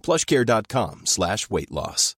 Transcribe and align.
plushcare.com 0.00 1.00
slash 1.02 1.46
weight 1.48 1.70
loss. 1.70 2.18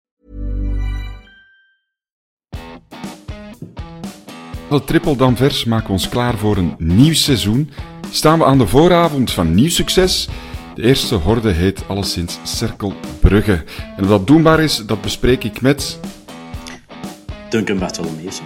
Triple 4.85 5.17
Danvers 5.17 5.65
maken 5.65 5.91
ons 5.91 6.09
klaar 6.09 6.37
voor 6.37 6.57
een 6.57 6.75
nieuw 6.79 7.15
seizoen. 7.15 7.71
Staan 8.11 8.39
we 8.39 8.45
aan 8.45 8.59
de 8.59 8.67
vooravond 8.67 9.31
van 9.31 9.55
nieuw 9.55 9.69
succes? 9.69 10.29
De 10.75 10.83
eerste 10.83 11.15
horde 11.15 11.51
heet 11.51 11.89
alleszins 11.89 12.39
Cirkel 12.43 12.93
Brugge. 13.21 13.65
En 13.97 14.03
of 14.03 14.09
dat 14.09 14.27
doenbaar 14.27 14.61
is, 14.61 14.77
dat 14.87 15.01
bespreek 15.01 15.45
ik 15.45 15.61
met... 15.61 16.01
Duncan 17.49 17.79
Bartholomeus. 17.79 18.41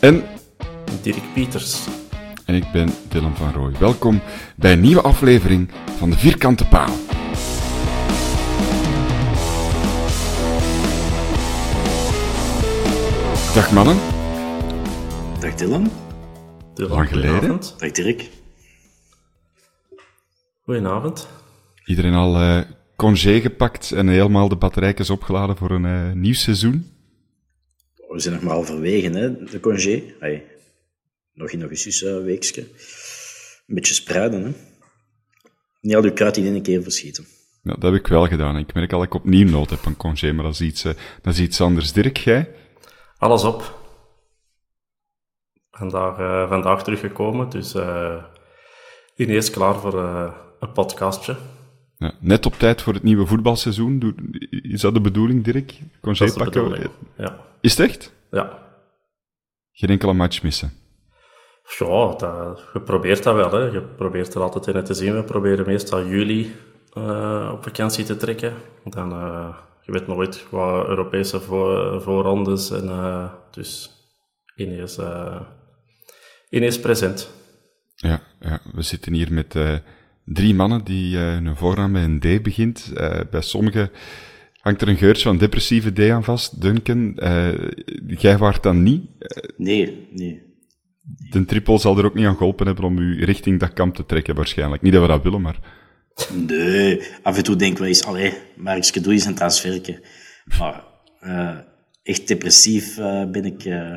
En... 0.00 0.24
Dirk 1.02 1.32
Pieters. 1.34 1.78
En 2.44 2.54
ik 2.54 2.64
ben 2.72 2.90
Dylan 3.08 3.36
van 3.36 3.52
Rooij. 3.52 3.74
Welkom 3.78 4.20
bij 4.56 4.72
een 4.72 4.80
nieuwe 4.80 5.02
aflevering 5.02 5.70
van 5.98 6.10
de 6.10 6.16
Vierkante 6.16 6.64
Paal. 6.64 6.92
Dag 13.54 13.72
mannen. 13.72 13.96
Dag 15.40 15.54
Dylan. 15.54 15.90
Dylan, 16.74 16.90
Lang 16.90 17.08
geleden. 17.08 17.60
Dag 17.78 17.90
Dirk. 17.90 18.30
Goedenavond. 20.64 21.28
Iedereen 21.84 22.14
al 22.14 22.36
eh 22.36 22.60
congé 22.96 23.40
gepakt 23.40 23.92
en 23.92 24.08
helemaal 24.08 24.48
de 24.48 24.56
batterijtjes 24.56 25.10
opgeladen 25.10 25.56
voor 25.56 25.70
een 25.70 25.84
eh, 25.84 26.12
nieuw 26.12 26.34
seizoen? 26.34 26.92
We 28.08 28.20
zijn 28.20 28.34
nog 28.34 28.42
maar 28.42 28.54
halverwege, 28.54 29.08
hè, 29.08 29.44
de 29.44 29.60
congé. 29.60 30.02
Hey, 30.20 30.44
nog 31.32 31.50
in 31.50 31.60
augustus 31.60 32.02
uh, 32.02 32.22
weekje. 32.22 32.60
Een 33.66 33.74
beetje 33.74 33.94
spreiden, 33.94 34.42
hè. 34.42 34.50
Niet 35.80 35.96
al 35.96 36.04
je 36.04 36.12
kruid 36.12 36.36
in 36.36 36.46
één 36.46 36.62
keer 36.62 36.82
verschieten. 36.82 37.26
Ja, 37.62 37.74
dat 37.74 37.82
heb 37.82 37.94
ik 37.94 38.06
wel 38.06 38.26
gedaan. 38.26 38.56
Ik 38.56 38.74
merk 38.74 38.92
al 38.92 38.98
dat 38.98 39.06
ik 39.06 39.14
opnieuw 39.14 39.48
nood 39.48 39.70
heb 39.70 39.86
aan 39.86 39.96
congé, 39.96 40.32
maar 40.32 40.44
dat 40.44 40.52
is 40.52 40.60
iets, 40.60 40.84
eh, 40.84 40.92
dat 41.22 41.34
is 41.34 41.40
iets 41.40 41.60
anders. 41.60 41.92
Dirk, 41.92 42.16
jij? 42.16 42.48
Alles 43.18 43.44
op. 43.44 43.82
Vandaag, 45.70 46.18
eh, 46.18 46.48
vandaag 46.48 46.84
teruggekomen, 46.84 47.48
dus 47.50 47.74
eh, 47.74 48.24
ineens 49.16 49.50
klaar 49.50 49.74
voor 49.74 49.98
eh, 49.98 50.32
een 50.60 50.72
podcastje. 50.72 51.36
Ja, 51.96 52.12
net 52.20 52.46
op 52.46 52.54
tijd 52.54 52.82
voor 52.82 52.94
het 52.94 53.02
nieuwe 53.02 53.26
voetbalseizoen. 53.26 54.16
Is 54.50 54.80
dat 54.80 54.94
de 54.94 55.00
bedoeling, 55.00 55.44
Dirk? 55.44 55.80
Congé 56.00 56.32
pakken? 56.32 56.90
Ja. 57.16 57.38
Is 57.60 57.76
het 57.76 57.88
echt? 57.88 58.12
Ja. 58.30 58.58
Geen 59.72 59.90
enkele 59.90 60.12
match 60.12 60.42
missen. 60.42 60.72
Ja, 61.78 62.14
dat, 62.14 62.62
je 62.72 62.80
probeert 62.80 63.22
dat 63.22 63.34
wel. 63.34 63.50
Hè. 63.50 63.64
Je 63.64 63.82
probeert 63.82 64.34
er 64.34 64.40
altijd 64.40 64.76
in 64.76 64.84
te 64.84 64.94
zien. 64.94 65.14
We 65.14 65.24
proberen 65.24 65.66
meestal 65.66 66.04
juli 66.06 66.54
op 67.52 67.62
vakantie 67.62 68.04
te 68.04 68.16
trekken. 68.16 68.54
Dan, 68.84 69.12
eh, 69.12 69.56
je 69.84 69.92
weet 69.92 70.06
nooit 70.06 70.44
qua 70.48 70.84
Europese 70.86 71.40
voor, 71.40 72.02
voorrondes. 72.02 72.70
En, 72.70 72.88
eh, 72.88 73.32
dus 73.50 73.90
ineens, 74.56 74.98
eh, 74.98 75.40
ineens 76.50 76.80
present. 76.80 77.30
Ja, 77.96 78.22
ja, 78.40 78.60
we 78.74 78.82
zitten 78.82 79.12
hier 79.12 79.32
met 79.32 79.54
eh, 79.54 79.74
drie 80.24 80.54
mannen 80.54 80.84
die 80.84 81.16
eh 81.16 81.22
hun 81.22 81.56
voornaam 81.56 81.90
met 81.90 82.02
een 82.02 82.38
D 82.38 82.42
begint. 82.42 82.92
Eh, 82.94 83.20
bij 83.30 83.40
sommigen 83.40 83.90
hangt 84.60 84.82
er 84.82 84.88
een 84.88 84.96
geurtje 84.96 85.28
van 85.28 85.38
depressieve 85.38 85.92
D 85.92 86.10
aan 86.10 86.24
vast. 86.24 86.60
Duncan, 86.60 87.16
eh, 87.16 87.70
jij 88.06 88.38
waart 88.38 88.62
dan 88.62 88.82
niet. 88.82 89.02
Nee, 89.56 90.08
nee. 90.10 90.42
De 91.30 91.44
triple 91.44 91.78
zal 91.78 91.98
er 91.98 92.04
ook 92.04 92.14
niet 92.14 92.26
aan 92.26 92.36
geholpen 92.36 92.66
hebben 92.66 92.84
om 92.84 92.98
u 92.98 93.24
richting 93.24 93.60
dat 93.60 93.72
kamp 93.72 93.94
te 93.94 94.06
trekken, 94.06 94.34
waarschijnlijk. 94.34 94.82
Niet 94.82 94.92
dat 94.92 95.02
we 95.02 95.08
dat 95.08 95.22
willen, 95.22 95.40
maar... 95.40 95.82
Nee, 96.32 97.02
af 97.22 97.36
en 97.36 97.42
toe 97.42 97.56
denk 97.56 97.72
ik 97.72 97.78
wel 97.78 97.88
eens, 97.88 98.04
allee, 98.04 98.34
Markske, 98.56 99.00
doe 99.00 99.12
eens 99.12 99.24
een 99.24 99.34
transferke. 99.34 100.02
Maar 100.58 100.84
eh, 101.20 101.58
echt 102.02 102.28
depressief 102.28 102.98
eh, 102.98 103.24
ben 103.30 103.44
ik 103.44 103.64
eh, 103.64 103.94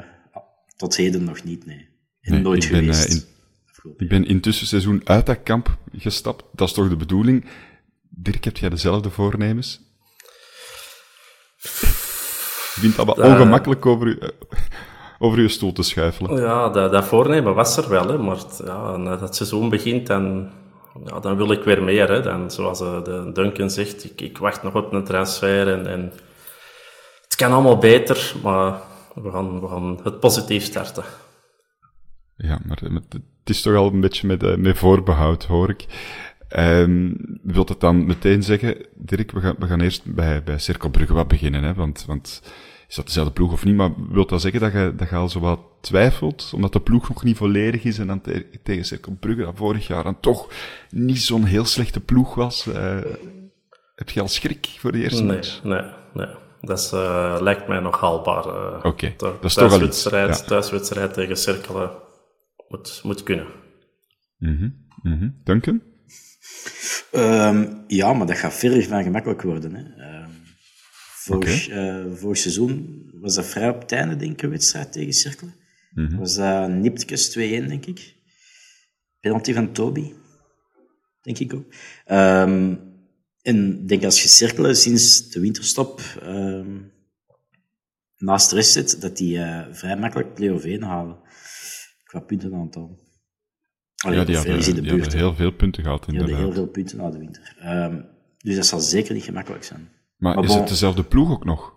tot 0.75 0.95
heden 0.95 1.23
nog 1.23 1.44
niet, 1.44 1.66
nee. 1.66 1.88
En 2.22 2.31
Nee, 2.33 2.41
nooit 2.41 2.63
ik 2.63 2.72
ben, 2.72 2.79
geweest. 2.79 3.06
eh, 3.07 3.16
in- 3.16 3.35
Ik 3.97 4.09
ben 4.09 4.25
intussen 4.25 4.67
seizoen 4.67 5.01
uit 5.03 5.25
dat 5.25 5.44
kamp 5.44 5.77
gestapt. 5.97 6.44
Dat 6.53 6.67
is 6.67 6.73
toch 6.73 6.89
de 6.89 6.95
bedoeling? 6.95 7.45
Dirk, 8.09 8.44
heb 8.44 8.57
jij 8.57 8.69
dezelfde 8.69 9.09
voornemens? 9.09 9.81
Je 11.61 12.79
vindt 12.83 12.95
dat 12.95 13.16
wel 13.16 13.31
ongemakkelijk 13.31 13.85
over, 13.85 14.07
u, 14.07 14.19
over 15.19 15.38
uw 15.39 15.47
stoel 15.47 15.72
te 15.73 15.83
schuifelen. 15.83 16.41
Ja, 16.41 16.69
dat, 16.69 16.91
dat 16.91 17.06
voornemen 17.06 17.56
was 17.56 17.77
er 17.77 17.89
wel. 17.89 18.07
Hè. 18.07 18.17
Maar 18.17 18.38
ja, 18.66 18.97
nadat 18.97 19.19
het 19.22 19.35
seizoen 19.35 19.69
begint, 19.69 20.07
dan, 20.07 20.51
ja, 21.06 21.19
dan 21.19 21.38
wil 21.38 21.52
ik 21.52 21.63
weer 21.63 21.84
meer. 21.84 22.09
Hè. 22.09 22.22
Dan, 22.22 22.52
zoals 22.52 22.81
eh, 22.81 23.03
de 23.03 23.31
Duncan 23.34 23.69
zegt, 23.69 24.03
ik, 24.03 24.22
ik 24.22 24.38
wacht 24.38 24.63
nog 24.63 24.75
op 24.75 24.94
een 24.94 25.03
transfer. 25.03 25.68
En, 25.68 25.88
en 25.88 26.12
het 27.24 27.35
kan 27.35 27.52
allemaal 27.52 27.78
beter, 27.78 28.34
maar 28.44 28.80
we 29.16 29.31
gaan, 29.31 29.59
we 29.59 29.68
gaan 29.68 30.00
het 30.03 30.19
positief 30.19 30.63
starten. 30.63 31.03
Ja, 32.36 32.59
maar 32.66 32.80
eh, 32.84 32.96
het 33.13 33.50
is 33.56 33.62
toch 33.62 33.75
al 33.75 33.94
een 33.94 34.02
beetje 34.02 34.28
met, 34.28 34.44
eh, 34.44 34.56
met 34.56 34.78
voorbehoud, 34.78 35.46
hoor 35.46 35.69
ik. 35.69 35.86
Ehm 36.47 37.12
wilt 37.44 37.69
het 37.69 37.80
dan 37.80 38.06
meteen 38.06 38.44
zeggen, 38.44 38.86
Dirk, 38.96 39.31
we 39.31 39.40
gaan, 39.40 39.56
we 39.59 39.68
gaan 39.68 39.81
eerst 39.81 40.13
bij, 40.13 40.44
bij 40.44 40.59
Cirkel 40.59 40.90
Brugge 40.90 41.13
wat 41.13 41.28
beginnen, 41.28 41.63
hè? 41.63 41.74
Want, 41.74 42.06
want 42.06 42.41
is 42.88 42.95
dat 42.95 43.06
dezelfde 43.06 43.34
ploeg 43.34 43.51
of 43.51 43.66
niet? 43.66 43.75
Maar 43.75 43.92
wilt 44.10 44.30
dat 44.30 44.42
zeggen 44.42 44.60
dat 44.62 44.72
je, 44.72 44.94
dat 44.95 45.10
je 45.10 45.16
al 45.16 45.30
zo 45.30 45.39
wat 45.39 45.60
twijfelt, 45.81 46.51
omdat 46.56 46.74
de 46.74 46.81
ploeg 46.81 47.10
nog 47.10 47.24
niet 47.24 47.38
volledig 47.38 47.84
is 47.84 48.00
en 48.00 48.07
dan 48.07 48.22
te- 48.22 48.60
tegen 48.63 48.86
Cirkel 48.86 49.18
Brugge, 49.19 49.42
dat 49.44 49.57
vorig 49.57 49.88
jaar 49.88 50.04
dan 50.04 50.19
toch 50.19 50.51
niet 50.89 51.22
zo'n 51.22 51.44
heel 51.44 51.66
slechte 51.66 52.00
ploeg 52.00 52.36
was? 52.36 52.68
eh, 52.68 52.98
heb 53.95 54.10
je 54.10 54.22
al 54.22 54.28
schrik 54.28 54.68
voor 54.80 54.92
de 54.92 54.98
eerste 55.04 55.24
Nee, 55.24 55.36
match? 55.36 55.63
nee, 55.63 55.81
nee. 56.13 56.28
Dat 56.62 56.80
is, 56.80 56.92
eh, 56.92 57.38
lijkt 57.42 57.68
mij 57.68 57.80
nog 57.80 58.00
haalbaar. 58.00 58.45
eh. 58.45 58.80
Oké, 58.86 59.13
dat 59.18 59.44
is 59.44 59.54
toch 59.54 59.72
al 59.72 59.81
iets, 59.81 60.04
thuiswedstrijd, 60.04 60.38
ja. 60.40 60.44
thuiswedstrijd 60.44 61.13
tegen 61.13 61.38
Cirkelen 61.38 61.92
moet, 62.68 63.00
moet 63.04 63.24
kunnen. 63.24 63.48
Mhm, 64.38 64.69
mhm. 65.01 65.30
Duncan? 65.44 65.81
Ehm, 67.12 67.66
ja, 67.88 68.13
maar 68.13 68.28
dat 68.28 68.38
gaat 68.38 68.54
verder 68.54 68.83
van 68.83 69.04
gemakkelijk 69.04 69.42
worden. 69.42 69.74
Hè. 69.75 69.81
Ehm, 70.04 70.30
vorig, 71.27 71.68
eh, 71.68 72.06
vorig 72.13 72.38
seizoen 72.38 73.06
was 73.21 73.35
dat 73.35 73.45
vrij 73.45 73.69
op 73.69 73.81
het 73.81 73.91
einde, 73.91 74.15
denk 74.15 74.31
ik, 74.31 74.41
een 74.41 74.50
wedstrijd 74.50 74.91
tegen 74.91 75.13
Cirkelen. 75.13 75.53
Was 76.18 76.35
dat 76.35 76.69
Niptkes 76.69 77.29
2-1, 77.29 77.68
denk 77.68 77.85
ik. 77.85 78.15
Penalty 79.19 79.53
van 79.53 79.71
Toby, 79.71 80.13
denk 81.21 81.38
ik 81.38 81.53
ook. 81.53 81.74
Ehm, 82.06 82.75
En 83.41 83.79
ik 83.81 83.88
denk 83.88 84.03
als 84.03 84.21
je 84.21 84.27
cirkelen 84.27 84.75
sinds 84.75 85.29
de 85.29 85.39
winterstop 85.39 86.01
ehm, 86.21 86.77
naast 88.18 88.50
de 88.50 88.56
rest 88.56 88.71
zit, 88.71 89.01
dat 89.01 89.18
die 89.18 89.38
uh, 89.38 89.65
vrij 89.71 89.97
makkelijk 89.97 90.33
play-off 90.33 90.63
1 90.65 90.81
halen. 90.81 91.18
Qua 92.03 92.19
puntenaantal. 92.19 93.00
Allee, 93.97 94.19
ja, 94.19 94.25
die 94.25 94.35
hadden, 94.35 94.53
in 94.56 94.75
de 94.75 94.81
die 94.81 94.91
buurt, 94.91 95.13
heel 95.13 95.35
veel 95.35 95.51
punten 95.51 95.83
gehad 95.83 96.07
in 96.07 96.25
de 96.25 96.35
heel 96.35 96.53
veel 96.53 96.68
punten 96.68 96.97
na 96.97 97.09
de 97.09 97.18
winter. 97.18 97.56
Um, 97.65 98.06
dus 98.38 98.56
dat 98.56 98.65
zal 98.65 98.80
zeker 98.80 99.13
niet 99.13 99.23
gemakkelijk 99.23 99.63
zijn. 99.63 99.89
Maar, 100.18 100.36
maar 100.36 100.44
is 100.44 100.50
bon, 100.50 100.60
het 100.60 100.68
dezelfde 100.68 101.04
ploeg 101.04 101.31
ook 101.31 101.46
nog, 101.46 101.74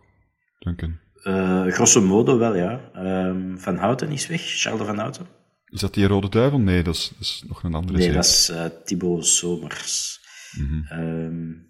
Duncan? 0.58 0.98
Uh, 1.22 1.66
grosso 1.66 2.00
modo 2.00 2.38
wel, 2.38 2.56
ja. 2.56 2.90
Um, 3.26 3.58
van 3.58 3.76
Houten 3.76 4.10
is 4.10 4.26
weg, 4.26 4.40
Charles 4.42 4.86
van 4.86 4.98
Houten. 4.98 5.26
Is 5.64 5.80
dat 5.80 5.94
die 5.94 6.06
Rode 6.06 6.28
Duivel? 6.28 6.58
Nee, 6.58 6.82
dat 6.82 6.94
is, 6.94 7.08
dat 7.08 7.20
is 7.20 7.44
nog 7.48 7.62
een 7.62 7.74
andere 7.74 7.98
Nee, 7.98 8.12
dat 8.12 8.24
is 8.24 8.50
uh, 8.50 8.64
Thibaut 8.84 9.26
Somers. 9.26 10.20
Mm 10.58 10.66
-hmm. 10.68 11.00
um, 11.00 11.68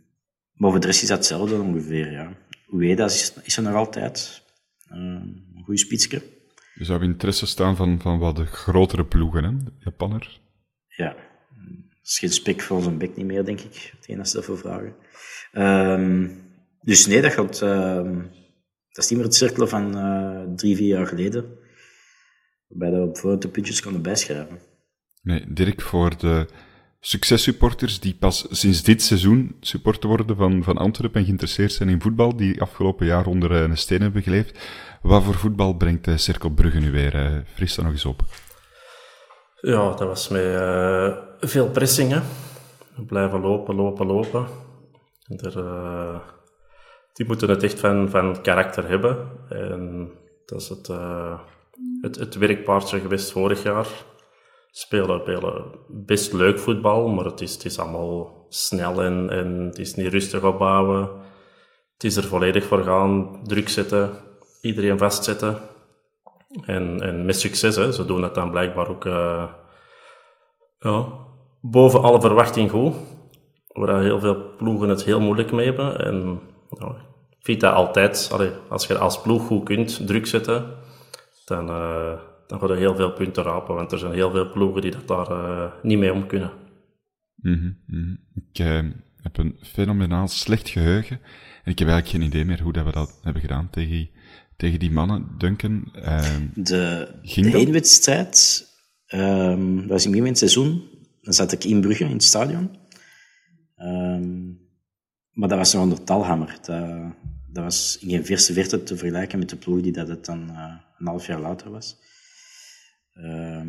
maar 0.53 0.71
voor 0.71 0.81
de 0.81 0.87
rest 0.87 1.03
is 1.03 1.09
dat 1.09 1.19
hetzelfde 1.19 1.61
ongeveer, 1.61 2.13
ja. 2.13 2.37
Ueda 2.73 3.05
is, 3.05 3.35
is 3.43 3.57
er 3.57 3.63
nog 3.63 3.75
altijd. 3.75 4.43
Uh, 4.93 4.97
een 4.97 5.63
goede 5.65 5.81
spitske. 5.81 6.23
Je 6.75 6.85
zou 6.85 7.03
interesse 7.03 7.47
staan 7.47 7.77
van, 7.77 8.01
van 8.01 8.19
wat 8.19 8.37
de 8.37 8.47
grotere 8.47 9.05
ploegen, 9.05 9.45
hè? 9.45 9.57
De 9.57 9.73
Japanner. 9.79 10.41
Ja. 10.87 11.09
Dat 11.09 12.09
is 12.09 12.19
geen 12.19 12.33
spek 12.33 12.61
voor 12.61 12.83
zijn 12.83 12.99
bek 12.99 13.17
niet 13.17 13.27
meer, 13.27 13.45
denk 13.45 13.61
ik. 13.61 13.93
Het 13.97 14.09
enige 14.09 14.33
dat 14.33 14.45
voor 14.45 14.59
vragen. 14.59 14.95
Um, 15.53 16.50
dus 16.81 17.07
nee, 17.07 17.23
dat 17.23 17.33
gaat... 17.33 17.59
dat 18.91 19.05
is 19.05 19.09
niet 19.09 19.19
meer 19.19 19.29
het 19.29 19.35
cirkelen 19.35 19.69
van 19.69 19.97
uh, 19.97 20.55
drie, 20.57 20.77
vier 20.77 20.89
jaar 20.89 21.07
geleden 21.07 21.59
waarbij 22.69 23.01
we 23.01 23.29
op 23.29 23.41
de 23.41 23.49
puntjes 23.49 23.83
konden 23.83 24.03
bijschrijven. 24.03 24.59
Nee, 25.23 25.45
Dirk, 25.49 25.81
voor 25.81 26.19
de 26.19 26.47
successupporters 27.01 28.01
die 28.01 28.15
pas 28.15 28.47
sinds 28.51 28.83
dit 28.83 29.03
seizoen 29.03 29.57
supporter 29.61 30.09
worden 30.09 30.37
van, 30.37 30.63
van 30.63 30.77
Antwerpen 30.77 31.21
en 31.21 31.25
geïnteresseerd 31.27 31.73
zijn 31.73 31.89
in 31.89 32.01
voetbal, 32.01 32.37
die 32.37 32.61
afgelopen 32.61 33.07
jaar 33.07 33.27
onder 33.27 33.51
een 33.51 33.77
steen 33.77 34.01
hebben 34.01 34.23
geleefd, 34.23 34.59
wat 35.03 35.23
voor 35.23 35.35
voetbal 35.35 35.75
brengt 35.75 36.05
de 36.05 36.17
Cirkel 36.17 36.51
Brugge 36.51 36.79
nu 36.79 36.91
weer? 36.91 37.15
Uh, 37.15 37.39
fris 37.55 37.75
dat 37.75 37.85
nog 37.85 37.95
eens 37.95 38.05
op. 38.05 38.23
Ja, 39.61 39.89
dat 39.89 40.01
was 40.01 40.29
met 40.29 40.45
uh, 40.45 41.17
veel 41.41 41.71
pressingen. 41.71 42.23
Blijven 43.07 43.41
lopen, 43.41 43.75
lopen, 43.75 44.07
lopen. 44.07 44.47
Er, 45.27 45.57
uh, 45.57 46.21
die 47.21 47.29
moeten 47.29 47.49
het 47.49 47.63
echt 47.63 47.81
van, 47.81 48.11
van 48.11 48.43
karakter 48.43 48.89
hebben. 48.89 49.29
En 49.49 50.11
dat 50.47 50.61
is 50.61 50.69
het 50.69 50.89
het, 52.01 52.17
het 52.17 52.35
werkpaardje 52.35 53.01
geweest 53.01 53.33
vorig 53.33 53.63
jaar. 53.63 53.87
Spelen, 54.71 55.21
spelen 55.21 55.65
best 55.89 56.33
leuk 56.33 56.59
voetbal, 56.59 57.09
maar 57.09 57.25
het 57.25 57.41
is, 57.41 57.53
het 57.53 57.65
is 57.65 57.79
allemaal 57.79 58.47
snel 58.49 59.03
en, 59.03 59.29
het 59.67 59.79
is 59.79 59.95
niet 59.95 60.13
rustig 60.13 60.43
opbouwen. 60.43 61.11
Het 61.93 62.05
is 62.05 62.17
er 62.17 62.25
volledig 62.25 62.65
voor 62.65 62.83
gaan, 62.83 63.41
druk 63.45 63.69
zetten, 63.69 64.11
iedereen 64.61 64.99
vastzetten. 64.99 65.59
En, 66.65 67.01
en 67.01 67.25
met 67.25 67.41
succes, 67.41 67.77
hè. 67.77 67.93
ze 67.93 68.05
doen 68.05 68.21
dat 68.21 68.35
dan 68.35 68.51
blijkbaar 68.51 68.89
ook 68.89 69.05
uh, 69.05 69.45
ja, 70.79 71.07
boven 71.61 72.03
alle 72.03 72.21
verwachting 72.21 72.71
goed. 72.71 72.95
Waar 73.69 74.03
heel 74.03 74.21
veel 74.21 74.55
ploegen 74.57 74.89
het 74.89 75.05
heel 75.05 75.21
moeilijk 75.21 75.53
mee 75.53 75.67
hebben. 75.67 75.99
En 75.99 76.41
ik 76.71 77.10
vind 77.41 77.61
dat 77.61 77.75
altijd, 77.75 78.29
allee, 78.33 78.51
als 78.69 78.87
je 78.87 78.99
als 78.99 79.21
ploeg 79.21 79.47
goed 79.47 79.65
kunt 79.65 80.07
druk 80.07 80.27
zetten, 80.27 80.75
dan, 81.45 81.69
uh, 81.69 82.19
dan 82.47 82.59
gaan 82.59 82.71
er 82.71 82.77
heel 82.77 82.97
veel 82.97 83.13
punten 83.13 83.43
rapen. 83.43 83.75
Want 83.75 83.93
er 83.93 83.99
zijn 83.99 84.13
heel 84.13 84.31
veel 84.31 84.51
ploegen 84.51 84.83
die 84.83 84.91
dat 84.91 85.09
daar 85.09 85.31
uh, 85.31 85.73
niet 85.83 85.99
mee 85.99 86.13
om 86.13 86.27
kunnen. 86.27 86.53
Mm 87.35 87.77
-hmm, 87.87 88.19
Ik 88.35 88.59
uh, 88.59 88.91
heb 89.23 89.39
een 89.39 89.57
fenomenaal 89.63 90.29
slecht 90.29 90.69
geheugen. 90.69 91.21
En 91.65 91.73
ik 91.73 91.79
heb 91.79 91.89
eigenlijk 91.89 92.09
geen 92.09 92.33
idee 92.33 92.45
meer 92.45 92.63
hoe 92.63 92.73
dat 92.73 92.85
we 92.85 92.93
dat 92.93 93.19
hebben 93.23 93.43
gedaan 93.43 93.71
tegen, 93.71 94.11
tegen 94.57 94.79
die 94.79 94.91
mannen. 94.91 95.29
Duncan, 95.39 95.93
de, 96.55 97.09
de 97.23 97.55
eenwedstrijd 97.55 98.69
um, 99.15 99.87
was 99.87 100.07
in 100.07 100.27
het 100.27 100.39
seizoen. 100.39 100.89
Dan 101.21 101.33
zat 101.33 101.53
ik 101.53 101.65
in 101.65 101.81
Brugge, 101.81 102.05
in 102.05 102.13
het 102.13 102.23
stadion. 102.23 102.71
Um, 103.77 104.59
maar 105.31 105.49
dat 105.49 105.59
was 105.59 105.73
nog 105.73 105.83
onder 105.83 106.05
Talhammer. 106.05 106.59
Dat, 106.63 106.79
dat 107.53 107.65
was 107.65 107.99
in 108.01 108.09
geen 108.09 108.25
verse 108.25 108.53
verte 108.53 108.83
te 108.83 108.97
vergelijken 108.97 109.39
met 109.39 109.51
de 109.51 109.57
ploeg 109.57 109.81
die 109.81 109.93
dat 109.93 110.09
het 110.09 110.25
dan 110.25 110.51
uh, 110.51 110.75
een 110.99 111.07
half 111.07 111.27
jaar 111.27 111.41
later 111.41 111.71
was. 111.71 111.97
Uh, 113.15 113.63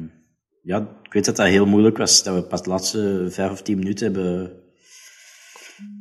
ja, 0.61 0.87
ik 1.03 1.13
weet 1.13 1.25
dat 1.25 1.35
dat 1.35 1.47
heel 1.47 1.65
moeilijk 1.65 1.97
was, 1.97 2.23
dat 2.23 2.35
we 2.35 2.41
pas 2.41 2.63
de 2.63 2.69
laatste 2.69 3.27
vijf 3.29 3.51
of 3.51 3.61
tien 3.61 3.77
minuten 3.77 4.05
hebben 4.05 4.51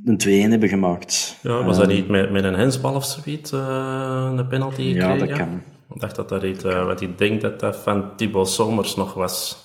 een 0.04 0.46
2-1 0.48 0.50
hebben 0.50 0.68
gemaakt. 0.68 1.38
Ja, 1.42 1.64
was 1.64 1.76
dat 1.76 1.86
ehm, 1.86 1.94
niet 1.94 2.08
met, 2.08 2.30
met 2.30 2.44
een 2.44 2.54
hensbal 2.54 2.94
of 2.94 3.04
zoiets, 3.04 3.52
uh, 3.52 4.32
een 4.36 4.46
penalty 4.46 4.82
gekregen? 4.82 5.18
Ja, 5.18 5.26
dat 5.26 5.32
kan. 5.38 5.62
Ik 5.94 6.00
dacht 6.00 6.16
dat 6.16 6.28
dat 6.28 6.42
iets, 6.42 6.64
uh, 6.64 6.84
wat 6.86 7.00
ik 7.00 7.18
denk 7.18 7.40
dat 7.40 7.60
dat 7.60 7.76
van 7.76 8.16
Thibaut 8.16 8.48
Somers 8.48 8.96
nog 8.96 9.14
was. 9.14 9.56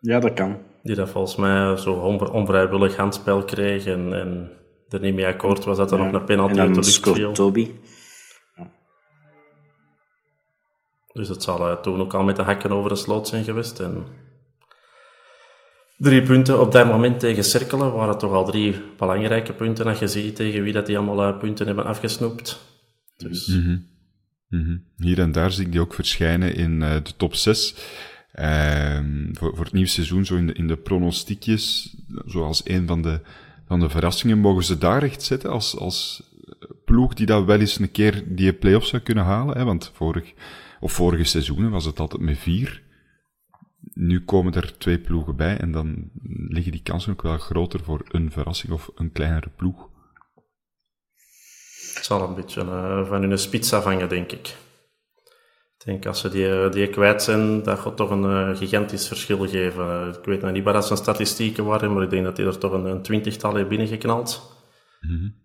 Ja, 0.00 0.20
dat 0.20 0.32
kan. 0.32 0.58
Die 0.82 0.94
dat 0.94 1.08
volgens 1.08 1.36
mij 1.36 1.76
zo 1.76 1.92
onvrijwillig 2.32 2.96
handspel 2.96 3.44
kreeg 3.44 3.86
en, 3.86 4.12
en 4.12 4.50
er 4.88 5.00
niet 5.00 5.14
mee 5.14 5.26
akkoord 5.26 5.64
was 5.64 5.76
dat 5.76 5.92
er 5.92 5.98
nog 5.98 6.12
een 6.12 6.24
penalty 6.24 6.58
uit 6.58 6.74
de 6.74 6.80
lucht 6.80 7.10
viel. 7.10 7.32
Toby. 7.32 7.70
Dus 11.12 11.28
het 11.28 11.42
zal 11.42 11.70
uh, 11.70 11.76
toen 11.76 12.00
ook 12.00 12.14
al 12.14 12.24
met 12.24 12.36
de 12.36 12.42
hakken 12.42 12.70
over 12.70 12.90
de 12.90 12.96
sloot 12.96 13.28
zijn 13.28 13.44
geweest. 13.44 13.80
En 13.80 14.06
drie 15.98 16.22
punten 16.22 16.60
op 16.60 16.72
dat 16.72 16.86
moment 16.86 17.20
tegen 17.20 17.44
Cirkelen 17.44 17.92
waren 17.92 18.18
toch 18.18 18.32
al 18.32 18.44
drie 18.44 18.82
belangrijke 18.96 19.52
punten 19.52 19.86
als 19.86 19.98
je 19.98 20.08
ziet 20.08 20.36
tegen 20.36 20.62
wie 20.62 20.72
dat 20.72 20.86
die 20.86 20.98
allemaal 20.98 21.32
uh, 21.32 21.38
punten 21.38 21.66
hebben 21.66 21.84
afgesnoept. 21.84 22.60
Dus... 23.16 23.46
Mm 23.46 23.62
-hmm. 24.48 24.84
Hier 24.96 25.18
en 25.18 25.32
daar 25.32 25.52
zie 25.52 25.64
ik 25.64 25.72
die 25.72 25.80
ook 25.80 25.94
verschijnen 25.94 26.54
in 26.54 26.80
uh, 26.80 26.94
de 26.94 27.16
top 27.16 27.34
6. 27.34 27.74
Ehm, 28.32 29.34
voor, 29.34 29.56
voor 29.56 29.64
het 29.64 29.72
nieuwe 29.72 29.88
seizoen, 29.88 30.24
zo 30.24 30.36
in 30.36 30.46
de, 30.46 30.52
in 30.52 30.66
de 30.66 30.76
pronostiekjes, 30.76 31.96
zoals 32.26 32.68
een 32.68 32.86
van 32.86 33.02
de 33.02 33.20
van 33.66 33.80
de 33.80 33.88
verrassingen, 33.88 34.38
mogen 34.38 34.64
ze 34.64 34.78
daar 34.78 35.02
echt 35.02 35.22
zetten 35.22 35.50
als, 35.50 35.78
als 35.78 36.22
ploeg 36.84 37.14
die 37.14 37.26
dat 37.26 37.44
wel 37.44 37.60
eens 37.60 37.78
een 37.78 37.90
keer 37.90 38.24
die 38.26 38.52
play-off 38.52 38.86
zou 38.86 39.02
kunnen 39.02 39.24
halen? 39.24 39.56
Hè? 39.56 39.64
Want 39.64 39.90
vorig, 39.94 40.32
of 40.80 40.92
vorige 40.92 41.24
seizoenen 41.24 41.70
was 41.70 41.84
het 41.84 42.00
altijd 42.00 42.22
met 42.22 42.38
vier. 42.38 42.82
Nu 43.92 44.24
komen 44.24 44.54
er 44.54 44.78
twee 44.78 44.98
ploegen 44.98 45.36
bij 45.36 45.56
en 45.56 45.72
dan 45.72 46.10
liggen 46.48 46.72
die 46.72 46.82
kansen 46.82 47.12
ook 47.12 47.22
wel 47.22 47.38
groter 47.38 47.84
voor 47.84 48.02
een 48.08 48.30
verrassing 48.30 48.72
of 48.72 48.90
een 48.94 49.12
kleinere 49.12 49.50
ploeg. 49.56 49.88
Het 51.94 52.04
zal 52.04 52.28
een 52.28 52.34
beetje 52.34 52.62
uh, 52.62 53.08
van 53.08 53.22
hun 53.22 53.38
spits 53.38 53.72
afhangen, 53.72 54.08
denk 54.08 54.32
ik. 54.32 54.56
Ik 55.86 55.92
denk 55.92 56.06
als 56.06 56.20
ze 56.20 56.28
die, 56.28 56.68
die 56.68 56.88
kwijt 56.88 57.22
zijn, 57.22 57.62
dat 57.62 57.78
gaat 57.78 57.96
toch 57.96 58.10
een 58.10 58.22
uh, 58.22 58.56
gigantisch 58.56 59.08
verschil 59.08 59.48
geven. 59.48 60.08
ik 60.08 60.24
weet 60.24 60.42
nog 60.42 60.52
niet 60.52 60.64
waar 60.64 60.72
dat 60.72 60.86
zijn 60.86 60.98
statistieken 60.98 61.64
waren, 61.64 61.92
maar 61.92 62.02
ik 62.02 62.10
denk 62.10 62.24
dat 62.24 62.36
hij 62.36 62.46
er 62.46 62.58
toch 62.58 62.72
een, 62.72 62.84
een 62.84 63.02
twintigtal 63.02 63.54
heeft 63.54 63.68
binnengeknald. 63.68 64.56
Mm 65.00 65.44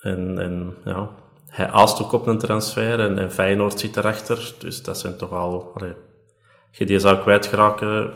en, 0.00 0.38
en 0.38 0.74
ja, 0.84 1.10
hij 1.46 1.70
aast 1.70 2.02
ook 2.02 2.12
op 2.12 2.26
een 2.26 2.38
transfer 2.38 3.00
en, 3.00 3.18
en 3.18 3.32
Feyenoord 3.32 3.80
zit 3.80 3.96
erachter. 3.96 4.54
Dus 4.58 4.82
dat 4.82 4.98
zijn 4.98 5.16
toch 5.16 5.30
al... 5.30 5.72
Allee, 5.74 5.94
als 6.68 6.78
je 6.78 6.86
die 6.86 6.98
zou 6.98 7.20
kwijtgeraken, 7.20 8.12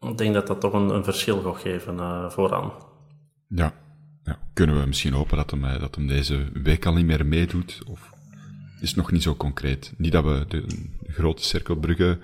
ik 0.00 0.18
denk 0.18 0.34
dat 0.34 0.46
dat 0.46 0.60
toch 0.60 0.72
een, 0.72 0.88
een 0.88 1.04
verschil 1.04 1.42
gaat 1.42 1.60
geven 1.60 1.96
uh, 1.96 2.30
vooraan. 2.30 2.72
Ja. 3.48 3.72
ja. 4.22 4.38
kunnen 4.52 4.80
we 4.80 4.86
misschien 4.86 5.12
hopen 5.12 5.36
dat 5.36 5.50
hem, 5.50 5.64
eh, 5.64 5.80
dat 5.80 5.94
hem 5.94 6.06
deze 6.06 6.48
week 6.62 6.86
al 6.86 6.94
niet 6.94 7.06
meer 7.06 7.26
meedoet? 7.26 7.82
Of 7.86 8.09
is 8.80 8.94
nog 8.94 9.12
niet 9.12 9.22
zo 9.22 9.34
concreet. 9.34 9.92
Niet 9.96 10.12
dat 10.12 10.24
we 10.24 10.44
de, 10.48 10.64
grote 11.06 11.42
cirkelbruggen 11.42 12.20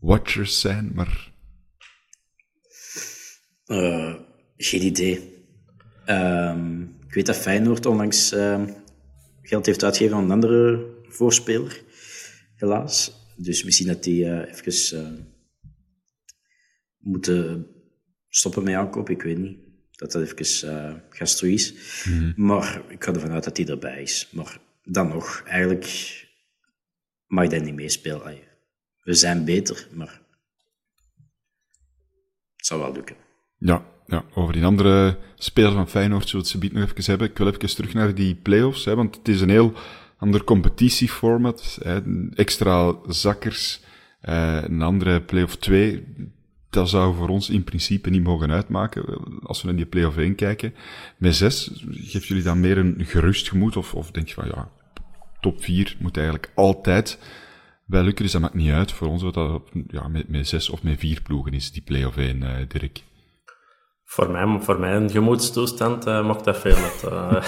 watchers 0.00 0.60
zijn, 0.60 0.90
maar... 0.94 1.32
Uh, 3.66 4.14
geen 4.56 4.82
idee. 4.82 5.44
Uh, 6.06 6.56
ik 7.06 7.14
weet 7.14 7.26
dat 7.26 7.36
Feyenoord 7.36 7.86
onlangs 7.86 8.32
uh, 8.32 8.64
geld 9.42 9.66
heeft 9.66 9.84
uitgegeven 9.84 10.16
aan 10.16 10.24
een 10.24 10.30
andere 10.30 10.86
voorspeler, 11.08 11.82
helaas. 12.56 13.12
Dus 13.36 13.64
misschien 13.64 13.86
dat 13.86 14.02
die 14.02 14.24
uh, 14.24 14.52
even 14.52 15.26
moeten 16.98 17.66
stoppen 18.28 18.62
met 18.62 18.74
aankopen, 18.74 19.14
ik 19.14 19.22
weet 19.22 19.38
niet. 19.38 19.58
Dat 19.90 20.12
dat 20.12 20.40
even 20.40 20.70
uh, 20.70 20.94
gastro 21.08 21.48
is. 21.48 21.74
Mm 22.04 22.32
Maar 22.36 22.82
ik 22.88 23.04
ga 23.04 23.12
ervan 23.12 23.30
uit 23.30 23.44
dat 23.44 23.56
hij 23.56 23.66
erbij 23.66 24.02
is. 24.02 24.28
Maar 24.32 24.60
dan 24.90 25.08
nog, 25.08 25.42
eigenlijk 25.46 25.86
mag 27.26 27.48
dat 27.48 27.62
niet 27.62 27.74
meespelen. 27.74 28.38
We 29.02 29.14
zijn 29.14 29.44
beter, 29.44 29.88
maar 29.92 30.20
het 32.56 32.66
zou 32.66 32.80
wel 32.80 32.92
lukken. 32.92 33.16
Ja, 33.58 33.84
ja, 34.06 34.24
over 34.34 34.52
die 34.52 34.64
andere 34.64 35.18
speler 35.34 35.72
van 35.72 35.88
Feyenoord 35.88 36.28
zullen 36.28 36.46
we 36.46 36.64
het 36.64 36.72
nog 36.72 36.90
even 36.90 37.04
hebben. 37.04 37.30
Ik 37.30 37.38
wil 37.38 37.46
even 37.46 37.74
terug 37.74 37.94
naar 37.94 38.14
die 38.14 38.34
play-offs, 38.34 38.84
hè, 38.84 38.94
want 38.94 39.16
het 39.16 39.28
is 39.28 39.40
een 39.40 39.48
heel 39.48 39.72
ander 40.16 40.44
competitieformat. 40.44 41.78
Hè, 41.82 42.00
extra 42.34 42.94
zakkers, 43.06 43.80
eh, 44.20 44.62
een 44.62 44.82
andere 44.82 45.22
play-off 45.22 45.56
2. 45.56 46.04
dat 46.70 46.88
zou 46.88 47.14
voor 47.14 47.28
ons 47.28 47.50
in 47.50 47.64
principe 47.64 48.10
niet 48.10 48.22
mogen 48.22 48.50
uitmaken, 48.50 49.04
als 49.42 49.60
we 49.60 49.66
naar 49.66 49.76
die 49.76 49.86
play-off 49.86 50.16
1 50.16 50.34
kijken. 50.34 50.74
Met 51.18 51.36
6, 51.36 51.84
geeft 51.90 52.26
jullie 52.26 52.42
dan 52.42 52.60
meer 52.60 52.78
een 52.78 52.94
gerust 52.98 53.48
gemoed, 53.48 53.76
of, 53.76 53.94
of 53.94 54.10
denk 54.10 54.28
je 54.28 54.34
van, 54.34 54.46
ja, 54.46 54.70
top 55.40 55.62
4 55.62 55.96
moet 55.98 56.16
eigenlijk 56.16 56.52
altijd 56.54 57.18
wel 57.86 58.02
lukken, 58.02 58.24
dus 58.24 58.32
dat 58.32 58.40
maakt 58.40 58.54
niet 58.54 58.72
uit 58.72 58.92
voor 58.92 59.08
ons 59.08 59.22
wat 59.22 59.34
dat 59.34 59.62
ja, 59.88 60.08
met, 60.08 60.28
met 60.28 60.48
6 60.48 60.70
of 60.70 60.82
met 60.82 60.98
4 60.98 61.22
ploegen 61.22 61.52
is, 61.52 61.72
die 61.72 61.82
play-off 61.82 62.16
1, 62.16 62.42
uh, 62.42 62.50
Dirk. 62.68 63.02
Voor 64.04 64.30
mij, 64.30 64.58
voor 64.60 64.80
mijn 64.80 65.10
gemoedstoestand 65.10 66.06
uh, 66.06 66.26
mag 66.26 66.40
dat 66.40 66.58
veel 66.58 66.76
met. 66.76 67.02
Uh, 67.04 67.30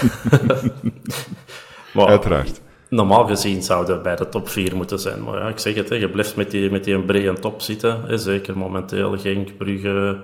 maar, 1.93 2.07
Uiteraard. 2.07 2.61
Normaal 2.89 3.27
gezien 3.27 3.63
zouden 3.63 4.03
bij 4.03 4.15
de 4.15 4.29
top 4.29 4.49
4 4.49 4.75
moeten 4.75 4.99
zijn. 4.99 5.23
Maar 5.23 5.39
ja, 5.39 5.47
ik 5.47 5.59
zeg 5.59 5.75
het, 5.75 5.89
hè, 5.89 5.95
je 5.95 6.09
blijft 6.09 6.35
met 6.35 6.51
die, 6.51 6.71
met 6.71 6.83
die 6.83 6.93
een 6.93 7.05
brede 7.05 7.39
top 7.39 7.61
zitten. 7.61 8.01
Hè, 8.01 8.17
zeker 8.17 8.57
momenteel, 8.57 9.17
Genk, 9.17 9.57
Brugge, 9.57 10.23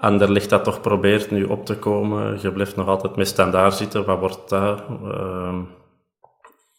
Anderlicht 0.00 0.50
dat 0.50 0.64
toch 0.64 0.80
probeert 0.80 1.30
nu 1.30 1.44
op 1.44 1.66
te 1.66 1.76
komen. 1.76 2.38
Je 2.42 2.52
blijft 2.52 2.76
nog 2.76 2.86
altijd 2.86 3.16
met 3.16 3.28
standaard 3.28 3.74
zitten. 3.74 4.04
Wat 4.04 4.18
wordt 4.18 4.48
dat? 4.48 4.82
Uh, 5.04 5.58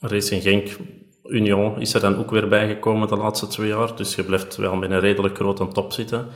Racing 0.01 0.41
Genk, 0.41 0.77
Union 1.23 1.81
is 1.81 1.93
er 1.93 2.01
dan 2.01 2.17
ook 2.17 2.31
weer 2.31 2.47
bijgekomen 2.47 3.07
de 3.07 3.15
laatste 3.15 3.47
twee 3.47 3.67
jaar. 3.67 3.95
Dus 3.95 4.15
je 4.15 4.23
blijft 4.23 4.55
wel 4.55 4.75
met 4.75 4.91
een 4.91 4.99
redelijk 4.99 5.35
grote 5.35 5.67
top 5.67 5.93
zitten. 5.93 6.27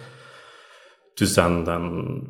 Dus 1.13 1.33
dan, 1.33 1.63
dan 1.63 2.21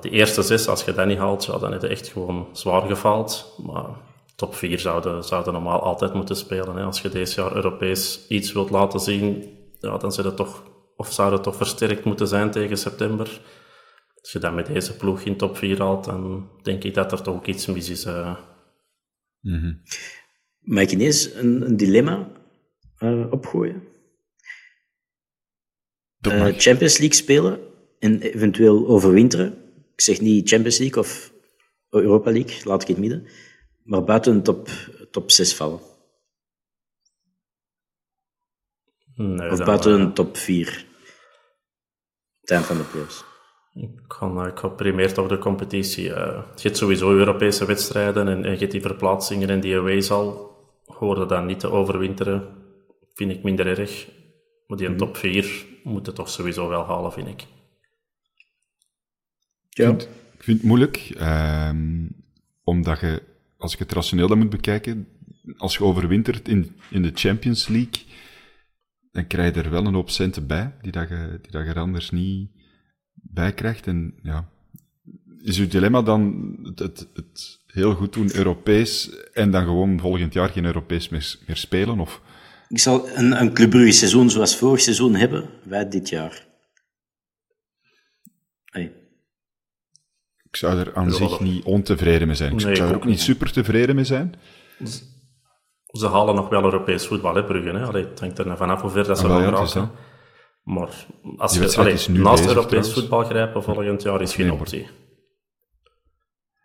de 0.00 0.10
eerste 0.10 0.42
zes, 0.42 0.68
als 0.68 0.84
je 0.84 0.92
dat 0.92 1.06
niet 1.06 1.18
haalt, 1.18 1.44
ja, 1.44 1.58
dan 1.58 1.72
heb 1.72 1.80
je 1.80 1.88
echt 1.88 2.08
gewoon 2.08 2.48
zwaar 2.52 2.82
gefaald. 2.82 3.54
Maar 3.66 3.88
top 4.36 4.54
4 4.54 4.78
zouden, 4.78 5.24
normaal 5.52 5.80
altijd 5.80 6.14
moeten 6.14 6.36
spelen. 6.36 6.76
Hè. 6.76 6.84
Als 6.84 7.00
je 7.00 7.08
deze 7.08 7.40
jaar 7.40 7.54
Europees 7.54 8.26
iets 8.28 8.52
wilt 8.52 8.70
laten 8.70 9.00
zien, 9.00 9.58
ja, 9.80 9.96
dan 9.96 10.12
zou 10.12 10.26
het 10.26 10.36
toch, 10.36 10.62
of 10.96 11.12
zou 11.12 11.32
het 11.32 11.42
toch 11.42 11.56
versterkt 11.56 12.04
moeten 12.04 12.28
zijn 12.28 12.50
tegen 12.50 12.76
september. 12.76 13.40
Als 14.20 14.32
je 14.32 14.38
dan 14.38 14.54
met 14.54 14.66
deze 14.66 14.96
ploeg 14.96 15.20
in 15.20 15.36
top 15.36 15.56
4 15.56 15.78
haalt, 15.78 16.04
dan 16.04 16.50
denk 16.62 16.84
ik 16.84 16.94
dat 16.94 17.12
er 17.12 17.22
toch 17.22 17.34
ook 17.34 17.46
iets 17.46 17.66
mis 17.66 17.88
is. 17.88 18.04
Mm 18.04 19.60
-hmm. 19.60 19.82
Mag 20.60 20.82
ik 20.82 20.90
ineens 20.90 21.34
een, 21.34 21.62
een 21.62 21.76
dilemma 21.76 22.32
uh, 22.98 23.32
opgooien? 23.32 23.82
Uh, 26.26 26.46
Champions 26.46 26.98
League 26.98 27.16
spelen 27.16 27.60
en 27.98 28.20
eventueel 28.20 28.86
overwinteren. 28.86 29.58
Ik 29.92 30.00
zeg 30.00 30.20
niet 30.20 30.48
Champions 30.48 30.78
League 30.78 31.02
of 31.02 31.32
Europa 31.90 32.30
League, 32.30 32.64
laat 32.64 32.82
ik 32.82 32.88
het 32.88 32.98
midden 32.98 33.28
maar 33.90 34.04
buiten 34.04 34.34
de 34.34 34.42
top, 34.42 34.68
top 35.10 35.30
6 35.30 35.54
vallen. 35.54 35.80
Nee, 39.14 39.50
of 39.50 39.64
buiten 39.64 40.00
een 40.00 40.14
top 40.14 40.36
4. 40.36 40.86
Het 42.40 42.64
van 42.64 42.76
de 42.76 42.82
playoffs. 42.82 43.24
Ik 43.74 43.90
ga, 44.08 44.46
ik 44.46 44.58
ga 44.58 44.68
primair 44.68 45.12
toch 45.12 45.28
de 45.28 45.38
competitie. 45.38 46.04
Uh, 46.04 46.42
je 46.56 46.62
hebt 46.62 46.76
sowieso 46.76 47.12
Europese 47.12 47.64
wedstrijden 47.64 48.28
en, 48.28 48.44
en 48.44 48.52
je 48.52 48.58
hebt 48.58 48.70
die 48.70 48.80
verplaatsingen 48.80 49.48
en 49.48 49.60
die 49.60 49.76
away 49.76 50.00
zal. 50.00 50.49
Hoorde 50.94 51.26
dan 51.26 51.46
niet 51.46 51.60
te 51.60 51.70
overwinteren, 51.70 52.48
vind 53.14 53.30
ik 53.30 53.42
minder 53.42 53.78
erg. 53.78 54.08
Maar 54.66 54.76
die 54.76 54.86
een 54.86 54.92
mhm. 54.92 55.04
top 55.04 55.16
4 55.16 55.66
moet 55.84 56.06
het 56.06 56.14
toch 56.14 56.28
sowieso 56.28 56.68
wel 56.68 56.86
halen, 56.86 57.12
vind 57.12 57.28
ik. 57.28 57.46
Ja. 59.68 59.90
Ik 59.90 60.46
vind, 60.46 60.58
het 60.58 60.66
moeilijk, 60.66 61.16
um, 61.20 62.24
omdat 62.64 63.00
je 63.00 63.22
als 63.56 63.72
ik 63.72 63.78
het 63.78 63.92
rationeel 63.92 64.28
dan 64.28 64.38
moet 64.38 64.50
bekijken, 64.50 65.08
als 65.56 65.76
je 65.76 65.84
overwintert 65.84 66.48
in, 66.48 66.76
in 66.90 67.02
de 67.02 67.10
Champions 67.14 67.68
League, 67.68 68.04
dan 69.10 69.26
krijg 69.26 69.54
je 69.54 69.62
er 69.62 69.70
wel 69.70 69.86
een 69.86 69.94
hoop 69.94 70.10
centen 70.10 70.46
bij, 70.46 70.74
die 70.82 70.92
dat 70.92 71.08
je, 71.08 71.38
die 71.42 71.50
dat 71.50 71.64
je 71.64 71.70
er 71.70 71.78
anders 71.78 72.10
niet 72.10 72.50
bij 73.12 73.52
krijgt. 73.52 73.86
En 73.86 74.14
ja, 74.22 74.48
is 75.38 75.58
uw 75.58 75.68
dilemma 75.68 76.02
dan 76.02 76.56
het, 76.62 76.78
het, 76.78 77.08
het 77.14 77.59
heel 77.72 77.94
goed 77.94 78.12
doen 78.12 78.36
Europees 78.36 79.10
en 79.32 79.50
dan 79.50 79.64
gewoon 79.64 80.00
volgend 80.00 80.32
jaar 80.32 80.48
geen 80.48 80.64
Europees 80.64 81.08
meer, 81.08 81.36
meer 81.46 81.56
spelen? 81.56 82.00
Of? 82.00 82.20
Ik 82.68 82.78
zal 82.78 83.08
een, 83.08 83.40
een 83.40 83.52
Club 83.52 83.70
Brugge 83.70 83.92
seizoen 83.92 84.30
zoals 84.30 84.56
vorig 84.56 84.80
seizoen 84.80 85.14
hebben, 85.14 85.50
wij 85.62 85.88
dit 85.88 86.08
jaar. 86.08 86.46
Hey. 88.64 88.92
Ik 90.50 90.56
zou 90.56 90.78
er 90.78 90.94
aan 90.94 91.12
zich 91.12 91.40
niet 91.40 91.64
ontevreden 91.64 92.26
mee 92.26 92.36
zijn. 92.36 92.52
Ik 92.52 92.60
zou 92.60 92.88
er 92.88 92.94
ook 92.94 93.04
niet 93.04 93.20
super 93.20 93.52
tevreden 93.52 93.94
mee 93.94 94.04
zijn. 94.04 94.34
Ze 95.86 96.08
halen 96.08 96.34
nog 96.34 96.48
wel 96.48 96.64
Europees 96.64 97.06
voetbal, 97.06 97.34
hè, 97.34 97.44
Brugge. 97.44 97.68
Hè? 97.68 97.84
Allee, 97.84 98.04
het 98.04 98.20
hangt 98.20 98.38
er 98.38 98.56
vanaf 98.56 98.80
hoe 98.80 98.90
ver 98.90 99.04
dat 99.04 99.18
ze 99.18 99.26
ah, 99.26 99.42
gaan 99.42 99.54
raken. 99.54 99.90
Maar 100.62 101.06
als 101.36 101.54
je 101.54 101.76
allee, 101.76 102.08
naast 102.08 102.46
Europees 102.46 102.92
voetbal 102.92 103.24
grijpen 103.24 103.62
volgend 103.62 104.02
jaar 104.02 104.20
is 104.20 104.34
geen 104.34 104.52
optie. 104.52 104.88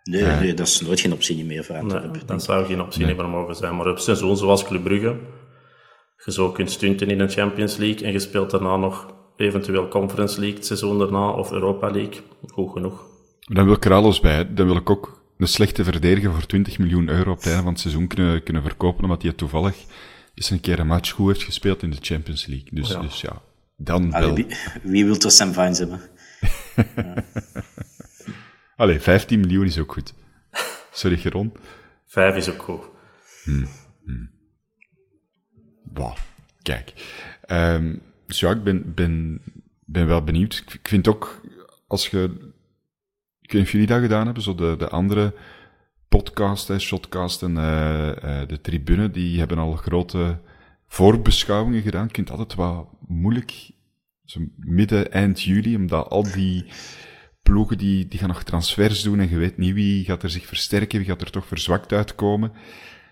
Nee, 0.10 0.24
nee, 0.24 0.54
dat 0.54 0.68
is 0.68 0.82
nooit 0.82 1.00
geen 1.00 1.14
optie 1.14 1.46
meer 1.46 1.64
voor 1.64 1.86
nee, 1.86 2.26
Dan 2.26 2.42
zou 2.42 2.66
geen 2.66 2.82
optie 2.82 3.06
nee. 3.06 3.16
meer 3.16 3.30
mogen 3.30 3.56
zijn. 3.56 3.76
Maar 3.76 3.88
op 3.88 4.00
seizoen 4.00 4.38
zoals 4.38 4.64
Club 4.64 4.84
Brugge, 4.84 5.20
je 6.26 6.32
zou 6.32 6.54
kunt 6.54 6.72
stunten 6.72 7.08
in 7.08 7.20
een 7.20 7.30
Champions 7.30 7.78
League 7.78 8.06
en 8.06 8.12
je 8.12 8.20
speelt 8.20 8.52
daarna 8.52 8.78
nog 8.78 9.14
eventueel 9.36 9.88
Conference 9.88 10.40
League 10.40 10.58
het 10.58 10.66
seizoen 10.66 11.00
daarna 11.00 11.30
of 11.30 11.52
Europa 11.52 11.92
League. 11.92 12.22
Goed 12.48 12.72
genoeg. 12.72 13.06
Dan 13.40 13.66
wil 13.66 13.74
ik 13.74 13.86
er 13.86 13.94
alles 13.94 14.20
bij. 14.20 14.54
Dan 14.54 14.66
wil 14.66 14.76
ik 14.76 14.90
ook 14.90 15.22
een 15.38 15.48
slechte 15.48 15.84
verdediger 15.84 16.34
voor 16.34 16.46
20 16.46 16.78
miljoen 16.78 17.10
euro 17.10 17.32
op 17.32 17.38
het 17.38 17.46
einde 17.46 17.62
van 17.62 17.72
het 17.72 17.82
seizoen 17.82 18.08
kunnen, 18.08 18.44
kunnen 18.44 18.62
verkopen, 18.62 19.04
omdat 19.04 19.22
hij 19.22 19.34
toevallig 19.34 19.76
eens 20.34 20.50
een 20.50 20.62
keer 20.62 20.80
een 20.80 20.88
match 20.88 21.12
goed 21.12 21.28
heeft 21.28 21.44
gespeeld 21.44 21.84
in 21.84 21.90
de 21.90 21.98
Champions 22.02 22.46
League. 22.46 22.70
Dus 22.72 22.90
ja, 22.90 23.02
dus 23.02 23.22
ja 23.22 23.42
dan 23.78 24.14
Allee, 24.14 24.28
wel. 24.28 24.36
Wie, 24.36 24.48
wie 24.84 25.06
wil 25.06 25.16
er 25.20 25.32
Sam 25.32 25.54
Vines 25.54 25.78
hebben? 25.78 26.02
Allee, 28.75 29.00
15 29.00 29.39
miljoen 29.39 29.65
is 29.65 29.79
ook 29.79 29.91
goed. 29.91 30.13
Sorry, 30.91 31.17
Geron. 31.17 31.53
5 32.05 32.36
is 32.36 32.50
ook 32.50 32.62
goed. 32.62 32.84
Hmm. 33.44 33.67
Hmm. 34.03 34.29
Wow. 35.94 36.17
Kijk. 36.62 36.94
Um, 37.48 38.01
dus 38.27 38.39
ja, 38.39 38.51
ik 38.51 38.63
ben, 38.63 38.94
ben, 38.94 39.41
ben 39.86 40.08
wel 40.08 40.24
benieuwd. 40.24 40.63
Ik, 40.74 40.88
vind 40.88 41.08
ook, 41.08 41.41
als 41.88 42.08
je 42.08 42.53
ik 43.41 43.51
weet 43.51 43.62
niet 43.62 43.62
of 43.62 43.72
jullie 43.72 43.88
dat 43.88 44.01
gedaan 44.01 44.25
hebben, 44.25 44.44
zo 44.44 44.55
de, 44.55 44.75
de 44.77 44.89
andere 44.89 45.34
podcast, 46.08 46.67
hè, 46.67 46.79
shotcast 46.79 47.44
en 47.44 47.55
uh, 47.55 48.08
uh, 48.08 48.48
de 48.48 48.62
tribune, 48.62 49.12
die 49.12 49.39
hebben 49.39 49.58
al 49.58 49.75
grote 49.75 50.39
voorbeschouwingen 50.88 51.82
gedaan. 51.82 52.08
Ik 52.08 52.15
vind 52.15 52.29
het 52.29 52.38
altijd 52.38 52.60
wat 52.60 52.88
moeilijk, 53.08 53.72
zo 54.24 54.41
midden, 54.55 55.12
eind 55.12 55.41
juli, 55.41 55.75
omdat 55.75 56.10
al 56.10 56.24
die 56.24 56.65
ploegen 57.46 57.78
die, 57.78 58.08
die 58.08 58.20
gaan 58.20 58.28
nog 58.28 58.44
transfers 58.44 59.02
doen 59.02 59.20
en 59.20 59.30
je 59.30 59.38
weet 59.38 59.58
niet 59.58 59.74
wie 59.74 60.06
gaat 60.06 60.24
er 60.24 60.30
zich 60.30 60.46
versterken, 60.46 60.98
wie 60.98 61.08
gaat 61.08 61.22
er 61.22 61.32
toch 61.32 61.48
verzwakt 61.48 61.92
uitkomen. 61.92 62.52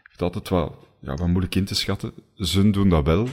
Het 0.04 0.22
altijd 0.22 0.50
wat, 0.50 0.74
ja, 1.00 1.16
wat 1.16 1.28
moeilijk 1.28 1.56
in 1.56 1.66
te 1.66 1.76
schatten. 1.76 2.14
Ze 2.36 2.70
doen 2.70 2.90
dat 2.90 3.06
wel. 3.06 3.28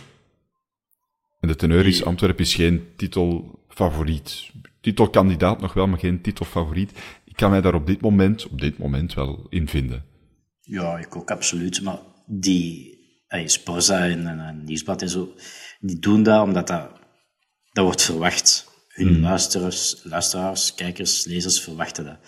En 1.41 1.49
de 1.49 1.57
teneur 1.57 1.87
is, 1.87 2.05
Antwerpen 2.05 2.45
is 2.45 2.55
geen 2.55 2.87
titelfavoriet 2.97 4.51
titelkandidaat 4.81 5.61
nog 5.61 5.73
wel, 5.73 5.87
maar 5.87 5.99
geen 5.99 6.21
titelfavoriet. 6.21 6.93
Ik 7.25 7.37
kan 7.37 7.51
mij 7.51 7.61
daar 7.61 7.75
op 7.75 7.87
dit 7.87 8.01
moment, 8.01 8.49
op 8.49 8.61
dit 8.61 8.79
moment 8.79 9.15
wel 9.15 9.47
in 9.49 9.69
vinden. 9.69 10.05
Ja, 10.61 10.99
ik 10.99 11.17
ook 11.17 11.31
absoluut. 11.31 11.83
Maar 11.83 11.99
die 12.27 12.99
hey, 13.27 13.49
Sporza 13.49 14.09
en, 14.09 14.27
en, 14.27 14.41
en 14.41 14.65
Nieuwsblad 14.65 15.03
en 15.03 15.09
zo, 15.09 15.35
die 15.81 15.99
doen 15.99 16.23
dat 16.23 16.43
omdat 16.43 16.67
dat, 16.67 16.91
dat 17.73 17.85
wordt 17.85 18.03
verwacht. 18.03 18.70
Hun 19.05 19.15
hmm. 19.15 19.23
luisteraars, 19.23 20.01
luisteraars, 20.05 20.75
kijkers, 20.75 21.25
lezers 21.25 21.61
verwachten 21.61 22.05
dat 22.05 22.19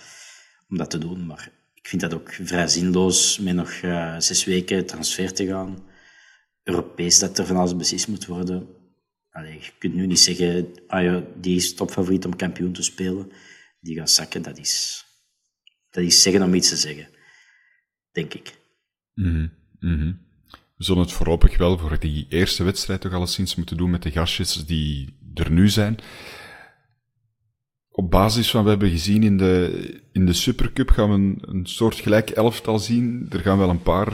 om 0.69 0.76
dat 0.76 0.91
te 0.91 0.99
doen. 0.99 1.26
Maar 1.26 1.50
ik 1.75 1.88
vind 1.88 2.02
dat 2.02 2.14
ook 2.14 2.33
vrij 2.33 2.69
zinloos 2.69 3.38
met 3.38 3.55
nog 3.55 3.73
uh, 3.83 4.14
zes 4.19 4.45
weken 4.45 4.87
transfer 4.87 5.33
te 5.33 5.47
gaan. 5.47 5.85
Europees 6.62 7.19
dat 7.19 7.38
er 7.38 7.47
van 7.47 7.57
alles 7.57 7.76
beslist 7.76 8.09
moet 8.09 8.26
worden 8.26 8.81
Allee, 9.33 9.52
je 9.52 9.71
kunt 9.79 9.95
nu 9.95 10.07
niet 10.07 10.19
zeggen, 10.19 10.69
ah 10.87 11.02
ja, 11.02 11.25
die 11.41 11.57
is 11.57 11.75
topfavoriet 11.75 12.25
om 12.25 12.37
kampioen 12.37 12.73
te 12.73 12.83
spelen. 12.83 13.33
Die 13.81 13.97
gaat 13.97 14.11
zakken, 14.11 14.43
dat 14.43 14.59
is, 14.59 15.05
dat 15.91 16.05
is 16.05 16.23
zeggen 16.23 16.43
om 16.43 16.55
iets 16.55 16.69
te 16.69 16.76
zeggen. 16.76 17.09
Denk 18.12 18.35
ik. 18.35 18.55
Mm 19.14 19.50
-hmm. 19.81 20.21
We 20.76 20.85
zullen 20.85 21.02
het 21.02 21.12
voorlopig 21.12 21.57
wel 21.57 21.79
voor 21.79 21.99
die 21.99 22.26
eerste 22.29 22.64
wedstrijd 22.64 23.00
toch 23.00 23.12
alleszins 23.12 23.55
moeten 23.55 23.76
doen 23.76 23.91
met 23.91 24.02
de 24.02 24.11
gastjes 24.11 24.67
die 24.67 25.17
er 25.35 25.50
nu 25.50 25.69
zijn. 25.69 25.97
Op 27.95 28.11
basis 28.11 28.51
van 28.51 28.65
wat 28.65 28.65
we 28.65 28.71
hebben 28.71 28.99
gezien 28.99 29.23
in 29.23 29.37
de, 29.37 30.01
in 30.13 30.27
de 30.27 30.33
Supercup 30.33 30.91
gaan 30.91 31.09
we 31.09 31.15
een, 31.15 31.39
een 31.41 31.67
soort 31.67 31.95
gelijk 31.95 32.31
elftal 32.31 32.79
zien. 32.79 33.27
Er 33.31 33.41
gaan 33.41 33.59
wel 33.59 33.69
een 33.69 33.83
paar 33.83 34.13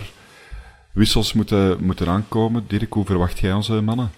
wissels 0.93 1.33
moeten, 1.33 1.85
moeten 1.85 2.09
aankomen. 2.09 2.65
Dirk, 2.69 2.93
hoe 2.93 3.05
verwacht 3.05 3.39
jij 3.39 3.53
onze 3.53 3.81
mannen? 3.81 4.11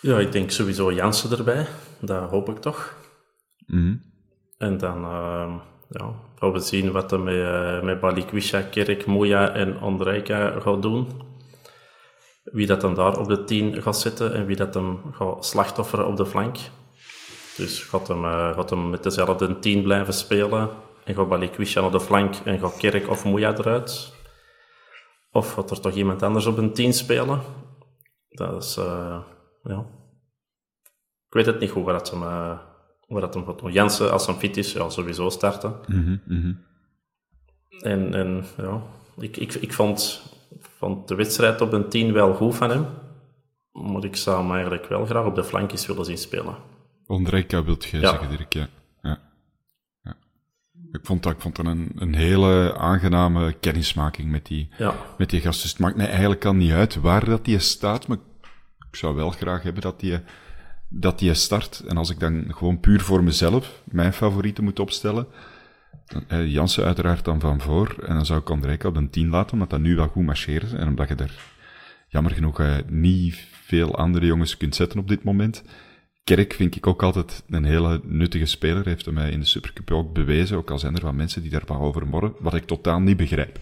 Ja, 0.00 0.18
ik 0.18 0.32
denk 0.32 0.50
sowieso 0.50 0.92
Jansen 0.92 1.38
erbij. 1.38 1.66
Dat 2.00 2.30
hoop 2.30 2.48
ik 2.48 2.56
toch. 2.56 2.96
Mhm. 3.66 3.94
En 4.58 4.78
dan 4.78 5.04
uh, 5.04 5.54
ja, 5.88 6.14
gaan 6.38 6.52
we 6.52 6.60
zien 6.60 6.92
wat 6.92 7.12
er 7.12 7.20
met, 7.20 7.34
uh, 7.34 7.82
met 7.82 8.00
Balikwisha, 8.00 8.60
Kerk, 8.60 9.06
Moja 9.06 9.52
en 9.52 9.78
Andrijka 9.78 10.60
gaat 10.60 10.82
doen. 10.82 11.08
Wie 12.42 12.66
dat 12.66 12.80
dan 12.80 12.94
daar 12.94 13.18
op 13.18 13.28
de 13.28 13.44
10 13.44 13.82
gaat 13.82 14.00
zetten 14.00 14.34
en 14.34 14.46
wie 14.46 14.56
dat 14.56 14.74
hem 14.74 15.00
gaat 15.12 15.46
slachtofferen 15.46 16.06
op 16.06 16.16
de 16.16 16.26
flank. 16.26 16.56
Dus 17.56 17.82
gaat 17.82 18.08
hem, 18.08 18.24
uh, 18.24 18.54
gaat 18.54 18.70
hem 18.70 18.90
met 18.90 19.02
dezelfde 19.02 19.58
tien 19.58 19.82
blijven 19.82 20.14
spelen 20.14 20.70
en 21.04 21.14
gaat 21.14 21.28
Balikwisha 21.28 21.80
naar 21.80 21.90
de 21.90 22.00
flank 22.00 22.34
en 22.44 22.58
gaat 22.58 22.76
Kerk 22.76 23.08
of 23.08 23.24
Moeja 23.24 23.54
eruit? 23.54 24.12
Of 25.32 25.52
gaat 25.52 25.70
er 25.70 25.80
toch 25.80 25.94
iemand 25.94 26.22
anders 26.22 26.46
op 26.46 26.56
een 26.56 26.72
tien 26.72 26.92
spelen? 26.92 27.40
Dat 28.28 28.62
is, 28.62 28.76
uh, 28.78 29.18
ja. 29.62 29.86
Ik 31.26 31.32
weet 31.32 31.46
het 31.46 31.60
niet 31.60 31.70
goed 31.70 31.84
waar 31.84 31.92
dat 31.92 32.10
hem, 32.10 32.22
uh, 32.22 32.58
waar 33.08 33.20
dat 33.20 33.34
hem 33.34 33.44
gaat 33.44 33.58
doen. 33.58 33.72
Jansen, 33.72 34.12
als 34.12 34.26
hij 34.26 34.34
fit 34.34 34.56
is, 34.56 34.72
ja, 34.72 34.88
sowieso 34.88 35.28
starten. 35.28 35.74
Mm 35.86 36.20
-hmm. 36.26 36.64
En, 37.80 38.14
en 38.14 38.44
ja, 38.56 38.82
ik, 39.18 39.36
ik, 39.36 39.54
ik 39.54 39.72
vond, 39.72 40.22
vond 40.78 41.08
de 41.08 41.14
wedstrijd 41.14 41.60
op 41.60 41.72
een 41.72 41.88
10 41.88 42.12
wel 42.12 42.34
goed 42.34 42.54
van 42.54 42.70
hem. 42.70 42.86
Maar 43.72 44.04
ik 44.04 44.16
zou 44.16 44.42
hem 44.42 44.52
eigenlijk 44.52 44.86
wel 44.86 45.06
graag 45.06 45.24
op 45.24 45.34
de 45.34 45.44
flankjes 45.44 45.86
willen 45.86 46.04
zien 46.04 46.18
spelen. 46.18 46.54
Ondrejka 47.06 47.64
wilt 47.64 47.84
je 47.84 47.98
zeggen, 47.98 48.30
Dirk, 48.30 48.52
ja. 48.52 48.68
ja. 49.02 49.18
ja. 50.02 50.16
Ik 50.92 51.00
vond 51.02 51.22
dat, 51.22 51.32
ik 51.32 51.40
vond 51.40 51.56
dat 51.56 51.66
een, 51.66 51.92
een 51.96 52.14
hele 52.14 52.76
aangename 52.78 53.52
kennismaking 53.52 54.30
met 54.30 54.46
die, 54.46 54.68
met 55.18 55.30
die 55.30 55.40
gasten. 55.40 55.68
Het 55.68 55.78
maakt 55.78 55.96
mij 55.96 56.08
eigenlijk 56.08 56.44
al 56.44 56.54
niet 56.54 56.72
uit 56.72 56.94
waar 56.94 57.24
dat 57.24 57.44
die 57.44 57.58
staat, 57.58 58.06
maar 58.06 58.18
ik 58.90 58.96
zou 58.96 59.14
wel 59.14 59.30
graag 59.30 59.62
hebben 59.62 59.82
dat 59.82 60.00
die, 60.00 60.20
dat 60.88 61.18
die 61.18 61.34
start. 61.34 61.84
En 61.88 61.96
als 61.96 62.10
ik 62.10 62.20
dan 62.20 62.44
gewoon 62.48 62.80
puur 62.80 63.00
voor 63.00 63.24
mezelf 63.24 63.82
mijn 63.84 64.12
favorieten 64.12 64.64
moet 64.64 64.80
opstellen, 64.80 65.26
eh, 66.28 66.46
Jansen 66.46 66.84
uiteraard 66.84 67.24
dan 67.24 67.40
van 67.40 67.60
voor. 67.60 67.96
En 68.06 68.14
dan 68.14 68.26
zou 68.26 68.40
ik 68.40 68.50
Andrejka 68.50 68.88
op 68.88 68.96
een 68.96 69.10
10 69.10 69.28
laten, 69.28 69.52
omdat 69.52 69.70
dat 69.70 69.80
nu 69.80 69.96
wel 69.96 70.08
goed 70.08 70.24
marcheert. 70.24 70.72
En 70.72 70.88
omdat 70.88 71.08
je 71.08 71.14
er 71.14 71.54
jammer 72.08 72.32
genoeg 72.32 72.60
eh, 72.60 72.74
niet 72.88 73.46
veel 73.66 73.96
andere 73.96 74.26
jongens 74.26 74.56
kunt 74.56 74.74
zetten 74.74 74.98
op 74.98 75.08
dit 75.08 75.24
moment. 75.24 75.62
Kerk 76.34 76.52
vind 76.52 76.76
ik 76.76 76.86
ook 76.86 77.02
altijd 77.02 77.42
een 77.48 77.64
hele 77.64 78.00
nuttige 78.04 78.46
speler. 78.46 78.84
Heeft 78.86 79.04
hem 79.04 79.18
in 79.18 79.40
de 79.40 79.46
Supercup 79.46 79.90
ook 79.90 80.12
bewezen. 80.12 80.56
Ook 80.56 80.70
al 80.70 80.78
zijn 80.78 80.96
er 80.96 81.02
wat 81.02 81.14
mensen 81.14 81.42
die 81.42 81.50
daar 81.50 81.80
over 81.80 82.06
morren. 82.06 82.34
Wat 82.38 82.54
ik 82.54 82.64
totaal 82.64 83.00
niet 83.00 83.16
begrijp. 83.16 83.58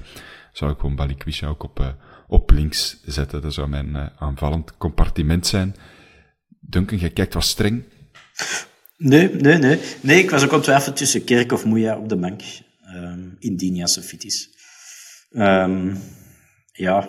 Zou 0.53 0.73
ik 0.73 0.79
gewoon 0.79 0.97
Balikwisha 0.97 1.47
ook 1.47 1.63
op, 1.63 1.81
uh, 1.81 1.89
op 2.27 2.51
links 2.51 3.01
zetten. 3.05 3.43
Dat 3.43 3.55
zou 3.55 3.69
mijn 3.69 3.89
uh, 3.89 4.07
aanvallend 4.17 4.77
compartiment 4.77 5.47
zijn. 5.47 5.75
Duncan, 6.61 6.99
jij 6.99 7.11
kijkt 7.11 7.35
wat 7.35 7.45
streng. 7.45 7.85
Nee, 8.97 9.29
nee, 9.29 9.59
nee. 9.59 9.81
Nee, 10.01 10.23
ik 10.23 10.31
was 10.31 10.45
ook 10.45 10.53
ontwijfeld 10.53 10.97
tussen 10.97 11.25
Kerk 11.25 11.53
of 11.53 11.65
Moeja 11.65 11.99
op 11.99 12.09
de 12.09 12.17
bank. 12.17 12.43
Um, 12.95 13.37
indien 13.39 13.75
Janssen 13.75 14.03
fit 14.03 14.25
is. 14.25 14.49
Um, 15.31 15.99
ja. 16.73 17.09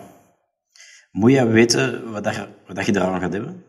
Moeja 1.10 1.46
weten 1.46 2.10
wat, 2.10 2.24
dat, 2.24 2.48
wat 2.66 2.86
je 2.86 2.94
eraan 2.94 3.20
gaat 3.20 3.32
hebben. 3.32 3.64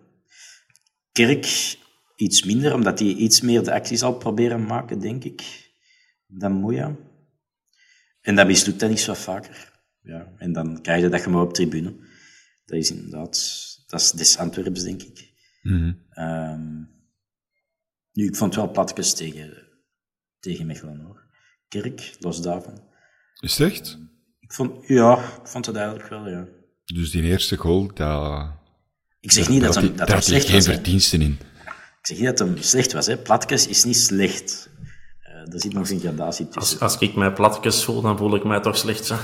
Kerk 1.18 1.78
iets 2.16 2.44
minder, 2.44 2.74
omdat 2.74 3.00
hij 3.00 3.08
iets 3.08 3.42
meer 3.42 3.64
de 3.64 3.74
actie 3.74 3.98
zal 3.98 4.18
proberen 4.18 4.66
maken, 4.66 5.00
denk 5.00 5.24
ik, 5.24 5.72
dan 6.28 6.52
Moeja. 6.52 6.96
En 8.22 8.36
dat 8.36 8.48
mislukt 8.48 8.80
dan 8.80 8.90
niet 8.90 9.00
zo 9.00 9.14
vaker. 9.14 9.82
Ja, 10.02 10.34
en 10.38 10.54
dan 10.54 10.82
krijg 10.82 11.02
je 11.02 11.10
dat 11.10 11.24
je 11.24 11.30
maar 11.30 11.42
op 11.42 11.54
tribune. 11.54 11.96
Dat 12.66 12.78
is 12.78 12.92
inderdaad... 12.92 13.66
Dat 13.88 14.02
is 14.02 14.12
des 14.12 14.38
Antwerps, 14.38 14.84
denk 14.84 15.02
ik. 15.02 15.34
Mm 15.62 15.78
-hmm. 15.80 16.24
um, 16.24 16.90
nu, 18.12 18.26
ik 18.26 18.36
vond 18.36 18.56
wel 18.56 18.72
platjes 18.72 19.14
tegen, 19.14 19.68
tegen 20.40 20.66
Mechelen, 20.66 21.00
hoor. 21.00 21.24
Kerk, 21.68 22.16
los 22.20 22.42
daarvan. 22.42 22.84
Is 23.40 23.58
het 23.58 23.72
echt? 23.72 23.98
Ik 24.40 24.54
vond, 24.54 24.88
ja, 24.88 25.38
ik 25.42 25.48
vond 25.48 25.66
het 25.66 25.76
eigenlijk 25.76 26.10
wel, 26.10 26.30
ja. 26.30 26.48
Dus 26.86 27.12
die 27.12 27.24
eerste 27.24 27.58
goal, 27.58 27.94
dat... 27.94 28.57
Ik 29.28 29.34
zeg 29.34 29.50
niet 29.50 29.62
dat, 29.62 29.74
dat, 29.74 29.84
hem, 29.84 29.96
dat, 29.96 29.98
dat 29.98 30.10
hem 30.10 30.22
slecht 30.22 30.46
geen 30.46 30.56
was. 30.56 30.66
verdiensten 30.66 31.22
in. 31.22 31.40
Ik 32.00 32.06
zeg 32.08 32.18
niet 32.18 32.28
dat 32.28 32.40
hem 32.40 32.58
slecht 32.58 32.94
was. 32.94 33.06
Hè. 33.06 33.18
Platjes 33.18 33.68
is 33.68 33.84
niet 33.84 33.98
slecht. 33.98 34.70
Uh, 35.22 35.54
er 35.54 35.62
zit 35.62 35.74
nog 35.74 35.90
een 35.90 36.00
gradatie 36.00 36.48
tussen. 36.48 36.80
Als, 36.80 36.94
als 36.94 37.02
ik 37.02 37.16
mij 37.16 37.34
platjes 37.34 37.84
voel, 37.84 38.02
dan 38.02 38.18
voel 38.18 38.36
ik 38.36 38.44
mij 38.44 38.60
toch 38.60 38.78
slecht, 38.78 39.06
zo. 39.06 39.16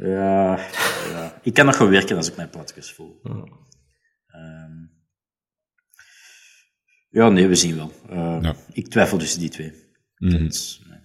Ja, 0.00 0.58
ja. 1.10 1.40
ik 1.42 1.54
kan 1.54 1.66
nog 1.66 1.78
wel 1.78 1.88
werken 1.88 2.16
als 2.16 2.28
ik 2.28 2.36
mij 2.36 2.48
platjes 2.48 2.92
voel. 2.92 3.20
Ja. 3.22 3.44
Um, 4.40 4.90
ja, 7.08 7.28
nee, 7.28 7.46
we 7.46 7.54
zien 7.54 7.76
wel. 7.76 7.92
Uh, 8.10 8.38
ja. 8.40 8.56
Ik 8.72 8.88
twijfel 8.88 9.18
tussen 9.18 9.40
die 9.40 9.50
twee. 9.50 9.72
Mm 10.18 10.30
dat, 10.30 10.78
nee. 10.88 10.98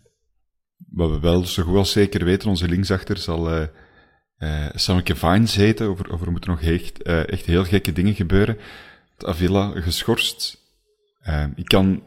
Wat 0.89 1.09
we 1.09 1.19
wel 1.19 1.45
zo 1.45 1.63
goed 1.63 1.75
als 1.75 1.91
zeker 1.91 2.25
weten, 2.25 2.49
onze 2.49 2.67
linksachter 2.67 3.17
zal 3.17 3.61
uh, 3.61 3.67
uh, 4.39 4.65
Samke 4.73 5.15
Vines 5.15 5.55
heten, 5.55 5.91
of, 5.91 6.01
of 6.01 6.21
er 6.21 6.31
moeten 6.31 6.49
nog 6.49 6.61
echt, 6.61 7.07
uh, 7.07 7.29
echt 7.29 7.45
heel 7.45 7.63
gekke 7.63 7.93
dingen 7.93 8.15
gebeuren. 8.15 8.57
Avila 9.17 9.71
geschorst. 9.81 10.57
Uh, 11.27 11.45
ik 11.55 11.65
kan 11.65 12.03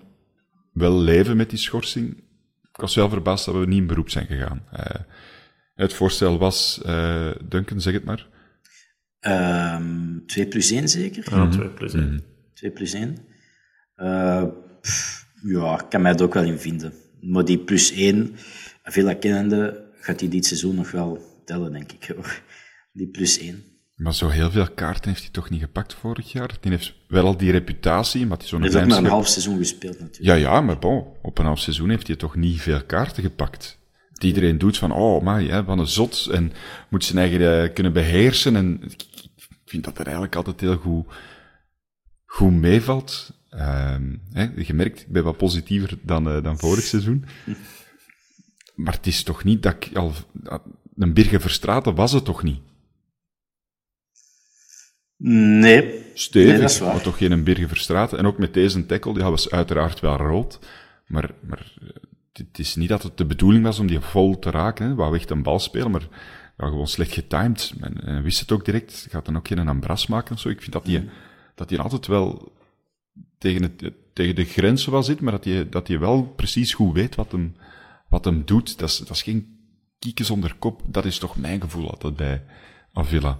wel 0.72 0.98
leven 0.98 1.36
met 1.36 1.50
die 1.50 1.58
schorsing. 1.58 2.16
Ik 2.62 2.80
was 2.80 2.94
wel 2.94 3.08
verbaasd 3.08 3.44
dat 3.44 3.54
we 3.54 3.66
niet 3.66 3.78
in 3.78 3.86
beroep 3.86 4.10
zijn 4.10 4.26
gegaan. 4.26 4.62
Uh, 4.72 5.00
het 5.74 5.92
voorstel 5.92 6.38
was, 6.38 6.80
uh, 6.86 7.30
Duncan, 7.48 7.80
zeg 7.80 7.92
het 7.92 8.04
maar. 8.04 8.26
Um, 9.20 10.22
2 10.26 10.46
plus 10.46 10.70
1 10.70 10.88
zeker? 10.88 11.24
Ja, 11.30 11.48
2 11.48 11.68
plus 11.68 11.94
1. 11.94 12.06
Mhm. 12.06 12.18
2 12.54 12.70
plus 12.70 12.92
1. 12.92 13.16
Uh, 13.96 14.44
pff, 14.80 15.26
ja, 15.42 15.80
ik 15.80 15.88
kan 15.88 16.02
mij 16.02 16.14
er 16.14 16.22
ook 16.22 16.34
wel 16.34 16.44
in 16.44 16.58
vinden. 16.58 16.92
Maar 17.20 17.44
die 17.44 17.58
plus 17.58 17.92
1, 17.92 18.36
Avila 18.82 19.14
kennende, 19.14 19.84
gaat 20.00 20.20
hij 20.20 20.28
dit 20.28 20.46
seizoen 20.46 20.74
nog 20.74 20.90
wel 20.90 21.31
tellen, 21.44 21.72
denk 21.72 21.92
ik. 21.92 22.12
Hoor. 22.16 22.42
Die 22.92 23.08
plus 23.08 23.38
1. 23.38 23.72
Maar 24.02 24.14
zo 24.14 24.28
heel 24.28 24.50
veel 24.50 24.70
kaarten 24.70 25.08
heeft 25.10 25.22
hij 25.22 25.32
toch 25.32 25.50
niet 25.50 25.60
gepakt 25.60 25.94
vorig 25.94 26.32
jaar? 26.32 26.56
Die 26.60 26.70
heeft 26.70 26.94
wel 27.08 27.24
al 27.24 27.36
die 27.36 27.50
reputatie, 27.50 28.26
maar 28.26 28.36
het 28.36 28.42
is 28.42 28.48
zo'n 28.48 28.60
Hij 28.60 28.70
heeft 28.70 28.82
ook 28.82 28.88
maar 28.88 28.98
een 28.98 29.04
half 29.04 29.28
seizoen 29.28 29.56
gespeeld 29.56 30.00
natuurlijk. 30.00 30.24
Ja, 30.24 30.34
ja, 30.34 30.60
maar 30.60 30.78
bon, 30.78 31.04
op 31.22 31.38
een 31.38 31.44
half 31.44 31.58
seizoen 31.58 31.90
heeft 31.90 32.06
hij 32.06 32.16
toch 32.16 32.36
niet 32.36 32.60
veel 32.60 32.84
kaarten 32.84 33.22
gepakt. 33.22 33.78
Dat 34.12 34.22
iedereen 34.24 34.58
doet 34.58 34.78
van, 34.78 34.92
oh, 34.92 35.22
maar 35.22 35.42
hè, 35.42 35.64
van 35.64 35.78
een 35.78 35.86
zot, 35.86 36.26
en 36.26 36.52
moet 36.88 37.04
zijn 37.04 37.18
eigen 37.18 37.40
uh, 37.40 37.74
kunnen 37.74 37.92
beheersen. 37.92 38.56
En 38.56 38.80
ik, 38.82 39.04
vind 39.64 39.84
dat 39.84 39.98
er 39.98 40.04
eigenlijk 40.04 40.36
altijd 40.36 40.60
heel 40.60 40.76
goed, 40.76 41.06
goed 42.24 42.52
meevalt. 42.52 43.30
Hè, 43.48 44.50
je 44.56 44.74
merkt, 44.74 45.00
ik 45.00 45.08
ben 45.08 45.24
wat 45.24 45.36
positiever 45.36 45.98
dan, 46.02 46.36
uh, 46.36 46.42
dan 46.42 46.58
vorig 46.58 46.84
seizoen. 46.84 47.24
Maar 48.74 48.92
het 48.92 49.06
is 49.06 49.22
toch 49.22 49.44
niet 49.44 49.62
dat 49.62 49.74
ik 49.74 49.96
al... 49.96 50.12
Een 50.96 51.12
Birge 51.12 51.40
Verstraten 51.40 51.94
was 51.94 52.12
het 52.12 52.24
toch 52.24 52.42
niet? 52.42 52.60
Nee. 55.24 56.04
Stevig, 56.14 56.50
nee, 56.50 56.60
dat 56.60 56.70
is 56.70 56.78
waar. 56.78 56.92
maar 56.92 57.02
toch 57.02 57.16
geen 57.16 57.44
Birge 57.44 57.68
Verstraten. 57.68 58.18
En 58.18 58.26
ook 58.26 58.38
met 58.38 58.54
deze 58.54 58.86
tackle, 58.86 59.14
die 59.14 59.22
was 59.22 59.50
uiteraard 59.50 60.00
wel 60.00 60.16
rood. 60.16 60.58
Maar, 61.06 61.30
maar 61.40 61.72
het 62.32 62.58
is 62.58 62.76
niet 62.76 62.88
dat 62.88 63.02
het 63.02 63.16
de 63.16 63.26
bedoeling 63.26 63.64
was 63.64 63.78
om 63.78 63.86
die 63.86 64.00
vol 64.00 64.38
te 64.38 64.50
raken. 64.50 64.86
Hè. 64.86 64.94
Wou 64.94 65.16
echt 65.16 65.30
een 65.30 65.42
bal 65.42 65.58
spelen, 65.58 65.90
maar 65.90 66.08
ja, 66.58 66.66
gewoon 66.66 66.86
slecht 66.86 67.12
getimed. 67.12 67.72
En, 67.80 68.04
en 68.04 68.22
wist 68.22 68.40
het 68.40 68.52
ook 68.52 68.64
direct. 68.64 69.06
Gaat 69.10 69.24
dan 69.24 69.36
ook 69.36 69.48
geen 69.48 69.68
ambras 69.68 70.06
maken 70.06 70.34
of 70.34 70.40
zo. 70.40 70.48
Ik 70.48 70.60
vind 70.60 70.72
dat 70.72 70.84
die, 70.84 70.98
mm. 70.98 71.08
dat 71.54 71.68
die 71.68 71.80
altijd 71.80 72.06
wel 72.06 72.52
tegen, 73.38 73.62
het, 73.62 73.92
tegen 74.12 74.34
de 74.34 74.44
grenzen 74.44 74.92
wel 74.92 75.02
zit, 75.02 75.20
maar 75.20 75.32
dat 75.32 75.44
hij 75.44 75.68
dat 75.68 75.88
wel 75.88 76.22
precies 76.22 76.74
goed 76.74 76.94
weet 76.94 77.14
wat 77.14 77.32
hem, 77.32 77.56
wat 78.08 78.24
hem 78.24 78.42
doet. 78.44 78.78
Dat 78.78 78.88
is, 78.88 78.98
dat 78.98 79.10
is 79.10 79.22
geen 79.22 79.61
kieken 80.02 80.24
zonder 80.24 80.54
kop. 80.58 80.80
Dat 80.84 81.04
is 81.04 81.18
toch 81.18 81.36
mijn 81.36 81.60
gevoel 81.60 81.90
altijd 81.90 82.16
bij 82.16 82.42
Avila. 82.92 83.38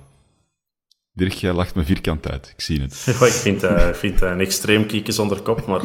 Dirk, 1.12 1.32
jij 1.32 1.52
lacht 1.52 1.74
me 1.74 1.84
vierkant 1.84 2.30
uit. 2.30 2.52
Ik 2.56 2.60
zie 2.60 2.80
het. 2.80 3.06
Ik 3.32 3.32
vind, 3.32 3.62
uh, 3.62 4.30
een 4.30 4.40
extreem 4.40 4.86
kieken 4.86 5.12
zonder 5.12 5.40
kop, 5.40 5.66
maar... 5.66 5.82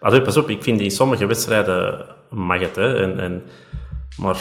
maar 0.00 0.14
uh, 0.14 0.22
pas 0.22 0.36
op, 0.36 0.48
ik 0.48 0.62
vind 0.62 0.80
in 0.80 0.90
sommige 0.90 1.26
wedstrijden 1.26 2.06
mag 2.30 2.60
het, 2.60 2.76
hè. 2.76 3.02
En, 3.02 3.20
en, 3.20 3.42
maar 4.16 4.38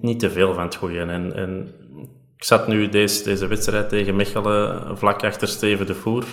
niet, 0.00 0.20
te 0.20 0.30
veel 0.30 0.54
van 0.54 0.64
het 0.64 0.74
goede. 0.74 0.98
En, 0.98 1.36
en 1.36 1.68
ik 2.36 2.44
zat 2.44 2.68
nu 2.68 2.88
deze, 2.88 3.24
deze 3.24 3.46
wedstrijd 3.46 3.88
tegen 3.88 4.16
Mechelen 4.16 4.98
vlak 4.98 5.24
achter 5.24 5.48
Steven 5.48 5.86
de 5.86 5.94
Voer. 5.94 6.24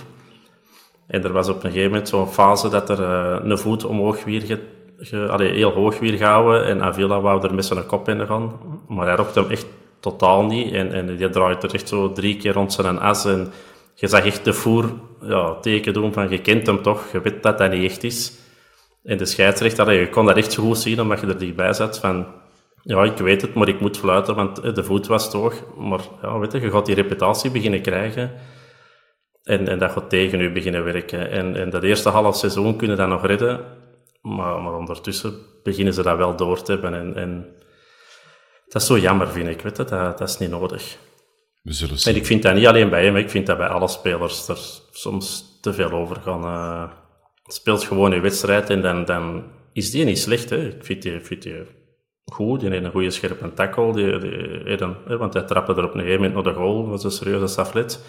En 1.06 1.24
er 1.24 1.32
was 1.32 1.48
op 1.48 1.64
een 1.64 1.70
gegeven 1.70 1.90
moment 1.90 2.08
zo'n 2.08 2.28
fase 2.28 2.68
dat 2.68 2.90
er 2.90 3.00
een 3.00 3.58
voet 3.58 3.84
omhoog 3.84 4.24
weer 4.24 4.60
ge, 4.98 5.28
allee, 5.28 5.52
heel 5.52 5.72
hoog 5.72 5.98
weer 5.98 6.16
gehouden. 6.16 6.64
En 6.64 6.82
Avila 6.82 7.20
wou 7.20 7.42
er 7.42 7.54
met 7.54 7.64
zijn 7.64 7.86
kop 7.86 8.08
in 8.08 8.26
gaan. 8.26 8.52
Maar 8.88 9.06
hij 9.06 9.16
rokt 9.16 9.34
hem 9.34 9.50
echt 9.50 9.66
totaal 10.00 10.44
niet. 10.44 10.72
En, 10.72 10.92
en 10.92 11.16
die 11.16 11.30
draait 11.30 11.62
er 11.62 11.74
echt 11.74 11.88
zo 11.88 12.12
drie 12.12 12.36
keer 12.36 12.52
rond 12.52 12.72
zijn 12.72 12.98
as. 12.98 13.24
En 13.24 13.52
je 13.94 14.06
zag 14.06 14.24
echt 14.24 14.44
de 14.44 14.52
voer 14.52 14.92
ja, 15.20 15.54
teken 15.54 15.92
doen 15.92 16.12
van 16.12 16.30
je 16.30 16.40
kent 16.40 16.66
hem 16.66 16.82
toch. 16.82 17.12
Je 17.12 17.20
weet 17.20 17.42
dat 17.42 17.58
dat 17.58 17.70
niet 17.70 17.90
echt 17.90 18.04
is. 18.04 18.32
En 19.04 19.16
de 19.16 19.26
scheidsrechter, 19.26 19.92
je 19.92 20.08
kon 20.08 20.26
dat 20.26 20.36
echt 20.36 20.52
zo 20.52 20.62
goed 20.62 20.78
zien 20.78 21.00
omdat 21.00 21.20
je 21.20 21.26
er 21.26 21.38
dichtbij 21.38 21.72
zat 21.72 21.98
van... 21.98 22.26
Ja, 22.82 23.02
ik 23.02 23.16
weet 23.16 23.42
het, 23.42 23.54
maar 23.54 23.68
ik 23.68 23.80
moet 23.80 23.98
fluiten, 23.98 24.34
want 24.34 24.74
de 24.74 24.84
voet 24.84 25.06
was 25.06 25.30
toch. 25.30 25.54
Maar 25.76 26.00
ja, 26.22 26.38
weet 26.38 26.52
je, 26.52 26.60
je 26.60 26.70
gaat 26.70 26.86
die 26.86 26.94
reputatie 26.94 27.50
beginnen 27.50 27.80
krijgen. 27.80 28.30
En, 29.42 29.68
en 29.68 29.78
dat 29.78 29.90
gaat 29.90 30.10
tegen 30.10 30.40
u 30.40 30.52
beginnen 30.52 30.84
werken. 30.84 31.30
En, 31.30 31.56
en 31.56 31.70
dat 31.70 31.82
eerste 31.82 32.08
half 32.08 32.36
seizoen 32.36 32.76
kunnen 32.76 32.96
dat 32.96 33.08
nog 33.08 33.26
redden. 33.26 33.60
Maar, 34.26 34.60
maar 34.62 34.74
ondertussen 34.74 35.34
beginnen 35.62 35.94
ze 35.94 36.02
dat 36.02 36.16
wel 36.16 36.36
door 36.36 36.62
te 36.62 36.72
hebben. 36.72 36.94
En, 36.94 37.16
en 37.16 37.46
dat 38.68 38.82
is 38.82 38.88
zo 38.88 38.98
jammer, 38.98 39.28
vind 39.28 39.48
ik. 39.48 39.60
Weet 39.60 39.76
je? 39.76 39.84
Dat, 39.84 40.18
dat 40.18 40.28
is 40.28 40.38
niet 40.38 40.50
nodig. 40.50 40.96
We 41.62 41.72
zullen 41.72 41.98
zien. 41.98 42.14
En 42.14 42.20
ik 42.20 42.26
vind 42.26 42.42
dat 42.42 42.54
niet 42.54 42.66
alleen 42.66 42.90
bij 42.90 43.04
hem, 43.04 43.16
ik 43.16 43.30
vind 43.30 43.46
dat 43.46 43.58
bij 43.58 43.68
alle 43.68 43.88
spelers 43.88 44.48
er 44.48 44.58
soms 44.90 45.58
te 45.60 45.72
veel 45.72 45.90
over 45.90 46.16
gaan. 46.16 46.44
Uh, 46.44 46.90
speelt 47.46 47.84
gewoon 47.84 48.12
een 48.12 48.20
wedstrijd 48.20 48.70
en 48.70 48.82
dan, 48.82 49.04
dan 49.04 49.44
is 49.72 49.90
die 49.90 50.04
niet 50.04 50.18
slecht. 50.18 50.50
Hè. 50.50 50.66
Ik 50.66 50.84
vind 50.84 51.02
die, 51.02 51.20
vind 51.20 51.42
die 51.42 51.66
goed, 52.24 52.60
die 52.60 52.70
heeft 52.70 52.84
een 52.84 52.90
goede 52.90 53.10
scherpe 53.10 53.54
tackle, 53.54 53.92
die, 53.92 54.18
die, 54.18 54.76
die, 54.76 55.16
want 55.16 55.34
hij 55.34 55.42
trapte 55.42 55.72
er 55.72 55.84
op 55.84 55.94
een 55.94 56.00
gegeven 56.00 56.22
moment 56.22 56.34
naar 56.34 56.54
de 56.54 56.58
goal, 56.58 56.82
dat 56.82 56.90
was 56.90 57.04
een 57.04 57.10
serieuze 57.10 57.46
saflet. 57.46 58.04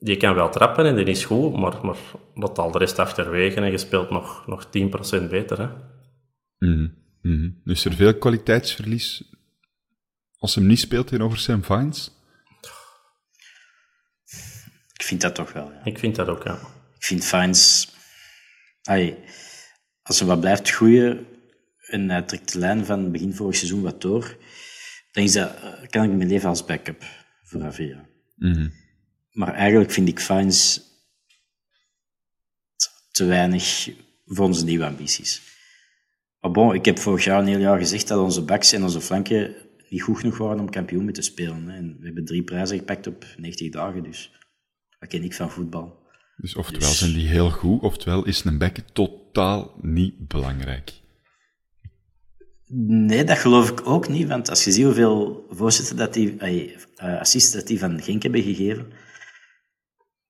Die 0.00 0.16
kan 0.16 0.34
wel 0.34 0.50
trappen 0.50 0.86
en 0.86 0.96
die 0.96 1.04
is 1.04 1.24
goed, 1.24 1.56
maar, 1.56 1.86
maar 1.86 1.96
wat 2.34 2.58
al 2.58 2.70
de 2.70 2.78
rest 2.78 2.98
achterwege 2.98 3.60
en 3.60 3.70
je 3.70 3.78
speelt 3.78 4.10
nog, 4.10 4.46
nog 4.46 4.66
10% 4.66 4.70
beter. 5.28 5.58
Hè. 5.58 5.68
Mm 6.58 6.94
-hmm. 7.22 7.60
Is 7.64 7.84
er 7.84 7.94
veel 7.94 8.18
kwaliteitsverlies 8.18 9.24
als 10.38 10.54
hem 10.54 10.66
niet 10.66 10.78
speelt 10.78 11.06
tegenover 11.06 11.38
Sam 11.38 11.64
Vines? 11.64 12.16
Ik 14.92 15.04
vind 15.04 15.20
dat 15.20 15.34
toch 15.34 15.52
wel, 15.52 15.72
ja. 15.72 15.84
Ik 15.84 15.98
vind 15.98 16.16
dat 16.16 16.28
ook, 16.28 16.44
ja. 16.44 16.58
Ik 16.96 17.04
vind 17.04 17.24
Vines... 17.24 17.88
als 20.02 20.18
hij 20.18 20.28
wat 20.28 20.40
blijft 20.40 20.70
groeien 20.70 21.26
en 21.78 22.10
hij 22.10 22.22
trekt 22.22 22.52
de 22.52 22.58
lijn 22.58 22.84
van 22.84 23.12
begin 23.12 23.34
vorig 23.34 23.56
seizoen 23.56 23.82
wat 23.82 24.00
door, 24.00 24.36
dan 25.12 25.24
is 25.24 25.32
dat, 25.32 25.52
kan 25.90 26.04
ik 26.04 26.12
mijn 26.12 26.28
leven 26.28 26.48
als 26.48 26.64
backup 26.64 27.04
voor 27.42 27.64
Avia. 27.64 28.08
Mm 28.36 28.72
Maar 29.38 29.54
eigenlijk 29.54 29.90
vind 29.90 30.08
ik 30.08 30.20
Vines 30.20 30.82
te 33.10 33.24
weinig 33.24 33.90
voor 34.26 34.44
onze 34.44 34.64
nieuwe 34.64 34.86
ambities. 34.86 35.42
Maar 36.40 36.50
bon, 36.50 36.74
ik 36.74 36.84
heb 36.84 36.98
vorig 36.98 37.24
jaar 37.24 37.40
een 37.40 37.46
heel 37.46 37.58
jaar 37.58 37.78
gezegd 37.78 38.08
dat 38.08 38.18
onze 38.18 38.44
backs 38.44 38.72
en 38.72 38.82
onze 38.82 39.00
flanken 39.00 39.54
niet 39.88 40.02
goed 40.02 40.18
genoeg 40.18 40.38
waren 40.38 40.60
om 40.60 40.70
kampioen 40.70 41.04
mee 41.04 41.14
te 41.14 41.22
spelen. 41.22 41.68
En 41.68 41.96
we 41.98 42.04
hebben 42.04 42.24
drie 42.24 42.42
prijzen 42.42 42.78
gepakt 42.78 43.06
op 43.06 43.26
90 43.36 43.70
dagen, 43.70 44.02
dus 44.02 44.32
wat 44.98 45.08
ken 45.08 45.22
ik 45.22 45.34
van 45.34 45.50
voetbal. 45.50 45.98
Dus 46.36 46.56
oftewel 46.56 46.88
dus- 46.88 46.98
zijn 46.98 47.12
die 47.12 47.28
heel 47.28 47.50
goed, 47.50 47.82
oftewel 47.82 48.24
is 48.24 48.44
een 48.44 48.58
back 48.58 48.78
totaal 48.92 49.74
niet 49.80 50.28
belangrijk. 50.28 50.92
Nee, 52.70 53.24
dat 53.24 53.38
geloof 53.38 53.70
ik 53.70 53.86
ook 53.86 54.08
niet, 54.08 54.28
want 54.28 54.50
als 54.50 54.64
je 54.64 54.72
ziet 54.72 54.84
hoeveel 54.84 55.46
voorzitter 55.50 55.96
dat 55.96 56.14
die, 56.14 56.36
uh, 56.42 57.20
assist 57.20 57.52
dat 57.52 57.66
die 57.66 57.78
van 57.78 58.02
Genk 58.02 58.22
hebben 58.22 58.42
gegeven, 58.42 58.92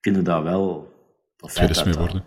kunnen 0.08 0.32
daar 0.32 0.42
wel 0.42 0.92
profijt 1.36 1.84
mee 1.84 1.94
worden. 1.94 2.24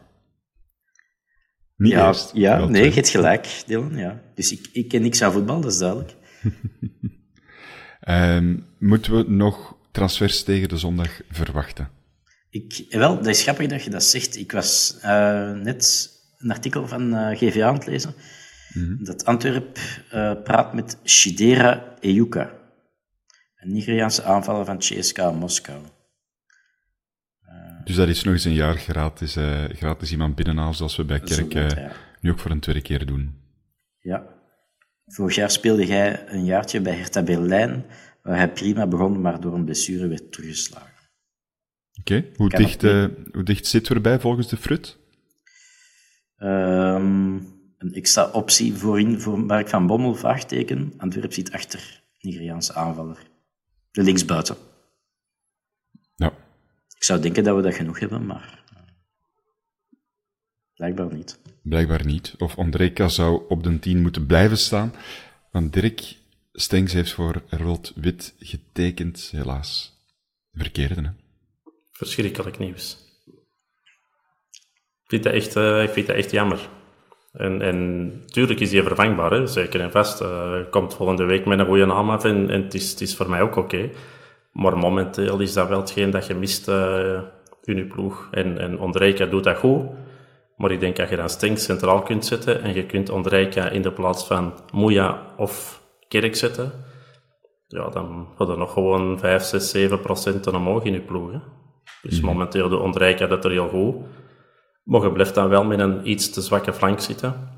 Niet 1.75 1.91
ja, 1.91 2.07
eerst, 2.07 2.31
ja 2.33 2.65
nee, 2.65 2.83
je 2.83 2.91
hebt 2.91 3.09
gelijk, 3.09 3.63
Dylan. 3.65 3.95
Ja. 3.95 4.21
Dus 4.35 4.51
ik, 4.51 4.69
ik 4.71 4.87
ken 4.87 5.01
niks 5.01 5.21
aan 5.21 5.31
voetbal, 5.31 5.61
dat 5.61 5.71
is 5.71 5.77
duidelijk. 5.77 6.15
um, 8.07 8.65
moeten 8.91 9.15
we 9.15 9.31
nog 9.31 9.77
transfers 9.91 10.43
tegen 10.43 10.69
de 10.69 10.77
zondag 10.77 11.21
verwachten? 11.29 11.89
Ik, 12.49 12.85
wel, 12.89 13.15
dat 13.15 13.27
is 13.27 13.41
grappig 13.41 13.67
dat 13.67 13.83
je 13.83 13.89
dat 13.89 14.03
zegt. 14.03 14.37
Ik 14.37 14.51
was 14.51 14.97
uh, 15.03 15.51
net 15.51 16.09
een 16.37 16.51
artikel 16.51 16.87
van 16.87 17.13
uh, 17.13 17.37
GVA 17.37 17.67
aan 17.67 17.73
het 17.73 17.85
lezen. 17.85 18.13
Mm 18.73 18.83
-hmm. 18.83 19.03
Dat 19.03 19.25
Antwerp 19.25 19.79
uh, 20.13 20.33
praat 20.43 20.73
met 20.73 20.97
Shidera 21.03 21.95
Eyuka, 21.99 22.51
een 23.55 23.71
Nigeriaanse 23.71 24.23
aanvaller 24.23 24.65
van 24.65 24.77
CSKA 24.77 25.31
Moskou. 25.31 25.81
Dus 27.83 27.95
dat 27.95 28.07
is 28.07 28.23
nog 28.23 28.33
eens 28.33 28.45
een 28.45 28.53
jaar 28.53 28.77
gratis, 28.77 29.37
gratis 29.69 30.11
iemand 30.11 30.35
binnenhalen, 30.35 30.75
zoals 30.75 30.95
we 30.95 31.05
bij 31.05 31.19
Kerk 31.19 31.53
ja. 31.53 31.91
nu 32.21 32.31
ook 32.31 32.39
voor 32.39 32.51
een 32.51 32.59
tweede 32.59 32.81
keer 32.81 33.05
doen. 33.05 33.39
Ja. 33.99 34.39
Vorig 35.05 35.35
jaar 35.35 35.51
speelde 35.51 35.85
jij 35.85 36.29
een 36.29 36.45
jaartje 36.45 36.81
bij 36.81 36.93
Hertha 36.93 37.23
Berlijn, 37.23 37.85
waar 38.23 38.37
hij 38.37 38.51
prima 38.51 38.87
begon, 38.87 39.21
maar 39.21 39.41
door 39.41 39.53
een 39.53 39.65
blessure 39.65 40.07
werd 40.07 40.31
teruggeslagen. 40.31 40.89
Oké, 41.99 42.15
okay. 42.15 42.31
hoe, 42.35 42.49
dicht, 42.49 42.83
uh, 42.83 43.05
hoe 43.31 43.43
dicht 43.43 43.67
zit 43.67 43.89
erbij 43.89 44.19
volgens 44.19 44.47
de 44.47 44.57
Frut? 44.57 44.97
Um, 46.37 47.35
een 47.77 47.93
extra 47.93 48.29
optie 48.31 48.73
voorin 48.73 49.19
voor 49.21 49.39
Mark 49.39 49.69
van 49.69 49.87
Bommel, 49.87 50.15
vraagteken. 50.15 50.93
Antwerp 50.97 51.33
zit 51.33 51.51
achter 51.51 52.03
Nigeriaanse 52.19 52.73
aanvaller. 52.73 53.17
De 53.91 54.03
linksbuiten. 54.03 54.55
Ja. 56.15 56.33
Ik 57.01 57.07
zou 57.07 57.21
denken 57.21 57.43
dat 57.43 57.55
we 57.55 57.61
dat 57.61 57.75
genoeg 57.75 57.99
hebben, 57.99 58.25
maar 58.25 58.63
blijkbaar 60.75 61.13
niet. 61.13 61.39
Blijkbaar 61.63 62.05
niet. 62.05 62.35
Of 62.37 62.57
Andreka 62.57 63.07
zou 63.07 63.41
op 63.47 63.63
de 63.63 63.79
10 63.79 64.01
moeten 64.01 64.25
blijven 64.25 64.57
staan. 64.57 64.93
Want 65.51 65.73
Dirk 65.73 66.15
Stengs 66.53 66.93
heeft 66.93 67.11
voor 67.11 67.41
Rood 67.49 67.93
Wit 67.95 68.35
getekend, 68.39 69.29
helaas. 69.31 69.97
Verkeerde, 70.53 71.01
hè? 71.01 71.09
verschrikkelijk 71.91 72.57
nieuws. 72.57 72.97
Ik 75.03 75.07
vind 75.07 75.23
dat 75.23 75.33
echt, 75.33 75.55
uh, 75.55 75.83
ik 75.83 75.89
vind 75.89 76.07
dat 76.07 76.15
echt 76.15 76.31
jammer. 76.31 76.69
En, 77.31 77.61
en 77.61 78.11
tuurlijk 78.25 78.59
is 78.59 78.71
hij 78.71 78.83
vervangbaar, 78.83 79.31
hè? 79.31 79.47
zeker 79.47 79.81
en 79.81 79.91
vast. 79.91 80.21
Uh, 80.21 80.69
komt 80.69 80.93
volgende 80.93 81.23
week 81.23 81.45
met 81.45 81.59
een 81.59 81.65
goede 81.65 81.85
naam 81.85 82.09
af 82.09 82.23
en, 82.23 82.49
en 82.49 82.63
het, 82.63 82.73
is, 82.73 82.89
het 82.89 83.01
is 83.01 83.15
voor 83.15 83.29
mij 83.29 83.41
ook 83.41 83.55
oké. 83.55 83.89
Maar 84.51 84.77
momenteel 84.77 85.39
is 85.39 85.53
dat 85.53 85.67
wel 85.67 85.79
hetgeen 85.79 86.09
dat 86.09 86.27
je 86.27 86.33
mist 86.33 86.67
uh, 86.67 87.21
in 87.63 87.77
je 87.77 87.85
ploeg. 87.85 88.27
En, 88.31 88.57
en 88.57 88.79
Ondrejka 88.79 89.25
doet 89.25 89.43
dat 89.43 89.57
goed. 89.57 89.85
Maar 90.55 90.71
ik 90.71 90.79
denk 90.79 90.95
dat 90.95 91.09
je 91.09 91.15
dan 91.15 91.29
Stink 91.29 91.57
centraal 91.57 92.01
kunt 92.01 92.25
zetten 92.25 92.61
en 92.61 92.73
je 92.73 92.85
kunt 92.85 93.09
Ondrejka 93.09 93.69
in 93.69 93.81
de 93.81 93.91
plaats 93.91 94.25
van 94.25 94.53
Moeja 94.71 95.25
of 95.37 95.81
Kerk 96.07 96.35
zetten. 96.35 96.71
Ja, 97.67 97.89
dan 97.89 98.27
er 98.37 98.57
nog 98.57 98.73
gewoon 98.73 99.19
5, 99.19 99.43
6, 99.43 99.69
7 99.69 99.99
procent 99.99 100.47
omhoog 100.47 100.83
in 100.83 100.93
je 100.93 101.01
ploeg. 101.01 101.31
Hè? 101.31 101.39
Dus 102.01 102.19
mm. 102.19 102.25
momenteel 102.25 102.69
de 102.69 102.77
ontrijken 102.77 103.29
dat 103.29 103.45
er 103.45 103.51
heel 103.51 103.67
goed. 103.67 103.95
Maar 104.83 105.01
je 105.01 105.11
blijft 105.11 105.35
dan 105.35 105.49
wel 105.49 105.63
met 105.63 105.79
een 105.79 106.09
iets 106.09 106.29
te 106.29 106.41
zwakke 106.41 106.73
flank 106.73 106.99
zitten. 106.99 107.49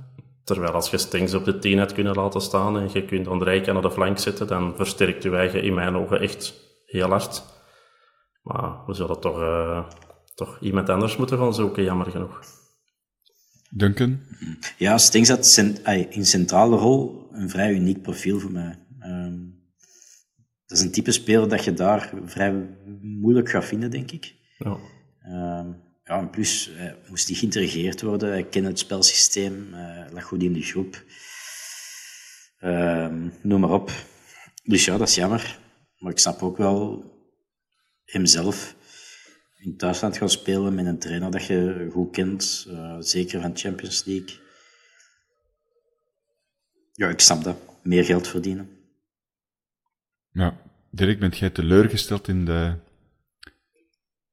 Terwijl 0.44 0.74
als 0.74 0.90
je 0.90 0.98
Stings 0.98 1.34
op 1.34 1.46
de 1.46 1.60
10 1.60 1.80
had 1.80 1.94
kunnen 1.94 2.16
laten 2.16 2.42
staan 2.42 2.78
en 2.78 2.90
je 2.94 3.06
kunt 3.06 3.28
ontrijken 3.28 3.74
naar 3.74 3.82
de 3.82 3.92
flank 3.92 4.18
zitten, 4.18 4.48
dan 4.48 4.74
versterkt 4.76 5.24
je 5.24 5.36
eigen 5.36 5.64
in 5.64 5.74
mijn 5.74 5.96
ogen 5.96 6.20
echt 6.20 6.54
heel 6.94 7.10
hard. 7.10 7.44
Maar 8.44 8.86
we 8.86 8.94
zullen 8.94 9.20
toch, 9.20 9.40
uh, 9.40 9.90
toch 10.36 10.60
iemand 10.62 10.90
anders 10.90 11.18
moeten 11.18 11.38
gaan 11.38 11.54
zoeken, 11.54 11.84
jammer 11.84 12.12
genoeg. 12.12 12.40
Duncan? 13.70 14.20
Ja, 14.78 14.98
Stings 14.98 15.30
had 15.30 15.58
in 16.10 16.26
centrale 16.26 16.76
rol 16.76 17.28
een 17.32 17.50
vrij 17.50 17.74
uniek 17.74 18.02
profiel 18.02 18.40
voor 18.40 18.52
mij. 18.52 18.80
Um, 19.00 19.62
dat 20.66 20.78
is 20.78 20.84
een 20.84 20.92
type 20.92 21.12
speler 21.12 21.50
dat 21.50 21.64
je 21.64 21.74
daar 21.74 22.14
vrij 22.26 22.78
moeilijk 23.02 23.50
gaat 23.50 23.66
vinden, 23.66 23.92
denk 23.92 24.12
ik. 24.12 24.36
Ja. 24.58 24.78
Uh, 25.28 25.66
ja, 26.04 26.20
en 26.20 26.30
plus 26.30 26.70
uh, 26.70 26.92
moest 27.10 27.28
hij 27.28 27.38
geïntegreerd 27.38 28.02
worden. 28.02 28.30
Hij 28.30 28.44
kent 28.44 28.66
het 28.66 28.80
spelsysteem, 28.80 29.68
uh, 29.74 30.06
lag 30.12 30.24
goed 30.24 30.44
in 30.44 30.54
de 30.54 30.62
groep. 30.62 31.04
Ehm, 32.60 33.30
noem 33.42 33.60
maar 33.60 33.72
op. 33.72 33.92
Dus 34.64 34.86
ja, 34.86 34.98
dat 34.98 35.08
is 35.08 35.16
jammer. 35.16 35.60
Maar 36.04 36.12
ik 36.12 36.20
snap 36.20 36.42
ook 36.42 36.58
wel 36.58 37.04
hemzelf 38.06 38.76
in 39.58 39.78
thuisland 39.78 40.18
gaan 40.18 40.30
spelen 40.30 40.76
met 40.76 40.86
een 40.86 41.00
trainer 41.00 41.32
dat 41.32 41.46
je 41.46 41.90
goed 41.92 42.12
kent, 42.12 42.66
uh, 42.70 42.96
zeker 43.00 43.42
van 43.42 43.58
Champions 43.58 44.06
League. 44.06 44.40
Ja, 46.92 47.10
ik 47.10 47.20
snap 47.20 47.44
dat. 47.44 47.58
Meer 47.84 48.06
geld 48.06 48.28
verdienen. 48.28 48.70
Ja, 50.32 50.58
Dirk, 50.90 51.20
bent 51.20 51.38
jij 51.38 51.50
teleurgesteld 51.50 52.28
in 52.28 52.46
de, 52.46 52.76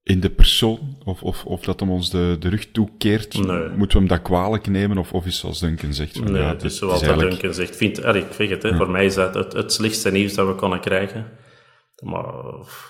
in 0.03 0.21
de 0.21 0.31
persoon? 0.31 1.03
Of, 1.05 1.23
of, 1.23 1.45
of 1.45 1.63
dat 1.63 1.81
hem 1.81 1.91
ons 1.91 2.11
de, 2.11 2.37
de 2.39 2.49
rug 2.49 2.71
toekeert? 2.71 3.35
Nee. 3.35 3.69
Moeten 3.69 3.97
we 3.97 4.07
hem 4.07 4.17
dat 4.17 4.23
kwalijk 4.23 4.67
nemen? 4.67 4.99
Of, 4.99 5.13
of 5.13 5.27
is 5.27 5.39
zoals 5.39 5.61
Duncan 5.61 5.95
zegt? 5.95 6.17
Van, 6.17 6.33
nee, 6.33 6.43
ja, 6.43 6.49
het 6.49 6.65
is 6.65 6.77
zoals 6.77 7.03
eigenlijk... 7.03 7.31
Duncan 7.31 7.55
zegt. 7.55 7.77
Vind, 7.77 7.99
ik 7.99 8.33
vind 8.33 8.51
het, 8.51 8.63
hè, 8.63 8.77
voor 8.77 8.91
mij 8.91 9.05
is 9.05 9.15
dat 9.15 9.35
het, 9.35 9.53
het 9.53 9.73
slechtste 9.73 10.11
nieuws 10.11 10.35
dat 10.35 10.47
we 10.47 10.55
konden 10.55 10.81
krijgen. 10.81 11.49
Maar 12.01 12.35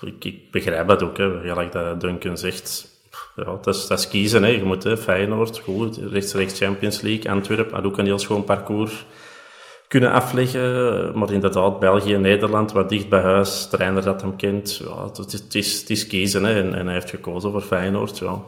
ik, 0.01 0.25
ik 0.25 0.51
begrijp 0.51 0.87
dat 0.87 1.03
ook, 1.03 1.17
hè. 1.17 1.39
gelijk 1.39 1.71
dat 1.71 2.01
Duncan 2.01 2.37
zegt. 2.37 2.89
Ja, 3.35 3.43
dat 3.43 3.75
is, 3.75 3.87
dat 3.87 4.07
kiezen. 4.07 4.43
Hè. 4.43 4.49
Je 4.49 4.63
moet 4.63 4.87
Feyenoord, 4.99 5.59
goed, 5.59 5.97
rechts, 5.97 6.59
Champions 6.59 7.01
League, 7.01 7.31
Antwerpen, 7.31 7.75
had 7.75 7.83
ook 7.83 7.97
een 7.97 8.05
heel 8.05 8.19
schoon 8.19 8.43
parcours 8.43 9.05
kunnen 9.91 10.11
afleggen. 10.11 11.17
Maar 11.17 11.31
inderdaad, 11.31 11.79
België, 11.79 12.17
Nederland, 12.17 12.71
wat 12.71 12.89
dicht 12.89 13.09
bij 13.09 13.21
huis, 13.21 13.67
trainer 13.67 14.03
dat 14.03 14.21
hem 14.21 14.35
kent. 14.35 14.81
Ja, 14.83 15.03
het, 15.03 15.17
is, 15.17 15.33
het, 15.33 15.55
is, 15.55 15.79
het 15.79 15.89
is 15.89 16.07
kiezen 16.07 16.43
hè. 16.43 16.59
En, 16.61 16.75
en, 16.75 16.85
hij 16.85 16.93
heeft 16.93 17.09
gekozen 17.09 17.51
voor 17.51 17.61
Feyenoord. 17.61 18.17
Ja. 18.17 18.41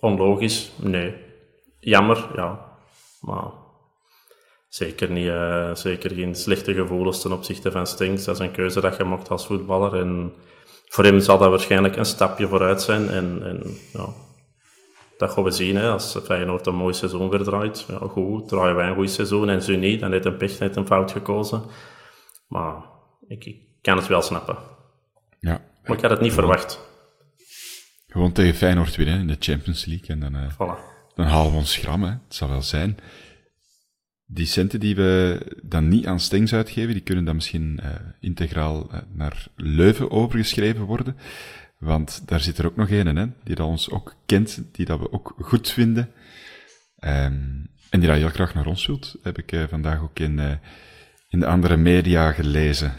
Onlogisch? 0.00 0.72
Nee. 0.76 1.14
Jammer? 1.80 2.28
Ja. 2.36 2.66
Maar 3.20 3.44
zeker, 4.68 5.10
niet, 5.10 5.26
uh, 5.26 5.74
zeker 5.74 6.10
geen 6.10 6.34
slechte 6.34 6.74
gevoelens 6.74 7.22
ten 7.22 7.32
opzichte 7.32 7.70
van 7.70 7.86
Stinks. 7.86 8.24
Dat 8.24 8.34
is 8.34 8.46
een 8.46 8.52
keuze 8.52 8.80
dat 8.80 8.96
je 8.96 9.04
mocht 9.04 9.30
als 9.30 9.46
voetballer. 9.46 10.00
En 10.00 10.32
voor 10.88 11.04
hem 11.04 11.20
zal 11.20 11.38
dat 11.38 11.50
waarschijnlijk 11.50 11.96
een 11.96 12.04
stapje 12.04 12.48
vooruit 12.48 12.82
zijn. 12.82 13.08
En, 13.08 13.40
en 13.42 13.76
ja, 13.92 14.08
dat 15.18 15.30
gaan 15.30 15.44
we 15.44 15.50
zien. 15.50 15.76
Hè. 15.76 15.90
Als 15.90 16.18
Feyenoord 16.24 16.66
een 16.66 16.74
mooi 16.74 16.94
seizoen 16.94 17.30
verdraait, 17.30 17.84
ja, 17.88 17.98
goed, 17.98 18.48
draaien 18.48 18.76
wij 18.76 18.88
een 18.88 18.94
goed 18.94 19.10
seizoen. 19.10 19.48
En 19.48 19.62
zo 19.62 19.76
niet, 19.76 20.00
dan 20.00 20.12
heeft 20.12 20.24
een 20.24 20.36
pech 20.36 20.58
net 20.58 20.76
een 20.76 20.86
fout 20.86 21.12
gekozen. 21.12 21.62
Maar 22.48 22.82
ik, 23.28 23.44
ik 23.44 23.56
kan 23.82 23.96
het 23.96 24.06
wel 24.06 24.22
snappen. 24.22 24.56
Ja, 25.40 25.60
Maar 25.82 25.96
ik 25.96 26.02
had 26.02 26.10
het 26.10 26.20
niet 26.20 26.32
verwacht. 26.32 26.86
Gewoon 28.08 28.32
tegen 28.32 28.54
Feyenoord 28.54 28.96
winnen 28.96 29.20
in 29.20 29.26
de 29.26 29.36
Champions 29.38 29.84
League 29.84 30.08
en 30.08 30.20
dan, 30.20 30.34
uh, 30.34 30.52
voilà. 30.52 31.14
dan 31.14 31.26
halen 31.26 31.50
we 31.50 31.58
ons 31.58 31.76
gram, 31.76 32.02
hè. 32.02 32.10
Het 32.10 32.34
zal 32.34 32.48
wel 32.48 32.62
zijn. 32.62 32.98
Die 34.30 34.46
centen 34.46 34.80
die 34.80 34.94
we 34.94 35.40
dan 35.62 35.88
niet 35.88 36.06
aan 36.06 36.20
Stengs 36.20 36.54
uitgeven, 36.54 36.92
die 36.92 37.02
kunnen 37.02 37.24
dan 37.24 37.34
misschien 37.34 37.80
uh, 37.82 37.88
integraal 38.20 38.88
uh, 38.92 38.98
naar 39.12 39.46
Leuven 39.56 40.10
overgeschreven 40.10 40.84
worden. 40.84 41.16
Want 41.78 42.22
daar 42.26 42.40
zit 42.40 42.58
er 42.58 42.66
ook 42.66 42.76
nog 42.76 42.90
een, 42.90 43.16
hè, 43.16 43.26
die 43.44 43.54
dat 43.54 43.66
ons 43.66 43.90
ook 43.90 44.14
kent, 44.26 44.62
die 44.72 44.86
dat 44.86 44.98
we 44.98 45.12
ook 45.12 45.34
goed 45.40 45.70
vinden. 45.70 46.10
Um, 47.00 47.70
en 47.90 48.00
die 48.00 48.08
dat 48.08 48.18
heel 48.18 48.28
graag 48.28 48.54
naar 48.54 48.66
ons 48.66 48.86
wilt, 48.86 49.16
heb 49.22 49.38
ik 49.38 49.52
uh, 49.52 49.64
vandaag 49.68 50.02
ook 50.02 50.18
in, 50.18 50.40
in 51.28 51.40
de 51.40 51.46
andere 51.46 51.76
media 51.76 52.32
gelezen. 52.32 52.92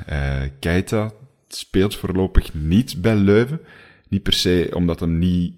Keita 0.60 1.12
speelt 1.48 1.96
voorlopig 1.96 2.54
niet 2.54 3.02
bij 3.02 3.16
Leuven. 3.16 3.60
Niet 4.08 4.24
per 4.24 4.34
se 4.34 4.72
omdat 4.74 5.00
hem 5.00 5.18
niet 5.18 5.54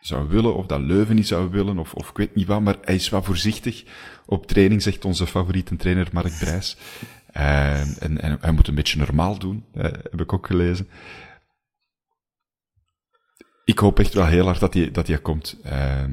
zou 0.00 0.28
willen, 0.28 0.56
of 0.56 0.66
dat 0.66 0.80
Leuven 0.80 1.14
niet 1.14 1.26
zou 1.26 1.50
willen, 1.50 1.78
of, 1.78 1.94
of 1.94 2.10
ik 2.10 2.16
weet 2.16 2.34
niet 2.34 2.46
wat, 2.46 2.60
maar 2.60 2.76
hij 2.80 2.94
is 2.94 3.08
wat 3.08 3.24
voorzichtig 3.24 3.84
op 4.26 4.46
training, 4.46 4.82
zegt 4.82 5.04
onze 5.04 5.26
favoriete 5.26 5.76
trainer 5.76 6.08
Mark 6.12 6.38
Brijs. 6.38 6.76
Uh, 7.36 8.02
en, 8.02 8.20
en 8.20 8.38
hij 8.40 8.52
moet 8.52 8.68
een 8.68 8.74
beetje 8.74 8.98
normaal 8.98 9.38
doen, 9.38 9.64
uh, 9.74 9.82
heb 9.82 10.20
ik 10.20 10.32
ook 10.32 10.46
gelezen. 10.46 10.88
Ik 13.64 13.78
hoop 13.78 13.98
echt 13.98 14.14
wel 14.14 14.26
heel 14.26 14.44
hard 14.44 14.60
dat 14.60 14.74
hij, 14.74 14.90
dat 14.90 15.06
hij 15.06 15.18
komt. 15.18 15.56
Uh, 15.66 16.04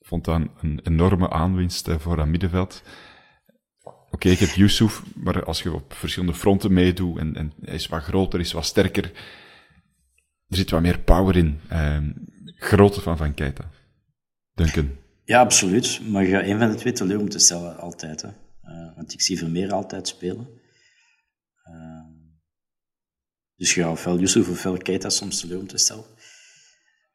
vond 0.00 0.24
dat 0.24 0.40
een 0.60 0.80
enorme 0.82 1.30
aanwinst 1.30 1.88
voor 1.98 2.16
dat 2.16 2.26
middenveld. 2.26 2.82
Oké, 4.10 4.28
ik 4.28 4.38
heb 4.38 4.48
Yusuf, 4.48 5.02
maar 5.14 5.44
als 5.44 5.62
je 5.62 5.72
op 5.72 5.92
verschillende 5.92 6.34
fronten 6.34 6.72
meedoet 6.72 7.18
en, 7.18 7.36
en 7.36 7.52
hij 7.60 7.74
is 7.74 7.86
wat 7.86 8.02
groter, 8.02 8.40
is 8.40 8.52
wat 8.52 8.64
sterker, 8.64 9.04
er 10.48 10.56
zit 10.56 10.70
wat 10.70 10.80
meer 10.80 10.98
power 10.98 11.36
in. 11.36 11.60
Uh, 11.72 11.98
grote 12.56 13.00
van 13.00 13.16
Van 13.16 13.34
Keita. 13.34 13.70
Duncan. 14.54 14.90
Ja, 15.28 15.40
absoluut. 15.40 16.00
Maar 16.08 16.24
je 16.24 16.30
gaat 16.30 16.44
een 16.44 16.58
van 16.58 16.70
de 16.70 16.74
twee 16.74 16.92
teleur 16.92 17.20
moeten 17.20 17.40
stellen, 17.40 17.78
altijd. 17.78 18.22
Hè. 18.22 18.28
Uh, 18.28 18.96
want 18.96 19.12
ik 19.12 19.20
zie 19.20 19.38
Vermeer 19.38 19.72
altijd 19.72 20.08
spelen. 20.08 20.48
Uh, 21.64 22.04
dus 23.56 23.74
je 23.74 23.82
gaat 23.82 23.90
ofwel 23.90 24.18
Yusuf 24.18 24.48
ofwel 24.48 24.76
Keita 24.76 25.08
soms 25.08 25.40
teleur 25.40 25.58
moeten 25.58 25.78
stellen. 25.78 26.04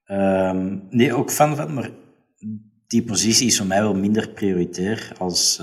Uh, 0.06 0.78
nee, 0.90 1.14
ook 1.14 1.32
fan 1.32 1.56
van, 1.56 1.74
maar 1.74 1.90
die 2.88 3.04
positie 3.04 3.48
is 3.48 3.58
voor 3.58 3.66
mij 3.66 3.82
wel 3.82 3.96
minder 3.96 4.30
prioritair 4.30 5.12
als 5.18 5.58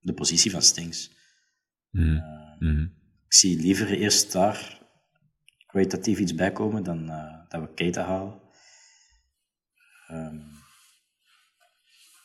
de 0.00 0.12
positie 0.14 0.50
van 0.50 0.62
Stings. 0.62 1.10
Mm. 1.90 2.22
Mm. 2.58 2.92
Ik 3.26 3.34
zie 3.34 3.60
liever 3.60 3.90
eerst 3.90 4.32
daar 4.32 4.80
kwalitatief 5.66 6.18
iets 6.18 6.34
bij 6.34 6.52
komen 6.52 6.82
dan 6.82 7.06
dat 7.48 7.60
we 7.60 7.74
Keita 7.74 8.04
halen. 8.04 8.40
Um, 10.10 10.51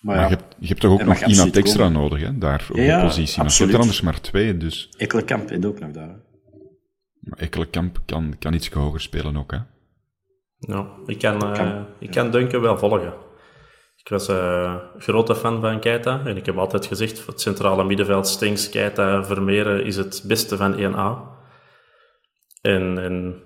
maar, 0.08 0.16
maar 0.16 0.26
ja, 0.26 0.30
je, 0.32 0.36
hebt, 0.36 0.56
je, 0.60 0.68
hebt, 0.68 0.80
toch 0.80 0.92
ook 0.92 1.04
nog 1.04 1.26
iemand 1.26 1.58
extra 1.58 1.84
komen. 1.84 2.02
nodig, 2.02 2.22
hè, 2.22 2.38
daar 2.38 2.68
op 2.70 2.78
ja, 2.78 2.98
die 2.98 3.08
positie. 3.08 3.44
Maar 3.44 3.52
je 3.52 3.62
hebt 3.62 3.74
er 3.74 3.80
anders 3.80 4.02
maar 4.02 4.22
twee, 4.22 4.58
dus... 4.58 4.90
Ekkelenkamp 4.98 5.50
heeft 5.50 5.66
ook 5.66 5.80
nog 5.80 5.92
daar. 5.92 6.08
Hè. 6.08 6.16
Maar 7.20 7.40
Ekkelenkamp 7.40 8.00
kan, 8.06 8.36
kan 8.40 8.54
iets 8.54 8.70
hoger 8.70 9.02
spelen 9.02 9.38
ook, 9.38 9.52
hè? 9.52 9.58
Ja, 10.60 10.88
ik 11.06 11.20
kan, 11.20 11.36
uh, 11.44 11.54
kan, 11.54 11.86
ik 12.00 12.12
kan 12.12 12.32
Duncan 12.32 12.62
wel 12.62 12.78
volgen. 12.78 13.14
Ik 13.96 14.10
was 14.10 14.28
een 14.28 14.36
uh, 14.36 14.76
grote 14.98 15.36
fan 15.36 15.62
van 15.62 15.80
Keita 15.80 16.22
en 16.26 16.38
ik 16.38 16.46
heb 16.46 16.58
altijd 16.58 16.86
gezegd, 16.86 17.26
het 17.26 17.42
centrale 17.42 17.84
middenveld 17.84 18.28
Stinks, 18.28 18.70
Keita, 18.70 19.24
Vermeeren 19.24 19.86
is 19.86 19.96
het 19.96 20.24
beste 20.28 20.58
van 20.58 20.74
1A. 20.74 21.36
En, 22.62 22.98
en 22.98 23.44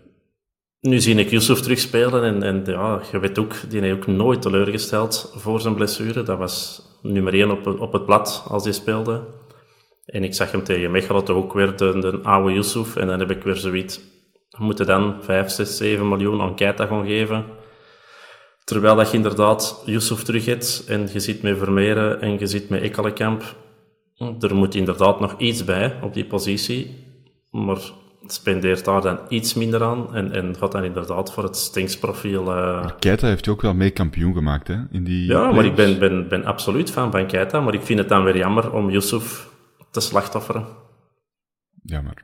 nu 0.81 0.99
zie 0.99 1.15
ik 1.15 1.29
Yusuf 1.29 1.59
terugspelen 1.59 2.23
en, 2.23 2.43
en 2.43 2.61
ja, 2.65 3.01
je 3.11 3.19
weet 3.19 3.39
ook, 3.39 3.69
die 3.69 3.81
heeft 3.81 3.95
ook 3.95 4.07
nooit 4.07 4.41
teleurgesteld 4.41 5.33
voor 5.35 5.61
zijn 5.61 5.75
blessure. 5.75 6.23
Dat 6.23 6.37
was 6.37 6.81
nummer 7.01 7.33
1 7.33 7.51
op, 7.51 7.79
op 7.79 7.93
het 7.93 8.05
blad 8.05 8.45
als 8.47 8.63
hij 8.63 8.73
speelde. 8.73 9.23
En 10.05 10.23
ik 10.23 10.33
zag 10.33 10.51
hem 10.51 10.63
tegen 10.63 10.91
Mechelen 10.91 11.23
toch 11.23 11.35
ook 11.35 11.53
weer 11.53 11.77
de, 11.77 11.99
de 11.99 12.19
oude 12.23 12.53
Yusuf 12.53 12.95
en 12.95 13.07
dan 13.07 13.19
heb 13.19 13.31
ik 13.31 13.43
weer 13.43 13.55
zoiets, 13.55 13.99
we 14.49 14.63
moeten 14.63 14.85
dan 14.85 15.15
5, 15.21 15.49
6, 15.49 15.77
7 15.77 16.07
miljoen 16.07 16.41
aan 16.41 16.55
Keita 16.55 16.85
gaan 16.85 17.05
geven. 17.05 17.45
Terwijl 18.63 18.95
dat 18.95 19.11
je 19.11 19.17
inderdaad 19.17 19.83
Yusuf 19.85 20.23
terug 20.23 20.45
hebt 20.45 20.83
en 20.87 21.09
je 21.13 21.19
zit 21.19 21.41
met 21.41 21.57
Vermeeren 21.57 22.21
en 22.21 22.39
je 22.39 22.47
zit 22.47 22.69
met 22.69 22.81
Ekkelenkamp. 22.81 23.55
Er 24.39 24.55
moet 24.55 24.75
inderdaad 24.75 25.19
nog 25.19 25.35
iets 25.37 25.63
bij 25.63 25.99
op 26.01 26.13
die 26.13 26.25
positie. 26.25 27.05
Maar 27.51 27.81
spendeert 28.27 28.85
daar 28.85 29.01
dan 29.01 29.19
iets 29.29 29.53
minder 29.53 29.83
aan 29.83 30.15
en, 30.15 30.31
en 30.31 30.55
gaat 30.57 30.71
dan 30.71 30.83
inderdaad 30.83 31.33
voor 31.33 31.43
het 31.43 31.57
stinksprofiel. 31.57 32.57
Uh... 32.57 32.89
Keita 32.99 33.27
heeft 33.27 33.45
je 33.45 33.51
ook 33.51 33.61
wel 33.61 33.73
mee 33.73 33.89
kampioen 33.89 34.33
gemaakt, 34.33 34.67
hè? 34.67 34.77
In 34.91 35.03
die 35.03 35.27
ja, 35.27 35.51
maar 35.51 35.65
ik 35.65 35.75
ben, 35.75 35.99
ben, 35.99 36.27
ben 36.27 36.45
absoluut 36.45 36.91
fan 36.91 37.11
van 37.11 37.27
Keita, 37.27 37.61
maar 37.61 37.73
ik 37.73 37.81
vind 37.81 37.99
het 37.99 38.09
dan 38.09 38.23
weer 38.23 38.37
jammer 38.37 38.73
om 38.73 38.89
Yusuf 38.89 39.47
te 39.91 39.99
slachtofferen. 39.99 40.65
Ja, 41.83 42.01
maar 42.01 42.23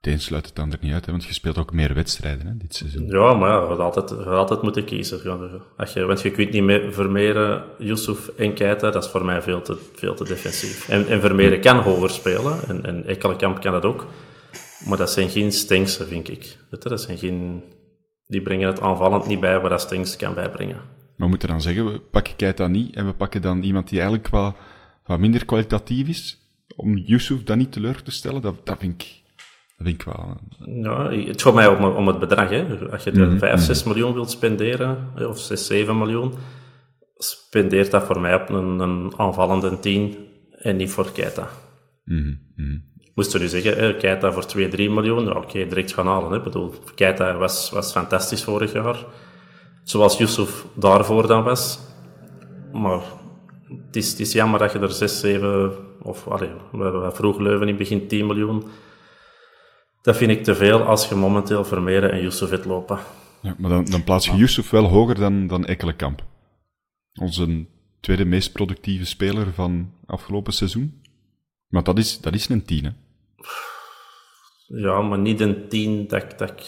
het 0.00 0.12
een 0.12 0.20
sluit 0.20 0.46
het 0.46 0.58
ander 0.58 0.78
niet 0.80 0.92
uit, 0.92 1.06
hè, 1.06 1.12
want 1.12 1.24
je 1.24 1.32
speelt 1.32 1.58
ook 1.58 1.72
meer 1.72 1.94
wedstrijden 1.94 2.46
hè, 2.46 2.56
dit 2.56 2.74
seizoen. 2.74 3.06
Ja, 3.06 3.34
maar 3.34 3.50
ja, 3.50 3.60
je 3.60 3.66
had 3.66 3.78
altijd, 3.78 4.08
je 4.08 4.16
had 4.16 4.26
altijd 4.26 4.62
moeten 4.62 4.84
kiezen. 4.84 5.20
Als 5.76 5.92
je, 5.92 6.04
want 6.04 6.22
je 6.22 6.30
kunt 6.30 6.50
niet 6.50 6.62
meer 6.62 6.92
Vermeeren, 6.92 7.64
Yusuf 7.78 8.28
en 8.28 8.54
Keita, 8.54 8.90
dat 8.90 9.04
is 9.04 9.10
voor 9.10 9.24
mij 9.24 9.42
veel 9.42 9.62
te, 9.62 9.76
veel 9.94 10.14
te 10.14 10.24
defensief. 10.24 10.88
En, 10.88 11.06
en 11.06 11.20
Vermeeren 11.20 11.60
kan 11.60 11.78
hoger 11.78 12.10
spelen, 12.10 12.58
en, 12.68 12.84
en 12.84 13.06
Ekkelenkamp 13.06 13.60
kan 13.60 13.72
dat 13.72 13.84
ook. 13.84 14.06
Maar 14.86 14.98
dat 14.98 15.10
zijn 15.10 15.28
geen 15.28 15.52
Stinksen, 15.52 16.06
vind 16.06 16.28
ik. 16.28 16.56
Dat 16.70 17.00
zijn 17.00 17.18
geen... 17.18 17.62
Die 18.26 18.42
brengen 18.42 18.68
het 18.68 18.80
aanvallend 18.80 19.26
niet 19.26 19.40
bij 19.40 19.60
waar 19.60 19.70
dat 19.70 19.80
Stinks 19.80 20.16
kan 20.16 20.34
bijbrengen. 20.34 20.76
Maar 20.76 20.82
we 21.16 21.28
moeten 21.28 21.48
dan 21.48 21.60
zeggen, 21.60 21.92
we 21.92 21.98
pakken 21.98 22.36
Keita 22.36 22.66
niet 22.66 22.94
en 22.94 23.06
we 23.06 23.12
pakken 23.12 23.42
dan 23.42 23.62
iemand 23.62 23.88
die 23.88 23.98
eigenlijk 23.98 24.28
wat, 24.28 24.56
wat 25.04 25.18
minder 25.18 25.44
kwalitatief 25.44 26.08
is, 26.08 26.38
om 26.76 26.96
Yusuf 26.96 27.42
dan 27.42 27.58
niet 27.58 27.72
teleur 27.72 28.02
te 28.02 28.10
stellen, 28.10 28.42
dat, 28.42 28.66
dat 28.66 28.78
vind 28.78 29.02
ik... 29.02 29.18
Dat 29.76 29.86
vind 29.86 30.00
ik 30.00 30.02
wel... 30.02 30.36
Ja, 30.82 31.10
het 31.10 31.42
gaat 31.42 31.54
mij 31.54 31.66
om, 31.66 31.84
om 31.84 32.06
het 32.06 32.18
bedrag. 32.18 32.50
Hè. 32.50 32.90
Als 32.90 33.04
je 33.04 33.10
mm 33.12 33.22
-hmm. 33.22 33.38
5, 33.38 33.60
6 33.60 33.84
miljoen 33.84 34.12
wilt 34.12 34.30
spenderen, 34.30 35.12
of 35.28 35.38
6, 35.38 35.66
7 35.66 35.98
miljoen, 35.98 36.32
spendeert 37.16 37.90
dat 37.90 38.04
voor 38.04 38.20
mij 38.20 38.34
op 38.34 38.48
een, 38.48 38.78
een 38.78 39.12
aanvallende 39.16 39.78
10 39.78 40.16
en 40.50 40.76
niet 40.76 40.90
voor 40.90 41.12
Keita. 41.12 41.48
Mm 42.04 42.40
-hmm. 42.56 42.89
Moesten 43.20 43.40
nu 43.40 43.48
zeggen, 43.48 43.98
Keita 43.98 44.32
voor 44.32 44.46
2, 44.46 44.68
3 44.68 44.90
miljoen, 44.90 45.24
nou, 45.24 45.36
oké, 45.36 45.66
direct 45.66 45.92
gaan 45.92 46.06
halen. 46.06 46.30
Hè. 46.30 46.36
Ik 46.36 46.42
bedoel, 46.42 46.74
Keita 46.94 47.36
was, 47.36 47.70
was 47.70 47.92
fantastisch 47.92 48.44
vorig 48.44 48.72
jaar. 48.72 49.04
Zoals 49.82 50.18
Yusuf 50.18 50.64
daarvoor 50.74 51.26
dan 51.26 51.42
was. 51.42 51.78
Maar 52.72 53.00
het 53.86 53.96
is, 53.96 54.10
het 54.10 54.20
is 54.20 54.32
jammer 54.32 54.58
dat 54.58 54.72
je 54.72 54.78
er 54.78 54.92
6, 54.92 55.20
7, 55.20 55.72
of 56.02 56.24
we 56.24 57.10
vroeg 57.12 57.38
Leuven 57.38 57.68
in 57.68 57.76
begin 57.76 58.08
10 58.08 58.26
miljoen. 58.26 58.64
Dat 60.02 60.16
vind 60.16 60.30
ik 60.30 60.44
te 60.44 60.54
veel 60.54 60.82
als 60.82 61.08
je 61.08 61.14
momenteel 61.14 61.64
Vermeeren 61.64 62.12
en 62.12 62.20
Yusuf 62.20 62.50
hebt 62.50 62.64
lopen. 62.64 62.98
Ja, 63.42 63.54
maar 63.58 63.70
dan, 63.70 63.84
dan 63.84 64.04
plaats 64.04 64.26
je 64.26 64.36
Yusuf 64.36 64.70
wel 64.70 64.84
hoger 64.84 65.14
dan, 65.14 65.46
dan 65.46 65.64
Ekkelenkamp. 65.64 66.24
Onze 67.20 67.66
tweede 68.00 68.24
meest 68.24 68.52
productieve 68.52 69.06
speler 69.06 69.52
van 69.52 69.92
afgelopen 70.06 70.52
seizoen. 70.52 71.02
Maar 71.68 71.82
dat 71.82 71.98
is, 71.98 72.20
dat 72.20 72.34
is 72.34 72.48
een 72.48 72.64
tien, 72.64 72.84
hè? 72.84 72.90
Ja, 74.66 75.00
maar 75.00 75.18
niet 75.18 75.40
een 75.40 75.68
tien 75.68 76.06
dat, 76.06 76.38
dat, 76.38 76.62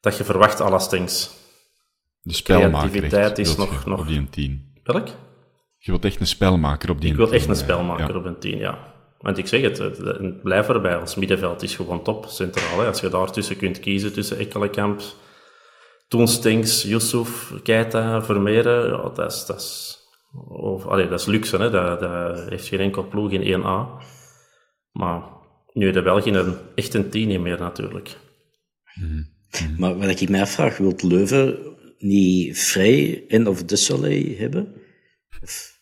dat 0.00 0.16
je 0.16 0.24
verwacht 0.24 0.60
alleszins. 0.60 1.30
De 2.22 2.34
spelmaker 2.34 2.90
Creativiteit 2.90 3.38
is 3.38 3.56
nog, 3.56 3.84
nog... 3.84 4.00
Op 4.00 4.06
die 4.06 4.18
een 4.18 4.30
tien. 4.30 4.80
Welk? 4.82 5.08
Je 5.78 5.90
wilt 5.90 6.04
echt 6.04 6.20
een 6.20 6.26
spelmaker 6.26 6.90
op 6.90 7.00
die 7.00 7.10
Ik 7.10 7.16
wil 7.16 7.32
echt 7.32 7.48
een 7.48 7.56
spelmaker 7.56 8.12
ja. 8.12 8.18
op 8.18 8.24
een 8.24 8.38
tien, 8.38 8.58
ja. 8.58 8.92
Want 9.18 9.38
ik 9.38 9.46
zeg 9.46 9.60
het, 9.60 9.78
het 9.78 10.42
blijf 10.42 10.68
erbij. 10.68 10.96
Ons 10.96 11.14
middenveld 11.14 11.62
is 11.62 11.76
gewoon 11.76 12.02
top, 12.02 12.26
centraal. 12.26 12.80
Hè. 12.80 12.86
Als 12.86 13.00
je 13.00 13.08
daar 13.08 13.32
tussen 13.32 13.56
kunt 13.56 13.80
kiezen, 13.80 14.12
tussen 14.12 14.38
Ekkelenkamp, 14.38 15.02
Toon 16.08 16.28
Stinks, 16.28 16.82
Yusuf, 16.82 17.52
Keita, 17.62 18.22
Vermeeren, 18.22 18.86
ja, 18.86 19.08
dat 19.08 19.32
is... 19.32 19.46
Dat 19.46 19.56
is 19.56 19.98
of, 20.48 20.86
allee, 20.86 21.08
dat 21.08 21.20
is 21.20 21.26
luxe, 21.26 21.56
hè. 21.56 21.70
Dat, 21.70 22.00
dat 22.00 22.48
heeft 22.48 22.68
geen 22.68 22.80
enkel 22.80 23.08
ploeg 23.08 23.30
in 23.30 23.62
1A. 23.62 24.04
Maar 24.94 25.22
nu 25.72 25.90
de 25.90 26.02
België 26.02 26.30
een, 26.30 26.56
echt 26.74 26.94
een 26.94 27.10
10 27.10 27.42
meer 27.42 27.58
natuurlijk. 27.58 28.16
Mm 28.94 29.04
-hmm. 29.04 29.32
Maar 29.78 29.98
wat 29.98 30.20
ik 30.20 30.28
mij 30.28 30.40
afvraag, 30.40 30.76
wilt 30.76 31.02
Leuven 31.02 31.58
niet 31.98 32.58
Vrij 32.58 33.24
en 33.28 33.46
of 33.46 33.64
De 33.64 33.76
Soleil 33.76 34.36
hebben? 34.36 34.74
Of 35.42 35.80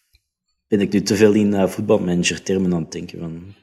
ben 0.69 0.81
ik 0.81 0.93
nu 0.93 1.03
te 1.03 1.17
veel 1.17 1.33
in 1.33 1.53
uh, 1.53 1.69
voetbalmanager 1.69 2.43
termen 2.43 2.75
aan 2.75 2.83
het 2.83 2.93
denken 2.93 3.19
van 3.19 3.55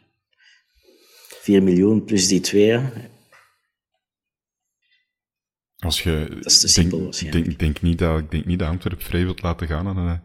4 1.42 1.64
miljoen 1.64 2.06
plus 2.06 2.28
die 2.28 2.40
twee? 2.40 2.80
Als 5.78 6.04
je 6.04 6.28
dat 6.30 6.46
is 6.46 6.60
te 6.60 6.68
simpel 6.68 7.12
denk, 7.20 7.32
denk, 7.32 7.60
denk, 7.60 7.82
niet 7.82 8.00
dat, 8.00 8.20
ik 8.20 8.32
denk 8.32 8.46
niet 8.46 8.60
dat 8.60 8.68
Antwerp 8.68 9.02
Vrij 9.02 9.24
wilt 9.24 9.42
laten 9.42 9.68
gaan 9.68 9.88
aan 9.88 9.98
een 9.98 10.22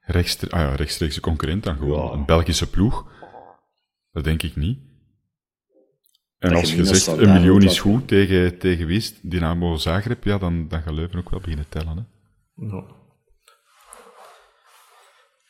rechtstreeks, 0.00 0.54
ah 0.54 0.60
ja, 0.60 0.74
rechtstreekse 0.74 1.20
concurrent 1.20 1.64
dan 1.64 1.76
gewoon. 1.76 2.12
Een 2.12 2.24
Belgische 2.24 2.70
ploeg. 2.70 3.12
Dat 4.14 4.24
denk 4.24 4.42
ik 4.42 4.56
niet. 4.56 4.78
En 6.38 6.54
als 6.54 6.74
je 6.74 6.84
zegt 6.84 7.18
een 7.18 7.32
miljoen 7.32 7.62
is 7.62 7.80
goed 7.80 8.08
tegen, 8.08 8.58
tegen 8.58 8.86
wie 8.86 8.96
is 8.96 9.20
Dynamo 9.22 9.76
Zagreb, 9.76 10.24
ja, 10.24 10.38
dan, 10.38 10.68
dan 10.68 10.82
gaan 10.82 10.94
Leuven 10.94 11.18
ook 11.18 11.30
wel 11.30 11.40
beginnen 11.40 11.68
tellen. 11.68 11.96
Hè? 11.96 12.02
Ja. 12.66 12.84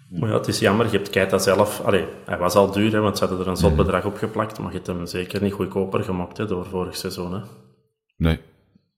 Maar 0.08 0.28
ja, 0.28 0.36
het 0.36 0.48
is 0.48 0.58
jammer, 0.58 0.86
je 0.86 0.96
hebt 0.96 1.10
Keita 1.10 1.38
zelf... 1.38 1.80
Allee, 1.80 2.06
hij 2.24 2.38
was 2.38 2.54
al 2.54 2.70
duur, 2.72 2.92
hè, 2.92 3.00
want 3.00 3.18
ze 3.18 3.24
hadden 3.24 3.44
er 3.44 3.50
een 3.50 3.56
zot 3.56 3.76
bedrag 3.76 4.04
op 4.04 4.16
geplakt, 4.16 4.58
maar 4.58 4.68
je 4.68 4.74
hebt 4.74 4.86
hem 4.86 5.06
zeker 5.06 5.42
niet 5.42 5.52
goedkoper 5.52 6.04
gemaakt 6.04 6.36
hè, 6.36 6.46
door 6.46 6.66
vorig 6.66 6.96
seizoen. 6.96 7.32
Hè. 7.32 7.40
Nee, 8.16 8.40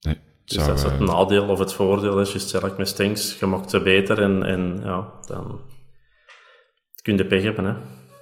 nee. 0.00 0.20
Dus 0.44 0.64
dat 0.64 0.76
is 0.76 0.82
het 0.82 0.92
eh, 0.92 1.00
nadeel 1.00 1.48
of 1.48 1.58
het 1.58 1.72
voordeel. 1.72 2.20
Is, 2.20 2.50
je 2.50 2.66
ik 2.66 2.76
met 2.76 2.88
Stinks, 2.88 3.38
je 3.38 3.46
mocht 3.46 3.70
ze 3.70 3.82
beter 3.82 4.22
en, 4.22 4.42
en 4.42 4.80
ja, 4.82 5.12
dan 5.26 5.60
kun 7.02 7.16
je 7.16 7.26
pech 7.26 7.42
hebben. 7.42 7.64
Hè. 7.64 7.74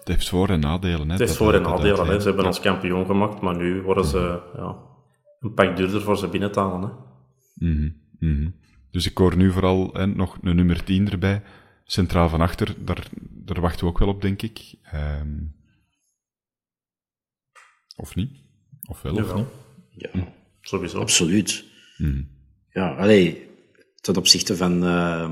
Het 0.05 0.15
heeft 0.15 0.29
voor- 0.29 0.51
en 0.51 0.61
nadelen. 0.61 1.07
Hè, 1.07 1.11
het 1.13 1.19
heeft 1.19 1.37
voor- 1.37 1.55
en 1.55 1.63
nadelen. 1.63 2.07
Hè. 2.07 2.21
Ze 2.21 2.27
hebben 2.27 2.47
ons 2.47 2.61
kampioen 2.61 3.07
gemaakt, 3.07 3.41
maar 3.41 3.57
nu 3.57 3.83
worden 3.83 4.05
ze 4.05 4.19
mhm. 4.19 4.63
ja, 4.63 4.77
een 5.41 5.55
pak 5.55 5.77
duurder 5.77 6.01
voor 6.01 6.19
ze 6.19 6.29
binnen 6.29 6.53
te 6.53 6.61
halen. 6.61 6.81
Hè. 6.81 7.67
Mm 7.67 7.95
-hmm. 8.19 8.55
Dus 8.91 9.07
ik 9.07 9.19
hoor 9.19 9.37
nu 9.37 9.53
vooral 9.53 9.91
hè, 9.93 10.07
nog 10.07 10.39
een 10.43 10.57
nummer 10.57 10.85
10 10.85 11.11
erbij. 11.11 11.43
Centraal 11.85 12.29
van 12.29 12.41
achter, 12.41 12.75
daar, 12.85 13.09
daar 13.31 13.61
wachten 13.61 13.85
we 13.85 13.91
ook 13.91 13.99
wel 13.99 14.09
op, 14.09 14.23
denk 14.23 14.43
ik. 14.43 14.75
Um, 14.95 15.55
of 17.97 18.15
niet? 18.15 18.31
Of 18.89 19.03
wel, 19.03 19.15
of 19.15 19.35
niet? 19.35 19.47
Ja, 19.91 20.11
sowieso. 20.61 21.01
Absoluut. 21.01 21.65
Hm. 21.97 22.23
Ja, 22.71 22.95
allee, 22.95 23.49
ten 24.01 24.17
opzichte 24.17 24.57
van 24.57 24.85
uh, 24.85 25.31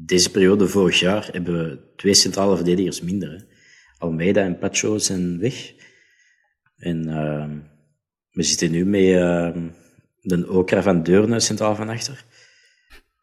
deze 0.00 0.30
periode 0.30 0.68
vorig 0.68 1.00
jaar 1.00 1.28
hebben 1.32 1.68
we 1.68 1.78
twee 1.96 2.14
centrale 2.14 2.56
verdedigers 2.56 3.00
minder. 3.00 3.30
Hè. 3.30 3.38
Almeida 3.98 4.44
en 4.44 4.58
Pacho 4.58 4.98
zijn 4.98 5.38
weg. 5.38 5.72
En 6.76 7.08
uh, 7.08 7.48
we 8.30 8.42
zitten 8.42 8.70
nu 8.70 8.84
met 8.84 9.00
uh, 9.00 9.56
de 10.20 10.50
Okra 10.50 10.82
van 10.82 11.02
Deurne 11.02 11.40
centraal 11.40 11.74
van 11.74 11.88
achter. 11.88 12.24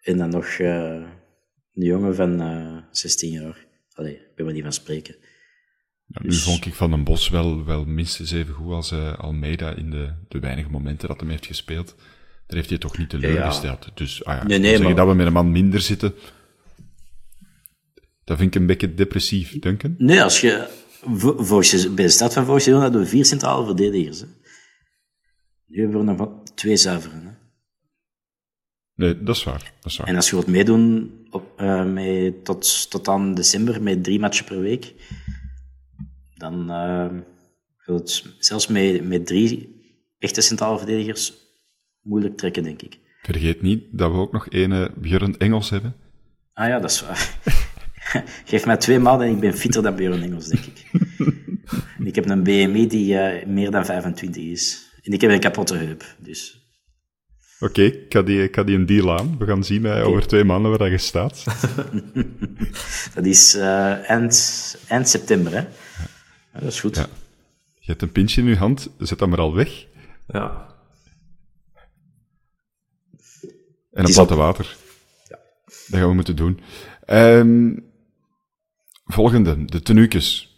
En 0.01 0.17
dan 0.17 0.29
nog 0.29 0.57
uh, 0.57 1.03
een 1.73 1.83
jongen 1.83 2.15
van 2.15 2.83
16 2.91 3.31
jaar. 3.31 3.65
Allee, 3.93 4.13
ik 4.13 4.35
ben 4.35 4.53
niet 4.53 4.63
van 4.63 4.73
spreken. 4.73 5.15
nu 6.07 6.29
dus- 6.29 6.43
vond 6.43 6.65
ik 6.65 6.73
Van 6.73 6.89
den 6.89 7.03
Bos 7.03 7.29
wel, 7.29 7.65
wel 7.65 7.85
minstens 7.85 8.31
even 8.31 8.53
goed 8.53 8.71
als 8.71 8.93
Almeida 9.17 9.75
in 9.75 9.89
de, 9.89 10.13
de 10.27 10.39
weinige 10.39 10.69
momenten 10.69 11.07
dat 11.07 11.19
hem 11.19 11.29
heeft 11.29 11.45
gespeeld. 11.45 11.95
Daar 12.47 12.57
heeft 12.57 12.69
hij 12.69 12.77
toch 12.77 12.97
niet 12.97 13.09
teleurgesteld. 13.09 13.85
Ja, 13.85 13.91
Dus 13.93 14.23
ah 14.23 14.37
ja, 14.37 14.47
nee, 14.47 14.59
nee, 14.59 14.77
zeggen 14.77 14.95
dat 14.95 15.07
we 15.07 15.13
met 15.13 15.27
een 15.27 15.33
man 15.33 15.51
minder 15.51 15.81
zitten, 15.81 16.13
dat 18.25 18.37
vind 18.37 18.55
ik 18.55 18.61
een 18.61 18.67
beetje 18.67 18.93
depressief, 18.93 19.59
Duncan. 19.59 19.95
Nee, 19.97 20.23
als 20.23 20.41
je, 20.41 20.67
volgens, 21.37 21.93
bij 21.93 22.05
de 22.05 22.11
stad 22.11 22.33
van 22.33 22.45
seizoen 22.45 22.81
hadden 22.81 23.01
we 23.01 23.07
vier 23.07 23.25
centrale 23.25 23.65
verdedigers. 23.65 24.19
Hè. 24.19 24.27
Nu 25.65 25.81
hebben 25.81 26.05
we 26.05 26.11
nog 26.11 26.29
twee 26.55 26.77
zuiveren. 26.77 27.25
Hè. 27.25 27.31
Nee, 28.95 29.23
dat 29.23 29.35
is 29.35 29.43
waar. 29.43 29.73
Dat 29.81 29.91
is 29.91 29.97
waar. 29.97 30.07
En 30.07 30.15
als 30.15 30.29
je 30.29 30.35
wilt 30.35 30.47
meedoen 30.47 31.11
op, 31.29 31.61
uh, 31.61 31.85
met, 31.85 32.45
tot, 32.45 32.89
tot 32.89 33.07
aan 33.07 33.33
december 33.33 33.81
met 33.83 34.03
drie 34.03 34.19
matchen 34.19 34.45
per 34.45 34.59
week, 34.59 34.93
dan 36.35 36.71
uh, 36.71 37.07
wil 37.85 37.95
het 37.95 38.25
zelfs 38.39 38.67
met, 38.67 39.07
met 39.07 39.25
drie 39.25 39.83
echte 40.19 40.41
centrale 40.41 40.77
verdedigers 40.77 41.33
moeilijk 42.01 42.37
trekken, 42.37 42.63
denk 42.63 42.81
ik. 42.81 42.99
Vergeet 43.21 43.61
niet 43.61 43.83
dat 43.91 44.11
we 44.11 44.17
ook 44.17 44.31
nog 44.31 44.49
ene 44.49 44.91
Björn 44.95 45.37
Engels 45.37 45.69
hebben. 45.69 45.95
Ah 46.53 46.67
ja, 46.67 46.79
dat 46.79 46.91
is 46.91 47.01
waar. 47.01 47.37
Geef 48.49 48.65
mij 48.65 48.77
twee 48.77 48.99
maanden 48.99 49.27
en 49.27 49.33
ik 49.33 49.39
ben 49.39 49.53
fitter 49.53 49.81
dan 49.83 49.95
Björn 49.95 50.21
Engels, 50.21 50.47
denk 50.47 50.65
ik. 50.65 50.85
ik 52.09 52.15
heb 52.15 52.29
een 52.29 52.43
BMI 52.43 52.87
die 52.87 53.13
uh, 53.13 53.45
meer 53.45 53.71
dan 53.71 53.85
25 53.85 54.43
is. 54.43 54.89
En 55.01 55.11
ik 55.11 55.21
heb 55.21 55.31
een 55.31 55.39
kapotte 55.39 55.75
heup, 55.75 56.15
dus... 56.17 56.63
Oké, 57.59 57.71
okay, 57.71 57.85
ik, 57.85 58.13
ga 58.13 58.21
die, 58.21 58.43
ik 58.43 58.65
die 58.65 58.75
een 58.75 58.85
deal 58.85 59.17
aan. 59.19 59.37
We 59.37 59.45
gaan 59.45 59.63
zien 59.63 59.85
uh, 59.85 60.07
over 60.07 60.27
twee 60.27 60.43
maanden 60.43 60.77
waar 60.77 60.89
je 60.89 60.97
staat. 60.97 61.43
dat 63.15 63.25
is 63.25 63.55
uh, 63.55 64.09
eind, 64.09 64.77
eind 64.87 65.09
september, 65.09 65.51
hè? 65.51 65.59
Ja, 65.59 66.59
dat 66.59 66.63
is 66.63 66.79
goed. 66.79 66.95
Ja. 66.95 67.07
Je 67.79 67.91
hebt 67.91 68.01
een 68.01 68.11
pintje 68.11 68.41
in 68.41 68.47
je 68.47 68.55
hand, 68.55 68.89
zet 68.97 69.19
dat 69.19 69.29
maar 69.29 69.39
al 69.39 69.53
weg. 69.53 69.85
Ja. 70.27 70.75
En 73.91 74.05
een 74.05 74.11
platte 74.13 74.35
water. 74.35 74.75
Ja. 75.27 75.39
Dat 75.67 75.99
gaan 75.99 76.09
we 76.09 76.15
moeten 76.15 76.35
doen. 76.35 76.59
Um, 77.07 77.93
volgende, 79.05 79.65
de 79.65 79.81
tenuukjes. 79.81 80.49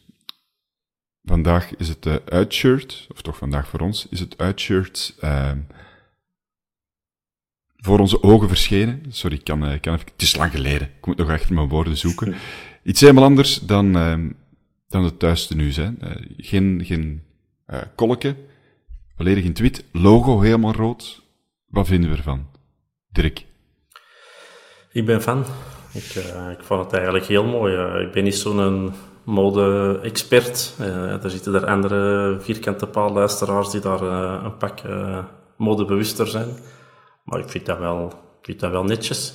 Vandaag 1.24 1.76
is 1.76 1.88
het 1.88 2.04
de 2.04 2.22
uitshirt, 2.26 3.08
of 3.12 3.22
toch 3.22 3.38
vandaag 3.38 3.68
voor 3.68 3.80
ons, 3.80 4.08
is 4.10 4.20
het 4.20 4.38
uitshirt 4.38 5.16
um, 5.24 5.68
voor 7.78 8.00
onze 8.00 8.24
ogen 8.24 8.48
verschenen. 8.48 9.04
Sorry, 9.10 9.36
ik 9.36 9.44
kan, 9.44 9.72
uh, 9.72 9.80
kan 9.80 9.94
even, 9.94 10.06
het 10.12 10.22
is 10.22 10.36
lang 10.36 10.52
geleden. 10.52 10.88
Ik 10.98 11.06
moet 11.06 11.18
nog 11.18 11.30
echt 11.30 11.50
mijn 11.50 11.68
woorden 11.68 11.98
zoeken. 11.98 12.36
Iets 12.84 13.02
helemaal 13.02 13.24
anders 13.24 13.60
dan, 13.60 13.96
um, 13.96 14.36
dan 14.88 15.04
het 15.04 15.20
thuis 15.20 15.48
tenues. 15.48 15.76
Hè. 15.76 15.90
Uh, 16.02 16.16
geen 16.38 16.82
geen 16.86 17.24
uh, 17.68 17.82
kolken, 17.96 18.38
volledig 19.16 19.44
in 19.44 19.50
het 19.50 19.60
wit, 19.60 19.84
logo 19.92 20.42
helemaal 20.42 20.74
rood. 20.74 21.22
Wat 21.68 21.88
vinden 21.88 22.10
we 22.10 22.18
ervan? 22.18 22.48
Dirk? 23.12 23.46
Ik 24.92 25.06
ben 25.06 25.22
fan. 25.22 25.46
Ik, 25.94 26.16
uh, 26.16 26.50
ik 26.52 26.64
vond 26.64 26.84
het 26.84 26.94
eigenlijk 26.94 27.26
heel 27.26 27.46
mooi. 27.46 27.76
Uh, 27.76 28.02
ik 28.02 28.12
ben 28.12 28.24
niet 28.24 28.36
zo'n 28.36 28.94
mode-expert. 29.24 30.76
Uh, 30.80 31.24
er 31.24 31.30
zitten 31.30 31.54
er 31.54 31.66
andere 31.66 32.38
vierkante 32.40 32.88
paalluisteraars 32.88 33.70
die 33.70 33.82
daar 33.82 34.02
een 34.44 34.58
pak 34.58 34.82
modebewuster 35.58 36.28
zijn. 36.28 36.48
Maar 37.24 37.40
ik 37.40 37.50
vind 37.50 37.66
dat 37.66 37.80
wel, 37.80 38.08
ik 38.40 38.46
vind 38.46 38.60
dat 38.60 38.72
wel 38.72 38.84
netjes. 38.84 39.34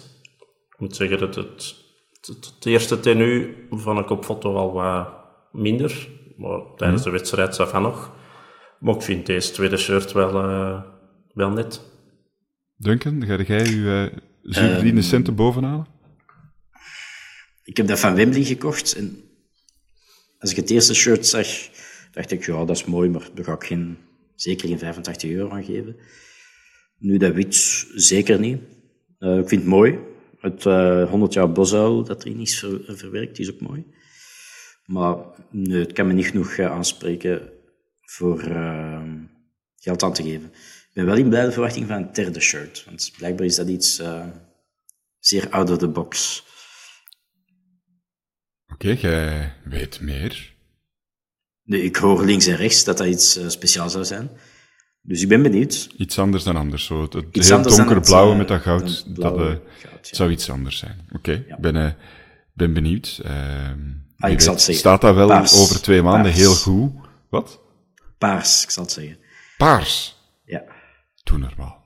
Ik 0.71 0.79
moet 0.79 0.97
zeggen 0.97 1.19
dat 1.19 1.35
het, 1.35 1.75
het, 2.21 2.55
het 2.55 2.67
eerste 2.67 3.01
tenue 3.01 3.67
vond 3.71 3.99
ik 3.99 4.11
op 4.11 4.25
foto 4.25 4.55
al 4.57 4.73
wat 4.73 5.09
minder. 5.53 6.09
Maar 6.37 6.61
tijdens 6.77 7.03
mhm. 7.03 7.11
de 7.11 7.17
wedstrijd 7.17 7.55
zag 7.55 7.69
van 7.69 7.83
nog. 7.83 8.11
Maar 8.79 8.95
ik 8.95 9.03
vind 9.03 9.27
deze 9.27 9.53
tweede 9.53 9.77
shirt 9.77 10.13
wel, 10.13 10.33
wel 11.35 11.51
net. 11.51 11.91
Duncan, 12.77 13.25
ga 13.27 13.37
jij 13.37 13.65
je 13.65 14.13
zuurverdiende 14.43 15.01
um, 15.01 15.07
centen 15.07 15.35
bovenhalen? 15.35 15.87
Ik 17.73 17.79
heb 17.79 17.87
dat 17.87 18.01
van 18.01 18.15
Wembley 18.15 18.45
gekocht 18.45 18.95
en 18.95 19.23
als 20.39 20.51
ik 20.51 20.57
het 20.57 20.71
eerste 20.71 20.95
shirt 20.95 21.27
zag, 21.27 21.47
dacht 22.11 22.31
ik, 22.31 22.47
ja, 22.47 22.65
dat 22.65 22.77
is 22.77 22.85
mooi, 22.85 23.09
maar 23.11 23.29
daar 23.35 23.45
ga 23.45 23.53
ik 23.53 23.65
geen, 23.65 23.99
zeker 24.35 24.69
geen 24.69 24.79
85 24.79 25.31
euro 25.31 25.51
aan 25.51 25.65
geven. 25.65 25.97
Nu 26.99 27.17
dat 27.17 27.35
wit, 27.35 27.55
zeker 27.95 28.39
niet. 28.39 28.61
Uh, 29.19 29.39
ik 29.39 29.49
vind 29.49 29.61
het 29.61 29.71
mooi. 29.71 29.99
Het 30.41 30.65
uh, 30.65 31.11
100 31.11 31.33
jaar 31.33 31.53
Bosau 31.53 32.05
dat 32.05 32.25
erin 32.25 32.41
is 32.41 32.59
ver, 32.59 32.81
verwerkt, 32.87 33.39
is 33.39 33.53
ook 33.53 33.61
mooi. 33.61 33.87
Maar 34.87 35.17
het 35.53 35.93
kan 35.93 36.07
me 36.07 36.13
niet 36.13 36.27
genoeg 36.27 36.57
uh, 36.57 36.71
aanspreken 36.71 37.53
voor 38.01 38.41
geld 39.77 40.03
aan 40.03 40.13
te 40.13 40.23
geven. 40.23 40.47
Ik 40.89 40.91
ben 40.93 41.07
wel 41.07 41.17
in 41.17 41.29
blijde 41.29 41.53
verwachting 41.53 41.87
van 41.87 41.97
een 41.97 42.13
derde 42.13 42.41
shirt. 42.41 42.85
Want 42.85 43.13
blijkbaar 43.17 43.47
is 43.47 43.57
dat 43.57 43.69
iets 43.69 44.03
zeer 45.19 45.49
out 45.51 45.71
of 45.71 45.79
the 45.79 45.89
box. 45.89 46.45
Oké, 48.83 48.91
okay, 48.91 49.11
jij 49.11 49.53
weet 49.65 50.01
meer. 50.01 50.55
Nee, 51.65 51.83
ik 51.83 51.97
hoor 51.97 52.25
links 52.25 52.47
en 52.47 52.57
rechts 52.57 52.85
dat 52.85 52.99
dat 52.99 53.07
iets 53.07 53.39
uh, 53.39 53.49
speciaals 53.49 53.93
zou 53.93 54.05
zijn. 54.05 54.31
Dus 55.03 55.23
ik 55.23 55.29
ben 55.29 55.43
benieuwd. 55.43 55.89
Iets 55.97 56.19
anders 56.19 56.45
dan 56.45 56.57
anders. 56.57 56.85
Zo. 56.85 57.03
Het, 57.03 57.47
heel 57.47 57.63
donkerblauwe 57.63 58.33
uh, 58.33 58.39
met 58.39 58.49
dat 58.49 58.61
goud, 58.61 59.17
dat 59.17 59.39
uh, 59.39 59.45
goud, 59.45 60.09
ja. 60.09 60.17
zou 60.17 60.31
iets 60.31 60.51
anders 60.51 60.79
zijn. 60.79 61.01
Oké, 61.07 61.17
okay, 61.17 61.45
ja. 61.49 61.59
ben, 61.59 61.97
ben 62.53 62.73
benieuwd. 62.73 63.21
Ehm, 63.25 63.79
ah, 64.19 64.31
ik 64.31 64.41
zal 64.41 64.53
het 64.53 64.63
zeggen. 64.63 64.75
Staat 64.75 65.01
dat 65.01 65.15
wel 65.15 65.29
Paars. 65.29 65.55
over 65.55 65.83
twee 65.83 66.03
maanden 66.03 66.33
Paars. 66.33 66.37
heel 66.37 66.55
goed? 66.55 66.93
Wat? 67.29 67.61
Paars, 68.19 68.63
ik 68.63 68.71
zal 68.71 68.83
het 68.83 68.93
zeggen. 68.93 69.19
Paars? 69.57 70.17
Ja. 70.45 70.63
Doe 71.23 71.39
normaal. 71.39 71.85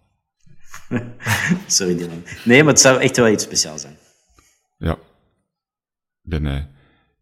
Sorry, 1.67 1.97
Dylan. 1.97 2.25
Nee, 2.45 2.63
maar 2.63 2.73
het 2.73 2.83
zou 2.83 3.01
echt 3.01 3.17
wel 3.17 3.29
iets 3.29 3.45
speciaals 3.45 3.81
zijn. 3.81 3.97
Ja. 4.79 4.99
Ben, 6.23 6.45
uh, 6.45 6.63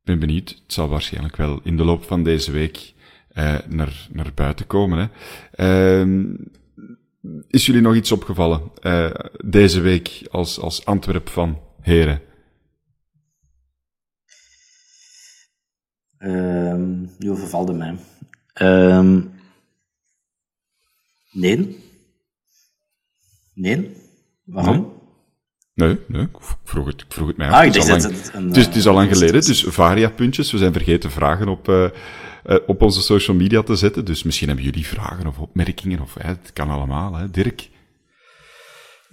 ben 0.04 0.18
benieuwd. 0.18 0.48
Het 0.48 0.72
zal 0.72 0.88
waarschijnlijk 0.88 1.36
wel 1.36 1.60
in 1.62 1.76
de 1.76 1.84
loop 1.84 2.04
van 2.04 2.22
deze 2.22 2.52
week 2.52 2.94
uh, 3.34 3.58
naar, 3.68 4.08
naar 4.12 4.34
buiten 4.34 4.66
komen. 4.66 5.10
Hè. 5.56 6.04
Uh, 6.04 6.36
is 7.48 7.66
jullie 7.66 7.80
nog 7.80 7.94
iets 7.94 8.12
opgevallen 8.12 8.70
uh, 8.82 9.10
deze 9.44 9.80
week 9.80 10.26
als, 10.30 10.58
als 10.58 10.84
Antwerp 10.84 11.28
van 11.28 11.60
heren? 11.80 12.20
Um, 16.18 17.10
nu 17.18 17.30
overvalde 17.30 17.72
mij. 17.72 17.96
Um, 18.62 19.32
nee. 21.32 21.78
Nee? 23.54 23.96
Waarom? 24.44 24.76
Nee, 24.76 24.93
nee, 25.74 26.22
ik 26.22 26.28
vroeg 26.64 26.86
het, 26.86 27.00
ik 27.00 27.12
vroeg 27.12 27.28
het 27.28 27.36
mij 27.36 27.48
af. 27.48 27.54
Ah, 27.54 27.64
het, 27.64 27.76
is 27.76 27.82
al 27.82 27.88
lang, 27.88 28.02
het, 28.02 28.30
een, 28.34 28.46
het, 28.48 28.56
is, 28.56 28.66
het 28.66 28.76
is 28.76 28.86
al 28.86 28.94
lang 28.94 29.08
eh, 29.10 29.14
geleden, 29.14 29.44
dus 29.44 29.64
varia-puntjes. 29.68 30.52
We 30.52 30.58
zijn 30.58 30.72
vergeten 30.72 31.10
vragen 31.10 31.48
op, 31.48 31.68
uh, 31.68 31.84
uh, 32.46 32.56
op 32.66 32.82
onze 32.82 33.02
social 33.02 33.36
media 33.36 33.62
te 33.62 33.76
zetten. 33.76 34.04
Dus 34.04 34.22
misschien 34.22 34.48
hebben 34.48 34.64
jullie 34.64 34.86
vragen 34.86 35.26
of 35.26 35.38
opmerkingen. 35.38 36.00
Of, 36.00 36.14
het 36.18 36.50
kan 36.52 36.70
allemaal, 36.70 37.14
hè. 37.14 37.30
Dirk? 37.30 37.68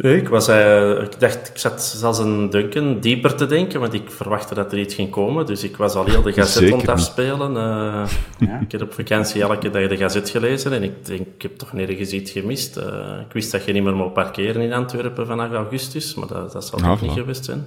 Nee, 0.02 0.18
ik, 0.18 0.28
was, 0.28 0.50
uh, 0.50 1.02
ik 1.02 1.20
dacht, 1.20 1.50
ik 1.50 1.58
zat 1.58 1.84
zelfs 1.84 2.20
een 2.20 2.50
Duncan 2.50 3.00
dieper 3.00 3.36
te 3.36 3.46
denken, 3.46 3.80
want 3.80 3.94
ik 3.94 4.12
verwachtte 4.12 4.56
dat 4.56 4.72
er 4.72 4.80
iets 4.80 4.96
ging 4.96 5.10
komen. 5.10 5.46
Dus 5.46 5.64
ik 5.64 5.78
was 5.78 5.94
al 5.94 6.06
heel 6.06 6.22
de 6.22 6.34
gazet 6.34 6.74
aan 6.74 6.88
afspelen. 6.88 7.52
Uh, 7.52 8.10
ja. 8.40 8.60
Ik 8.60 8.72
heb 8.72 8.82
op 8.82 8.94
vakantie 8.94 9.42
elke 9.42 9.70
dag 9.70 9.88
de 9.88 9.98
gazet 9.98 10.30
gelezen 10.30 10.74
en 10.74 10.84
ik 10.84 11.06
denk, 11.06 11.28
ik 11.28 11.42
heb 11.42 11.58
toch 11.58 11.74
nergens 11.74 12.12
iets 12.12 12.32
gemist. 12.32 12.78
Uh, 12.78 13.20
ik 13.26 13.34
wist 13.34 13.52
dat 13.52 13.66
je 13.66 13.74
niet 13.74 13.84
meer 13.84 13.96
mocht 13.96 14.14
parkeren 14.14 14.62
in 14.62 14.74
Antwerpen 14.74 15.28
vanaf 15.28 15.52
augustus, 15.52 16.16
maar 16.16 16.28
dat, 16.28 16.52
dat 16.52 16.66
zal 16.66 16.80
toch 16.80 17.02
niet 17.02 17.12
geweest 17.12 17.46
zijn. 17.46 17.66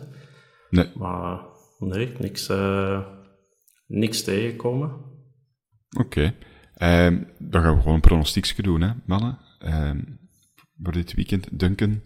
Nee. 0.71 0.91
Maar 0.95 1.39
nee, 1.79 2.13
niks, 2.19 2.51
niks 3.87 4.23
tegenkomen. 4.23 4.91
Oké. 5.99 6.07
Okay. 6.07 6.35
Ehm, 6.75 7.23
dan 7.39 7.63
gaan 7.63 7.75
we 7.75 7.79
gewoon 7.79 7.95
een 7.95 8.01
pronostiekje 8.01 8.63
doen, 8.63 8.81
hè, 8.81 8.91
mannen. 9.07 9.39
Ehm, 9.59 10.01
voor 10.83 10.93
dit 10.93 11.15
weekend. 11.15 11.59
Duncan, 11.59 12.01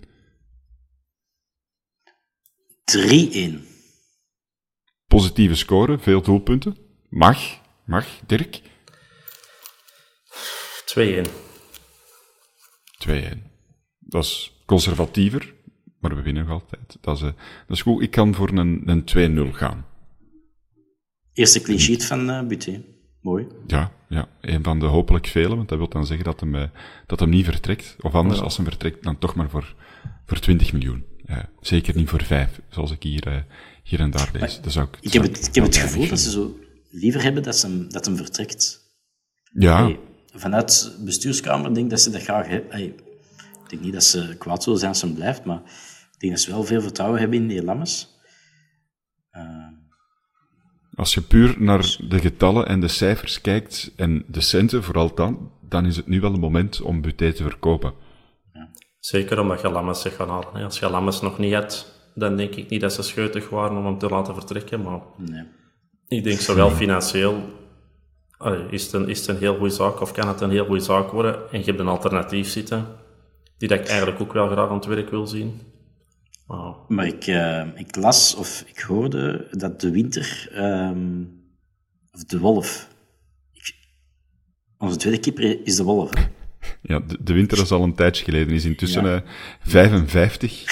3-1. 2.96 3.66
Positieve 5.06 5.54
score, 5.54 5.98
veel 5.98 6.22
doelpunten. 6.22 6.76
Mag, 7.08 7.60
mag, 7.84 8.06
Dirk? 8.26 8.60
2-1. 10.96 11.26
2-1. 13.08 13.10
Dat 13.98 14.24
is 14.24 14.62
conservatiever, 14.66 15.54
maar 16.00 16.16
we 16.16 16.22
winnen 16.22 16.46
nog 16.46 16.52
altijd. 16.52 16.98
Dat 17.00 17.16
is, 17.16 17.22
uh, 17.22 17.28
dat 17.66 17.76
is 17.76 17.82
goed. 17.82 18.02
Ik 18.02 18.10
kan 18.10 18.34
voor 18.34 18.48
een, 18.48 18.82
een 18.84 19.48
2-0 19.52 19.54
gaan. 19.54 19.86
Eerste 21.32 21.60
clean 21.60 21.80
sheet 21.80 22.04
van 22.04 22.30
uh, 22.30 22.46
Buté. 22.46 22.84
Mooi. 23.20 23.46
Ja, 23.66 23.92
ja, 24.08 24.28
een 24.40 24.62
van 24.62 24.78
de 24.78 24.86
hopelijk 24.86 25.26
vele, 25.26 25.56
want 25.56 25.68
dat 25.68 25.78
wil 25.78 25.88
dan 25.88 26.06
zeggen 26.06 26.24
dat 26.24 26.40
hem, 26.40 26.54
uh, 26.54 26.62
dat 27.06 27.20
hem 27.20 27.28
niet 27.28 27.44
vertrekt. 27.44 27.96
Of 28.00 28.14
anders, 28.14 28.40
als 28.40 28.56
hij 28.56 28.66
vertrekt, 28.66 29.02
dan 29.02 29.18
toch 29.18 29.34
maar 29.34 29.50
voor, 29.50 29.74
voor 30.26 30.38
20 30.38 30.72
miljoen 30.72 31.16
zeker 31.60 31.96
niet 31.96 32.08
voor 32.08 32.22
vijf, 32.22 32.60
zoals 32.68 32.90
ik 32.90 33.02
hier, 33.02 33.28
uh, 33.28 33.36
hier 33.82 34.00
en 34.00 34.10
daar 34.10 34.30
lees. 34.32 34.60
Dat 34.60 34.72
zou 34.72 34.86
ik, 34.86 34.98
ik 35.00 35.12
heb 35.12 35.22
het, 35.22 35.46
ik 35.46 35.54
heb 35.54 35.64
het 35.64 35.76
gevoel 35.76 36.08
dat 36.08 36.20
ze 36.20 36.30
zo 36.30 36.58
liever 36.90 37.22
hebben 37.22 37.42
dat, 37.42 37.56
ze 37.56 37.66
hem, 37.66 37.90
dat 37.90 38.04
hem 38.04 38.16
vertrekt. 38.16 38.80
Ja. 39.52 39.82
Hey, 39.82 39.98
vanuit 40.34 40.96
bestuurskamer 41.00 41.74
denk 41.74 41.84
ik 41.84 41.90
dat 41.90 42.00
ze 42.00 42.10
dat 42.10 42.22
graag 42.22 42.46
hebben. 42.46 42.82
ik 42.82 43.02
denk 43.68 43.82
niet 43.82 43.92
dat 43.92 44.04
ze 44.04 44.36
kwaad 44.38 44.62
zullen 44.62 44.78
zijn 44.78 44.90
als 44.90 45.00
ze 45.00 45.12
blijft, 45.12 45.44
maar 45.44 45.60
ik 46.12 46.18
denk 46.18 46.32
dat 46.32 46.42
ze 46.42 46.50
wel 46.50 46.64
veel 46.64 46.80
vertrouwen 46.80 47.20
hebben 47.20 47.38
in 47.38 47.48
de 47.48 47.64
Lammes. 47.64 48.16
Uh, 49.32 49.66
als 50.94 51.14
je 51.14 51.20
puur 51.20 51.54
naar 51.58 51.78
dus- 51.78 52.00
de 52.08 52.18
getallen 52.18 52.66
en 52.66 52.80
de 52.80 52.88
cijfers 52.88 53.40
kijkt, 53.40 53.92
en 53.96 54.24
de 54.26 54.40
centen 54.40 54.84
vooral 54.84 55.14
dan, 55.14 55.52
dan 55.68 55.86
is 55.86 55.96
het 55.96 56.06
nu 56.06 56.20
wel 56.20 56.32
het 56.32 56.40
moment 56.40 56.80
om 56.80 57.00
Buté 57.00 57.32
te 57.32 57.42
verkopen. 57.42 57.92
Zeker 58.98 59.40
omdat 59.40 59.60
je 59.60 59.70
Lammers 59.70 60.00
zich 60.00 60.16
gaan 60.16 60.28
halen. 60.28 60.64
Als 60.64 60.78
je 60.78 60.90
Lammers 60.90 61.20
nog 61.20 61.38
niet 61.38 61.52
hebt, 61.52 61.94
dan 62.14 62.36
denk 62.36 62.54
ik 62.54 62.68
niet 62.68 62.80
dat 62.80 62.92
ze 62.92 63.02
scheutig 63.02 63.48
waren 63.48 63.76
om 63.76 63.84
hem 63.84 63.98
te 63.98 64.08
laten 64.08 64.34
vertrekken. 64.34 64.82
Maar 64.82 65.00
nee. 65.16 65.44
ik 66.08 66.24
denk 66.24 66.38
zowel 66.38 66.70
financieel 66.70 67.42
is, 68.70 68.82
het 68.82 68.92
een, 68.92 69.08
is 69.08 69.18
het 69.18 69.28
een 69.28 69.38
heel 69.38 69.56
goede 69.56 69.74
zaak 69.74 70.00
of 70.00 70.12
kan 70.12 70.28
het 70.28 70.40
een 70.40 70.50
heel 70.50 70.64
goede 70.64 70.82
zaak 70.84 71.10
worden. 71.10 71.50
En 71.50 71.58
je 71.58 71.64
hebt 71.64 71.78
een 71.78 71.88
alternatief 71.88 72.48
zitten, 72.48 72.86
die 73.58 73.68
dat 73.68 73.78
ik 73.78 73.86
eigenlijk 73.86 74.20
ook 74.20 74.32
wel 74.32 74.48
graag 74.48 74.68
aan 74.68 74.74
het 74.74 74.84
werk 74.84 75.10
wil 75.10 75.26
zien. 75.26 75.60
Maar 76.88 77.06
ik, 77.06 77.26
uh, 77.26 77.66
ik 77.74 77.96
las 77.96 78.34
of 78.34 78.64
ik 78.66 78.80
hoorde 78.80 79.48
dat 79.50 79.80
de 79.80 79.90
winter, 79.90 80.50
um, 80.54 81.42
of 82.12 82.24
de 82.24 82.38
wolf, 82.38 82.88
ik, 83.52 83.74
onze 84.78 84.96
tweede 84.96 85.20
keeper 85.20 85.66
is 85.66 85.76
de 85.76 85.82
wolf. 85.82 86.10
Ja, 86.82 87.00
de, 87.00 87.22
de, 87.22 87.32
winter 87.32 87.58
is 87.58 87.70
al 87.70 87.82
een 87.82 87.94
tijdje 87.94 88.24
geleden, 88.24 88.54
is 88.54 88.64
intussen 88.64 89.04
ja. 89.04 89.14
uh, 89.14 89.20
55. 89.60 90.64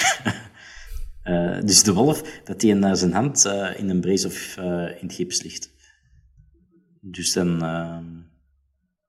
uh, 1.23 1.61
dus 1.61 1.83
de 1.83 1.93
wolf, 1.93 2.41
dat 2.43 2.61
hij 2.61 2.71
in 2.71 2.95
zijn 2.95 3.13
hand 3.13 3.45
uh, 3.45 3.79
in 3.79 3.89
een 3.89 4.01
brace 4.01 4.27
of 4.27 4.57
in 5.01 5.07
het 5.07 5.13
gips 5.13 5.43
ligt. 5.43 5.69
Dus 7.01 7.33
dan 7.33 7.59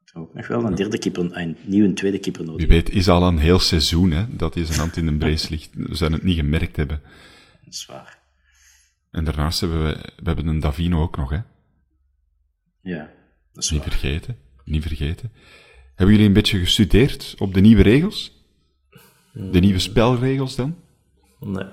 zou 0.05 0.25
ook 0.25 0.35
nog 0.35 0.47
wel 0.47 0.65
een 0.65 0.75
derde 0.75 0.99
keeper, 0.99 1.37
een 1.37 1.57
nieuwe 1.65 1.93
tweede 1.93 2.19
keeper 2.19 2.45
nodig. 2.45 2.67
Wie 2.67 2.77
weet, 2.77 2.91
is 2.91 3.09
al 3.09 3.23
een 3.23 3.39
heel 3.39 3.59
seizoen 3.59 4.11
hè, 4.11 4.37
dat 4.37 4.55
hij 4.55 4.65
zijn 4.65 4.79
hand 4.79 4.97
in 4.97 5.07
een 5.07 5.19
brace 5.19 5.51
ligt. 5.51 5.71
We 5.73 5.95
zijn 5.95 6.13
het 6.13 6.23
niet 6.23 6.37
gemerkt 6.37 6.77
hebben. 6.77 7.01
Dat 7.65 7.75
is 7.75 7.87
waar. 7.87 8.19
En 9.11 9.25
daarnaast 9.25 9.61
hebben 9.61 9.85
we, 9.85 10.13
we 10.17 10.25
hebben 10.25 10.47
een 10.47 10.61
Davino 10.61 11.03
ook 11.03 11.17
nog, 11.17 11.31
hè? 11.31 11.41
Ja, 12.83 13.11
dat 13.53 13.65
is 13.65 13.71
Niet 13.71 13.83
vergeten, 13.83 14.37
niet 14.65 14.83
vergeten. 14.83 15.33
Hebben 15.99 16.17
jullie 16.17 16.29
een 16.29 16.41
beetje 16.43 16.59
gestudeerd 16.59 17.35
op 17.39 17.55
de 17.55 17.61
nieuwe 17.61 17.83
regels? 17.83 18.47
De 19.33 19.61
nieuwe 19.61 19.79
spelregels 19.79 20.57
dan? 20.57 20.77
Nee. 21.41 21.65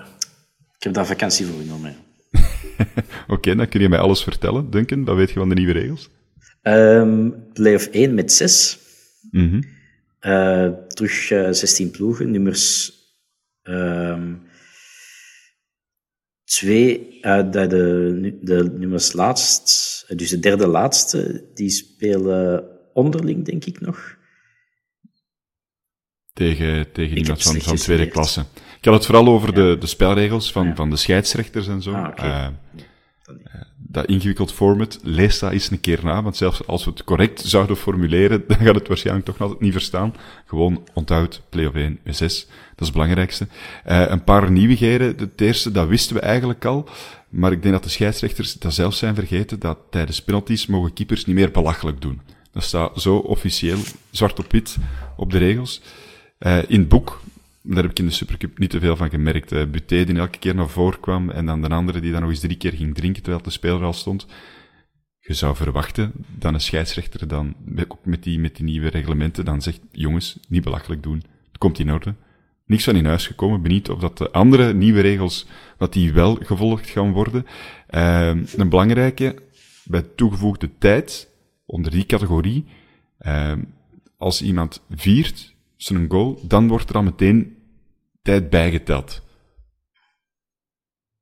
Ik 0.78 0.84
heb 0.84 0.94
daar 0.94 1.06
vakantie 1.06 1.46
voor 1.46 1.62
genomen. 1.62 1.96
Oké, 3.28 3.56
dan 3.56 3.70
kun 3.70 3.82
je 3.82 3.90
mij 3.90 4.00
alles 4.00 4.24
vertellen, 4.24 4.70
Duncan. 4.70 5.04
Dat 5.04 5.16
weet 5.16 5.30
je 5.30 5.40
van 5.40 5.50
de 5.50 5.56
nieuwe 5.56 5.72
regels. 5.72 6.10
Um, 6.62 7.36
play-off 7.54 7.88
1 7.88 8.14
met 8.14 8.32
6. 8.32 8.80
Mm 9.32 9.74
uh, 10.22 10.70
terug 10.88 11.30
uh, 11.30 11.52
16 11.52 11.92
ploegen. 11.92 12.32
Nummers 12.32 12.94
2, 16.44 17.00
um, 17.00 17.20
uh, 17.22 17.52
de, 17.52 17.68
de, 17.68 18.38
de, 18.42 18.72
nummers 18.78 19.14
laatst, 19.14 20.06
dus 20.18 20.30
de 20.30 20.40
derde 20.40 20.68
laatste, 20.68 21.46
die 21.54 21.70
spelen 21.70 22.64
onderling, 22.94 23.46
denk 23.46 23.66
ik 23.66 23.82
nog. 23.82 24.15
Tegen, 26.36 26.92
tegen 26.92 27.18
iemand 27.18 27.42
van, 27.42 27.62
van 27.62 27.76
tweede 27.76 28.08
klasse. 28.08 28.46
Ik 28.78 28.86
had 28.86 28.94
het 28.94 29.06
vooral 29.06 29.28
over 29.28 29.54
de, 29.54 29.78
de 29.80 29.88
spelregels 29.88 30.52
van, 30.52 30.76
van 30.76 30.90
de 30.90 30.96
scheidsrechters 30.96 31.68
en 31.68 31.82
zo. 31.82 31.92
Ah, 31.92 32.08
okay. 32.08 32.30
uh, 32.30 32.48
dat 33.78 34.06
ingewikkeld 34.06 34.54
format, 34.54 35.00
lees 35.04 35.40
dat 35.40 35.52
eens 35.52 35.72
een 35.72 35.80
keer 35.80 36.00
na, 36.04 36.24
want 36.24 36.38
zelfs 36.38 36.68
als 36.68 36.86
we 36.86 36.92
het 36.92 37.04
correct 37.04 37.42
zouden 37.42 37.78
formuleren, 37.78 38.44
dan 38.48 38.58
gaat 38.58 38.76
het 38.76 38.88
waarschijnlijk 38.88 39.26
toch 39.26 39.42
altijd 39.42 39.60
niet 39.60 39.72
verstaan. 39.72 40.14
Gewoon 40.46 40.88
onthoud, 40.94 41.42
play 41.50 41.66
of 41.66 41.74
1, 41.74 42.00
6, 42.04 42.46
dat 42.46 42.50
is 42.78 42.86
het 42.86 42.92
belangrijkste. 42.92 43.48
Uh, 43.88 44.10
een 44.10 44.24
paar 44.24 44.52
nieuwigheden. 44.52 45.16
Het 45.18 45.42
eerste, 45.42 45.72
dat 45.72 45.88
wisten 45.88 46.16
we 46.16 46.22
eigenlijk 46.22 46.66
al, 46.66 46.90
maar 47.30 47.52
ik 47.52 47.62
denk 47.62 47.74
dat 47.74 47.84
de 47.84 47.90
scheidsrechters 47.90 48.54
dat 48.54 48.74
zelf 48.74 48.94
zijn 48.94 49.16
vergeten, 49.16 49.60
dat 49.60 49.78
tijdens 49.90 50.22
penalties 50.22 50.68
mogen 50.68 50.94
keepers 50.94 51.26
niet 51.26 51.36
meer 51.36 51.52
belachelijk 51.52 52.02
doen. 52.02 52.22
Dat 52.52 52.64
staat 52.64 53.02
zo 53.02 53.16
officieel, 53.18 53.80
zwart 54.12 54.40
op 54.40 54.52
wit, 54.52 54.78
op 55.18 55.32
de 55.32 55.38
regels. 55.38 55.82
Uh, 56.40 56.70
in 56.70 56.80
het 56.80 56.90
boek, 56.90 57.22
daar 57.62 57.82
heb 57.82 57.92
ik 57.92 58.00
in 58.00 58.06
de 58.06 58.12
Supercup 58.12 58.60
niet 58.60 58.70
te 58.70 58.80
veel 58.80 58.96
van 58.96 59.10
gemerkt. 59.10 59.52
Uh, 59.52 59.66
Buté 59.66 60.04
die 60.04 60.18
elke 60.18 60.40
keer 60.40 60.56
naar 60.56 60.70
voren 60.70 61.00
kwam 61.00 61.30
en 61.30 61.46
dan 61.46 61.62
de 61.62 61.70
andere 61.70 62.00
die 62.00 62.12
dan 62.12 62.22
nog 62.22 62.30
eens 62.30 62.40
drie 62.40 62.58
keer 62.58 62.74
ging 62.74 62.96
drinken 62.96 63.22
terwijl 63.22 63.44
de 63.44 63.50
speler 63.50 63.84
al 63.84 63.94
stond. 63.94 64.28
Je 65.20 65.34
zou 65.34 65.56
verwachten 65.56 66.12
dat 66.38 66.54
een 66.54 66.62
scheidsrechter 66.62 67.28
dan, 67.28 67.56
ook 67.88 68.06
met 68.06 68.24
die, 68.24 68.40
met 68.40 68.56
die 68.56 68.66
nieuwe 68.66 68.90
reglementen, 68.90 69.46
dan 69.46 69.62
zegt, 69.62 69.80
jongens, 69.92 70.40
niet 70.48 70.64
belachelijk 70.64 71.04
doen. 71.04 71.24
Het 71.48 71.58
komt 71.58 71.80
in 71.80 71.92
orde. 71.92 72.16
Niks 72.66 72.84
van 72.84 72.96
in 72.96 73.06
huis 73.06 73.28
gekomen. 73.28 73.62
Benieuwd 73.62 73.90
of 73.90 74.00
dat 74.00 74.18
de 74.18 74.32
andere 74.32 74.74
nieuwe 74.74 75.02
regels, 75.02 75.48
dat 75.78 75.94
die 75.94 76.14
wel 76.14 76.36
gevolgd 76.36 76.90
gaan 76.90 77.12
worden. 77.12 77.46
Uh, 77.90 78.28
een 78.28 78.70
belangrijke, 78.70 79.36
bij 79.84 80.02
toegevoegde 80.16 80.70
tijd, 80.78 81.30
onder 81.66 81.92
die 81.92 82.06
categorie, 82.06 82.66
als 84.18 84.42
iemand 84.42 84.82
viert 84.90 85.55
zijn 85.86 86.10
goal, 86.10 86.40
dan 86.48 86.68
wordt 86.68 86.90
er 86.90 86.96
al 86.96 87.04
meteen 87.04 87.58
tijd 88.22 88.50
bijgeteld. 88.50 89.24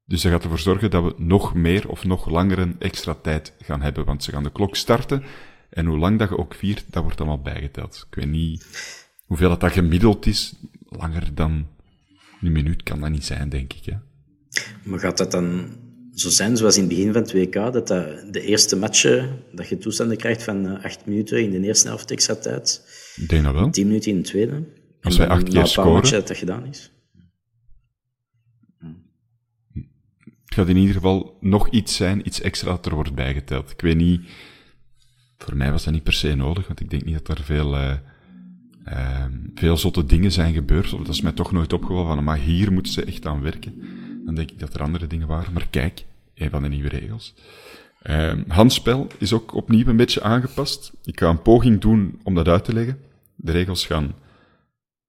Dus 0.05 0.21
dat 0.21 0.31
gaat 0.31 0.43
ervoor 0.43 0.59
zorgen 0.59 0.89
dat 0.89 1.03
we 1.03 1.13
nog 1.17 1.53
meer 1.53 1.89
of 1.89 2.03
nog 2.03 2.29
langer 2.29 2.59
een 2.59 2.75
extra 2.79 3.13
tijd 3.13 3.53
gaan 3.59 3.81
hebben, 3.81 4.05
want 4.05 4.23
ze 4.23 4.31
gaan 4.31 4.43
de 4.43 4.51
klok 4.51 4.75
starten 4.75 5.23
en 5.69 5.85
hoe 5.85 5.97
lang 5.97 6.19
dat 6.19 6.29
je 6.29 6.37
ook 6.37 6.53
viert, 6.53 6.85
dat 6.89 7.03
wordt 7.03 7.19
allemaal 7.19 7.41
bijgeteld. 7.41 8.05
Ik 8.09 8.15
weet 8.15 8.29
niet 8.29 8.65
hoeveel 9.25 9.49
dat, 9.49 9.59
dat 9.59 9.71
gemiddeld 9.71 10.25
is, 10.25 10.53
langer 10.89 11.35
dan 11.35 11.67
een 12.41 12.51
minuut 12.51 12.83
kan 12.83 12.99
dat 12.99 13.09
niet 13.09 13.25
zijn, 13.25 13.49
denk 13.49 13.73
ik. 13.73 13.85
Hè? 13.85 13.97
Maar 14.83 14.99
gaat 14.99 15.17
dat 15.17 15.31
dan 15.31 15.75
zo 16.13 16.29
zijn 16.29 16.57
zoals 16.57 16.75
in 16.75 16.83
het 16.83 16.89
begin 16.89 17.13
van 17.13 17.21
het 17.21 17.33
WK, 17.33 17.53
dat, 17.53 17.87
dat 17.87 18.33
de 18.33 18.41
eerste 18.41 18.75
matchen, 18.75 19.39
dat 19.51 19.67
je 19.67 19.77
toestanden 19.77 20.17
krijgt 20.17 20.43
van 20.43 20.67
eh, 20.67 20.83
acht 20.83 21.05
minuten 21.05 21.43
in 21.43 21.51
de 21.51 21.67
eerste 21.67 21.87
helft 21.87 22.11
extra 22.11 22.35
tijd. 22.35 22.81
Ik 23.15 23.29
denk 23.29 23.43
dat 23.43 23.53
wel. 23.53 23.69
Tien 23.69 23.87
minuten 23.87 24.11
in 24.11 24.17
de 24.17 24.23
tweede. 24.23 24.63
Als 25.01 25.17
wij 25.17 25.27
acht 25.27 25.43
keer 25.49 25.67
scoren... 25.67 25.91
matchen 25.91 26.17
dat 26.17 26.27
dat 26.27 26.37
gedaan 26.37 26.65
is. 26.65 26.91
Het 30.45 30.61
gaat 30.61 30.67
in 30.67 30.77
ieder 30.77 30.95
geval 30.95 31.37
nog 31.41 31.69
iets 31.69 31.95
zijn, 31.95 32.27
iets 32.27 32.41
extra 32.41 32.69
dat 32.69 32.85
er 32.85 32.93
wordt 32.93 33.15
bijgeteld. 33.15 33.71
Ik 33.71 33.81
weet 33.81 33.95
niet... 33.95 34.21
Voor 35.37 35.55
mij 35.55 35.71
was 35.71 35.83
dat 35.83 35.93
niet 35.93 36.03
per 36.03 36.13
se 36.13 36.35
nodig, 36.35 36.67
want 36.67 36.79
ik 36.79 36.89
denk 36.89 37.05
niet 37.05 37.25
dat 37.25 37.37
er 37.37 37.43
veel... 37.43 37.73
Uh, 37.75 37.93
uh, 38.85 39.25
veel 39.55 39.77
zotte 39.77 40.05
dingen 40.05 40.31
zijn 40.31 40.53
gebeurd. 40.53 40.93
Of 40.93 40.99
dat 40.99 41.13
is 41.13 41.21
mij 41.21 41.31
toch 41.31 41.51
nooit 41.51 41.73
opgevallen 41.73 42.15
van, 42.15 42.23
maar 42.23 42.37
hier 42.37 42.71
moeten 42.71 42.93
ze 42.93 43.03
echt 43.03 43.25
aan 43.25 43.41
werken. 43.41 43.73
dan 44.25 44.35
denk 44.35 44.51
ik 44.51 44.59
dat 44.59 44.73
er 44.73 44.81
andere 44.81 45.07
dingen 45.07 45.27
waren. 45.27 45.53
Maar 45.53 45.67
kijk, 45.69 46.05
een 46.35 46.49
van 46.49 46.61
de 46.61 46.69
nieuwe 46.69 46.89
regels. 46.89 47.33
Um, 48.09 48.43
handspel 48.47 49.07
is 49.17 49.33
ook 49.33 49.53
opnieuw 49.53 49.87
een 49.87 49.95
beetje 49.97 50.21
aangepast. 50.21 50.91
Ik 51.03 51.19
ga 51.19 51.29
een 51.29 51.41
poging 51.41 51.81
doen 51.81 52.19
om 52.23 52.35
dat 52.35 52.47
uit 52.47 52.65
te 52.65 52.73
leggen. 52.73 52.99
De 53.35 53.51
regels 53.51 53.85
gaan 53.85 54.13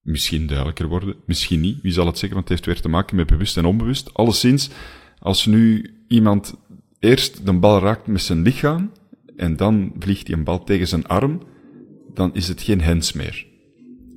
misschien 0.01 0.47
duidelijker 0.47 0.86
worden, 0.86 1.14
misschien 1.26 1.61
niet. 1.61 1.80
Wie 1.82 1.92
zal 1.92 2.07
het 2.07 2.18
zeggen, 2.18 2.38
want 2.38 2.49
het 2.49 2.59
heeft 2.59 2.66
weer 2.66 2.82
te 2.82 2.88
maken 2.88 3.16
met 3.16 3.26
bewust 3.26 3.57
en 3.57 3.64
onbewust. 3.64 4.14
Alleszins, 4.14 4.70
als 5.18 5.47
nu 5.47 5.95
iemand 6.09 6.55
eerst 6.99 7.47
de 7.47 7.53
bal 7.53 7.80
raakt 7.80 8.07
met 8.07 8.22
zijn 8.22 8.42
lichaam 8.42 8.92
en 9.36 9.57
dan 9.57 9.92
vliegt 9.99 10.26
hij 10.26 10.36
een 10.36 10.45
bal 10.45 10.64
tegen 10.64 10.88
zijn 10.88 11.07
arm, 11.07 11.42
dan 12.14 12.34
is 12.34 12.49
het 12.49 12.62
geen 12.62 12.80
hens 12.80 13.12
meer. 13.12 13.47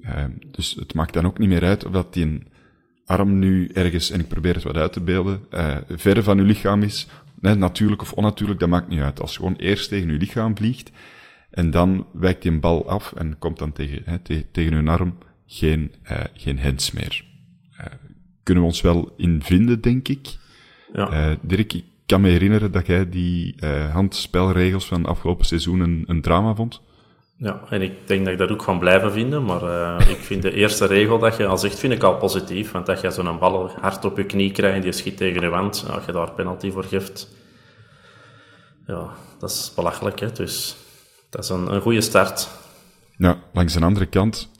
Uh, 0.01 0.23
dus 0.51 0.75
het 0.79 0.93
maakt 0.93 1.13
dan 1.13 1.25
ook 1.25 1.37
niet 1.37 1.49
meer 1.49 1.63
uit 1.63 1.85
of 1.85 1.91
dat 1.91 2.13
die 2.13 2.43
arm 3.05 3.39
nu 3.39 3.67
ergens, 3.73 4.09
en 4.09 4.19
ik 4.19 4.27
probeer 4.27 4.53
het 4.53 4.63
wat 4.63 4.75
uit 4.75 4.93
te 4.93 5.01
beelden, 5.01 5.41
uh, 5.53 5.77
verre 5.89 6.23
van 6.23 6.37
uw 6.39 6.45
lichaam 6.45 6.83
is, 6.83 7.07
nee, 7.39 7.55
natuurlijk 7.55 8.01
of 8.01 8.13
onnatuurlijk, 8.13 8.59
dat 8.59 8.69
maakt 8.69 8.87
niet 8.87 8.99
uit. 8.99 9.21
Als 9.21 9.31
je 9.31 9.37
gewoon 9.37 9.55
eerst 9.55 9.89
tegen 9.89 10.09
uw 10.09 10.17
lichaam 10.17 10.57
vliegt, 10.57 10.91
en 11.49 11.71
dan 11.71 12.07
wijkt 12.13 12.41
die 12.41 12.51
een 12.51 12.59
bal 12.59 12.89
af 12.89 13.13
en 13.13 13.37
komt 13.39 13.59
dan 13.59 13.71
tegen, 13.71 14.01
hè, 14.05 14.19
te, 14.19 14.45
tegen 14.51 14.73
uw 14.73 14.89
arm, 14.89 15.17
geen, 15.45 15.91
uh, 16.11 16.19
geen 16.33 16.59
hands 16.59 16.91
meer. 16.91 17.25
Uh, 17.79 17.85
kunnen 18.43 18.63
we 18.63 18.69
ons 18.69 18.81
wel 18.81 19.13
in 19.17 19.41
vinden, 19.43 19.81
denk 19.81 20.07
ik. 20.07 20.37
Ja. 20.93 21.29
Uh, 21.29 21.35
Dirk, 21.41 21.73
ik 21.73 21.85
kan 22.05 22.21
me 22.21 22.29
herinneren 22.29 22.71
dat 22.71 22.87
jij 22.87 23.09
die 23.09 23.55
handspelregels 23.91 24.85
van 24.85 25.05
afgelopen 25.05 25.45
seizoen 25.45 25.79
een, 25.79 26.03
een 26.07 26.21
drama 26.21 26.55
vond. 26.55 26.81
Ja, 27.39 27.61
en 27.69 27.81
ik 27.81 28.07
denk 28.07 28.23
dat 28.23 28.33
ik 28.33 28.39
dat 28.39 28.51
ook 28.51 28.61
ga 28.61 28.73
blijven 28.73 29.11
vinden, 29.11 29.45
maar 29.45 30.09
ik 30.09 30.17
vind 30.17 30.41
de 30.41 30.53
eerste 30.53 30.85
regel 30.85 31.19
dat 31.19 31.37
je 31.37 31.45
al 31.45 31.57
zegt, 31.57 31.79
vind 31.79 31.93
ik 31.93 32.03
al 32.03 32.17
positief, 32.17 32.71
want 32.71 32.85
dat 32.85 33.01
je 33.01 33.11
zo'n 33.11 33.39
bal 33.39 33.69
hard 33.69 34.05
op 34.05 34.17
je 34.17 34.25
knie 34.25 34.51
krijgt 34.51 34.75
en 34.75 34.81
die 34.81 34.91
schiet 34.91 35.17
tegen 35.17 35.41
de 35.41 35.47
wand, 35.47 35.85
als 35.89 36.05
je 36.05 36.11
daar 36.11 36.31
penalty 36.31 36.71
voor 36.71 36.83
geeft, 36.83 37.29
ja, 38.87 39.09
dat 39.39 39.49
is 39.49 39.71
belachelijk, 39.75 40.19
hè. 40.19 40.31
Dus 40.31 40.75
dat 41.29 41.43
is 41.43 41.49
een, 41.49 41.73
een 41.73 41.81
goede 41.81 42.01
start. 42.01 42.49
Ja, 43.17 43.37
langs 43.53 43.73
de 43.73 43.85
andere 43.85 44.05
kant, 44.05 44.51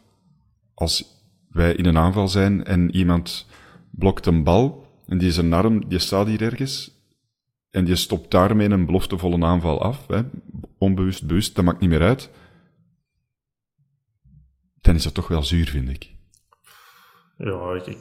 als 0.73 1.05
wij 1.49 1.73
in 1.73 1.86
een 1.86 1.97
aanval 1.97 2.28
zijn 2.28 2.63
en 2.63 2.95
iemand 2.95 3.47
blokt 3.91 4.25
een 4.25 4.43
bal 4.43 4.86
en 5.07 5.17
die 5.17 5.28
is 5.28 5.38
een 5.38 5.53
arm, 5.53 5.88
die 5.88 5.99
staat 5.99 6.28
hier 6.28 6.41
ergens 6.41 6.91
en 7.71 7.86
die 7.86 7.95
stopt 7.95 8.32
daarmee 8.32 8.69
een 8.69 8.86
beloftevolle 8.86 9.45
aanval 9.45 9.82
af, 9.82 10.07
hè, 10.07 10.21
onbewust, 10.78 11.28
bewust, 11.28 11.55
dat 11.55 11.65
maakt 11.65 11.80
niet 11.80 11.89
meer 11.89 12.01
uit, 12.01 12.30
dan 14.88 14.95
is 14.95 15.03
dat 15.03 15.13
toch 15.13 15.27
wel 15.27 15.43
zuur, 15.43 15.67
vind 15.67 15.89
ik. 15.89 16.11
Ja, 17.38 17.73
ik, 17.73 17.97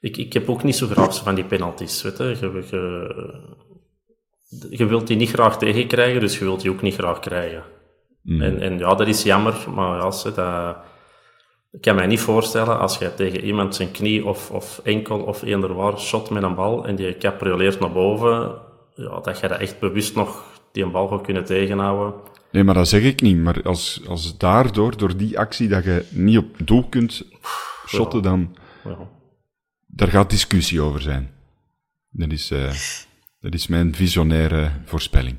ik, 0.00 0.16
ik 0.16 0.32
heb 0.32 0.48
ook 0.48 0.62
niet 0.62 0.76
zo 0.76 0.86
graag 0.86 1.22
van 1.22 1.34
die 1.34 1.44
penalties, 1.44 2.02
weet 2.02 2.16
je. 2.16 2.24
Je, 2.24 2.64
je, 2.70 3.14
je 4.70 4.86
wilt 4.86 5.06
die 5.06 5.16
niet 5.16 5.30
graag 5.30 5.58
tegenkrijgen, 5.58 6.20
dus 6.20 6.38
je 6.38 6.44
wilt 6.44 6.60
die 6.60 6.70
ook 6.70 6.82
niet 6.82 6.94
graag 6.94 7.18
krijgen. 7.18 7.62
Mm. 8.22 8.42
En, 8.42 8.60
en 8.60 8.78
ja, 8.78 8.94
dat 8.94 9.08
is 9.08 9.22
jammer, 9.22 9.64
maar 9.74 10.00
als 10.00 10.22
dat, 10.22 10.76
ik 11.70 11.80
kan 11.80 11.94
mij 11.94 12.06
niet 12.06 12.20
voorstellen 12.20 12.78
als 12.78 12.98
je 12.98 13.14
tegen 13.14 13.44
iemand 13.44 13.74
zijn 13.74 13.90
knie 13.90 14.26
of, 14.26 14.50
of 14.50 14.80
enkel 14.84 15.20
of 15.20 15.42
eender 15.42 15.74
waar 15.74 15.98
shot 15.98 16.30
met 16.30 16.42
een 16.42 16.54
bal 16.54 16.86
en 16.86 16.96
die 16.96 17.16
caprioleert 17.16 17.80
naar 17.80 17.92
boven, 17.92 18.58
ja, 18.94 19.20
dat 19.20 19.40
je 19.40 19.48
dat 19.48 19.58
echt 19.58 19.80
bewust 19.80 20.14
nog 20.14 20.44
die 20.72 20.84
een 20.84 20.90
bal 20.90 21.08
gaat 21.08 21.20
kunnen 21.20 21.44
tegenhouden. 21.44 22.14
Nee, 22.52 22.64
maar 22.64 22.74
dat 22.74 22.88
zeg 22.88 23.02
ik 23.02 23.20
niet. 23.20 23.36
Maar 23.36 23.62
als, 23.62 24.00
als 24.06 24.38
daardoor, 24.38 24.96
door 24.96 25.16
die 25.16 25.38
actie, 25.38 25.68
dat 25.68 25.84
je 25.84 26.06
niet 26.10 26.38
op 26.38 26.56
doel 26.64 26.88
kunt 26.88 27.24
shotten, 27.86 28.22
dan... 28.22 28.56
Ja. 28.84 28.96
Daar 29.86 30.08
gaat 30.08 30.30
discussie 30.30 30.80
over 30.80 31.00
zijn. 31.00 31.30
Dat 32.10 32.32
is... 32.32 32.50
Uh... 32.50 32.72
Dat 33.42 33.54
is 33.54 33.66
mijn 33.66 33.94
visionaire 33.94 34.70
voorspelling. 34.84 35.36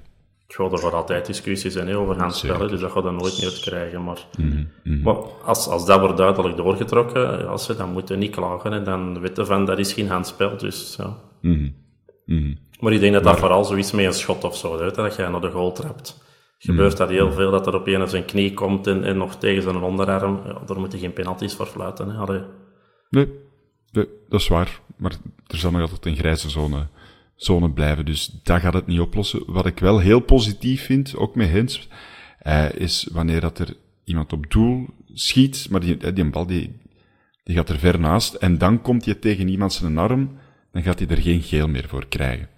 Ja, 0.48 0.64
er 0.64 0.78
gaat 0.78 0.94
altijd 0.94 1.26
discussies 1.26 1.74
zijn 1.74 1.96
over 1.96 2.16
gaan 2.16 2.34
spellen, 2.34 2.68
dus 2.68 2.80
dat 2.80 2.92
gaat 2.92 3.04
dan 3.04 3.16
nooit 3.16 3.42
meer 3.42 3.60
krijgen. 3.62 4.04
Maar, 4.04 4.26
mm 4.38 4.68
-hmm. 4.84 5.02
maar 5.02 5.16
als, 5.46 5.68
als 5.68 5.86
dat 5.86 6.00
wordt 6.00 6.18
duidelijk 6.18 6.58
doorgetrokken, 6.58 7.48
als 7.48 7.66
ze, 7.66 7.76
dan 7.76 7.92
moeten 7.92 8.20
niet 8.20 8.32
klagen 8.36 8.74
en 8.74 8.84
dan 8.84 9.20
weten 9.20 9.46
van 9.46 9.66
dat 9.66 9.80
is 9.80 9.94
geen 9.94 10.10
handspel. 10.10 10.58
Dus, 10.58 10.96
ja. 10.98 11.18
Mm 11.42 11.76
-hmm. 12.26 12.58
Maar 12.80 12.94
ik 12.94 13.00
denk 13.00 13.14
dat 13.14 13.24
dat 13.24 13.40
vooral 13.40 13.66
zoiets 13.66 13.92
met 13.92 14.06
een 14.06 14.14
schot 14.14 14.44
of 14.44 14.58
zo, 14.58 14.78
weet, 14.78 14.96
dat 14.96 15.16
je 15.16 15.28
naar 15.28 15.42
de 15.42 15.52
goal 15.52 15.72
trapt. 15.72 16.22
Gebeurt 16.66 16.98
dat 16.98 17.10
heel 17.10 17.32
veel, 17.32 17.52
dat 17.52 17.68
er 17.68 17.76
op 17.76 17.88
een 17.88 18.08
zijn 18.08 18.26
knie 18.26 18.54
komt 18.54 18.88
en, 18.88 19.04
en 19.04 19.18
nog 19.18 19.36
tegen 19.36 19.64
zijn 19.64 19.76
onderarm. 19.76 20.42
Ja, 20.46 20.62
daar 20.66 20.80
moeten 20.80 21.00
geen 21.00 21.14
penalties 21.14 21.54
voor 21.54 21.66
fluiten. 21.66 22.10
Hè. 22.10 22.42
Nee, 23.10 23.28
nee, 23.92 24.08
dat 24.30 24.40
is 24.40 24.48
waar. 24.48 24.80
Maar 24.98 25.12
er 25.48 25.58
zal 25.58 25.72
nog 25.72 25.82
altijd 25.82 26.06
een 26.06 26.16
grijze 26.16 26.50
zone 26.50 26.88
zone 27.36 27.72
blijven. 27.72 28.06
Dus 28.06 28.40
dat 28.44 28.60
gaat 28.60 28.74
het 28.74 28.88
niet 28.88 29.00
oplossen. 29.00 29.44
Wat 29.46 29.66
ik 29.66 29.80
wel 29.80 30.00
heel 30.00 30.20
positief 30.20 30.86
vind, 30.86 31.16
ook 31.16 31.36
met 31.36 31.50
Hens, 31.50 31.90
uh, 32.44 32.72
is 32.72 33.10
wanneer 33.12 33.42
dat 33.42 33.60
er 33.60 33.76
iemand 34.04 34.34
op 34.34 34.52
doel 34.52 34.86
schiet, 35.14 35.68
maar 35.70 35.80
die, 35.80 36.14
die 36.14 36.30
bal 36.30 36.46
die, 36.46 36.82
die 37.44 37.56
gaat 37.56 37.70
er 37.70 37.80
ver 37.80 38.00
naast, 38.00 38.34
en 38.34 38.58
dan 38.58 38.82
komt 38.82 39.06
je 39.06 39.20
tegen 39.20 39.48
iemand 39.48 39.74
zijn 39.74 39.98
arm, 39.98 40.38
dan 40.72 40.84
gaat 40.84 41.00
hij 41.00 41.08
er 41.08 41.22
geen 41.22 41.42
geel 41.42 41.68
meer 41.68 41.88
voor 41.88 42.08
krijgen. 42.08 42.50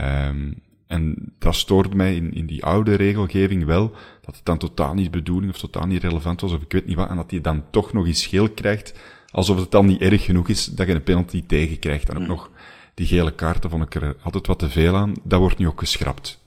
Um, 0.00 0.62
en 0.92 1.34
dat 1.38 1.54
stoort 1.54 1.94
mij 1.94 2.16
in, 2.16 2.34
in 2.34 2.46
die 2.46 2.64
oude 2.64 2.94
regelgeving 2.94 3.64
wel, 3.64 3.94
dat 4.20 4.36
het 4.36 4.44
dan 4.44 4.58
totaal 4.58 4.94
niet 4.94 5.10
bedoeling 5.10 5.52
of 5.52 5.58
totaal 5.58 5.86
niet 5.86 6.02
relevant 6.02 6.40
was, 6.40 6.52
of 6.52 6.62
ik 6.62 6.72
weet 6.72 6.86
niet 6.86 6.96
wat, 6.96 7.08
en 7.08 7.16
dat 7.16 7.30
hij 7.30 7.40
dan 7.40 7.64
toch 7.70 7.92
nog 7.92 8.06
eens 8.06 8.26
geel 8.26 8.50
krijgt, 8.50 8.94
alsof 9.30 9.58
het 9.58 9.70
dan 9.70 9.86
niet 9.86 10.00
erg 10.00 10.24
genoeg 10.24 10.48
is 10.48 10.64
dat 10.64 10.86
je 10.86 10.94
een 10.94 11.02
penalty 11.02 11.44
tegen 11.46 11.78
krijgt. 11.78 12.06
Dan 12.06 12.16
ook 12.16 12.22
mm. 12.22 12.28
nog 12.28 12.50
die 12.94 13.06
gele 13.06 13.34
kaarten 13.34 13.70
vond 13.70 13.82
ik 13.82 13.94
er 13.94 14.16
altijd 14.22 14.46
wat 14.46 14.58
te 14.58 14.70
veel 14.70 14.96
aan. 14.96 15.14
Dat 15.24 15.40
wordt 15.40 15.58
nu 15.58 15.66
ook 15.66 15.78
geschrapt. 15.78 16.40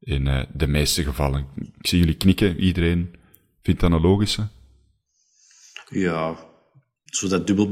In 0.00 0.26
uh, 0.26 0.42
de 0.52 0.66
meeste 0.66 1.02
gevallen. 1.04 1.46
Ik 1.78 1.86
zie 1.86 1.98
jullie 1.98 2.16
knikken. 2.16 2.60
Iedereen 2.60 3.14
vindt 3.62 3.80
dat 3.80 3.92
een 3.92 4.00
logische? 4.00 4.48
Ja, 5.88 6.36
zo 7.04 7.28
dat 7.28 7.46
dubbel 7.46 7.70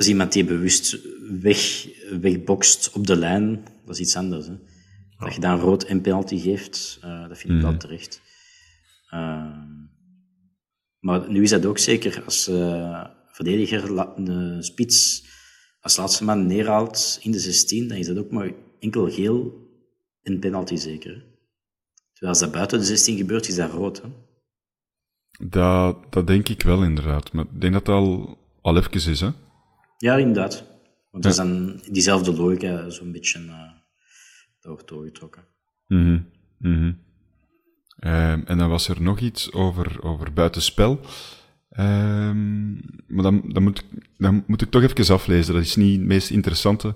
bestraffen. 0.00 0.06
Als 0.06 0.08
iemand 0.08 0.32
die 0.32 0.44
bewust 0.44 0.98
weg, 1.40 1.88
wegbokst 2.20 2.90
op 2.92 3.06
de 3.06 3.16
lijn, 3.16 3.64
dat 3.86 3.94
is 3.94 4.00
iets 4.00 4.16
anders. 4.16 4.46
Hè? 4.46 4.54
Dat 5.18 5.34
je 5.34 5.40
dan 5.40 5.60
rood 5.60 5.84
en 5.84 6.00
penalty 6.00 6.38
geeft, 6.38 7.00
uh, 7.04 7.28
dat 7.28 7.38
vind 7.38 7.52
ik 7.52 7.60
wel 7.60 7.70
mhm. 7.70 7.80
terecht. 7.80 8.20
Uh, 9.14 9.68
maar 10.98 11.30
nu 11.30 11.42
is 11.42 11.50
dat 11.50 11.66
ook 11.66 11.78
zeker 11.78 12.22
als 12.24 12.48
uh, 12.48 13.04
verdediger 13.32 13.94
de 14.24 14.56
spits 14.60 15.28
als 15.80 15.96
laatste 15.96 16.24
man 16.24 16.46
neerhaalt 16.46 17.18
in 17.22 17.30
de 17.30 17.38
16, 17.38 17.88
dan 17.88 17.96
is 17.96 18.06
dat 18.06 18.18
ook 18.18 18.30
maar 18.30 18.52
enkel 18.78 19.10
geel 19.10 19.68
en 20.22 20.38
penalty 20.38 20.76
zeker. 20.76 21.24
Terwijl 22.12 22.32
als 22.32 22.38
dat 22.38 22.52
buiten 22.52 22.78
de 22.78 22.84
16 22.84 23.16
gebeurt, 23.16 23.48
is 23.48 23.56
dat 23.56 23.70
rood. 23.70 24.02
Hè? 24.02 24.08
Dat, 25.48 26.12
dat 26.12 26.26
denk 26.26 26.48
ik 26.48 26.62
wel 26.62 26.82
inderdaad. 26.82 27.32
Maar 27.32 27.44
ik 27.44 27.60
denk 27.60 27.72
dat 27.72 27.84
dat 27.84 27.94
al, 27.94 28.38
al 28.62 28.76
even 28.76 29.10
is, 29.10 29.20
hè? 29.20 29.30
Ja, 30.00 30.16
inderdaad. 30.16 30.64
Want 31.10 31.22
dat 31.22 31.32
is 31.32 31.38
dan 31.38 31.80
diezelfde 31.90 32.32
logica 32.32 32.90
zo'n 32.90 33.12
beetje 33.12 33.40
uh, 34.62 34.72
doorgetrokken. 34.84 35.44
Mm 35.86 36.26
-hmm. 36.58 36.98
en 38.44 38.58
dan 38.58 38.68
was 38.68 38.88
er 38.88 39.02
nog 39.02 39.20
iets 39.20 39.52
over, 39.52 40.02
over 40.02 40.32
buitenspel. 40.32 41.00
Um, 41.78 42.80
maar 43.06 43.22
dan, 43.22 43.42
dan, 43.46 43.62
moet, 43.62 43.84
dan 44.18 44.44
moet 44.46 44.62
ik 44.62 44.70
toch 44.70 44.82
even 44.82 45.14
aflezen. 45.14 45.54
Dat 45.54 45.62
is 45.62 45.76
niet 45.76 45.98
het 45.98 46.06
meest 46.06 46.30
interessante 46.30 46.94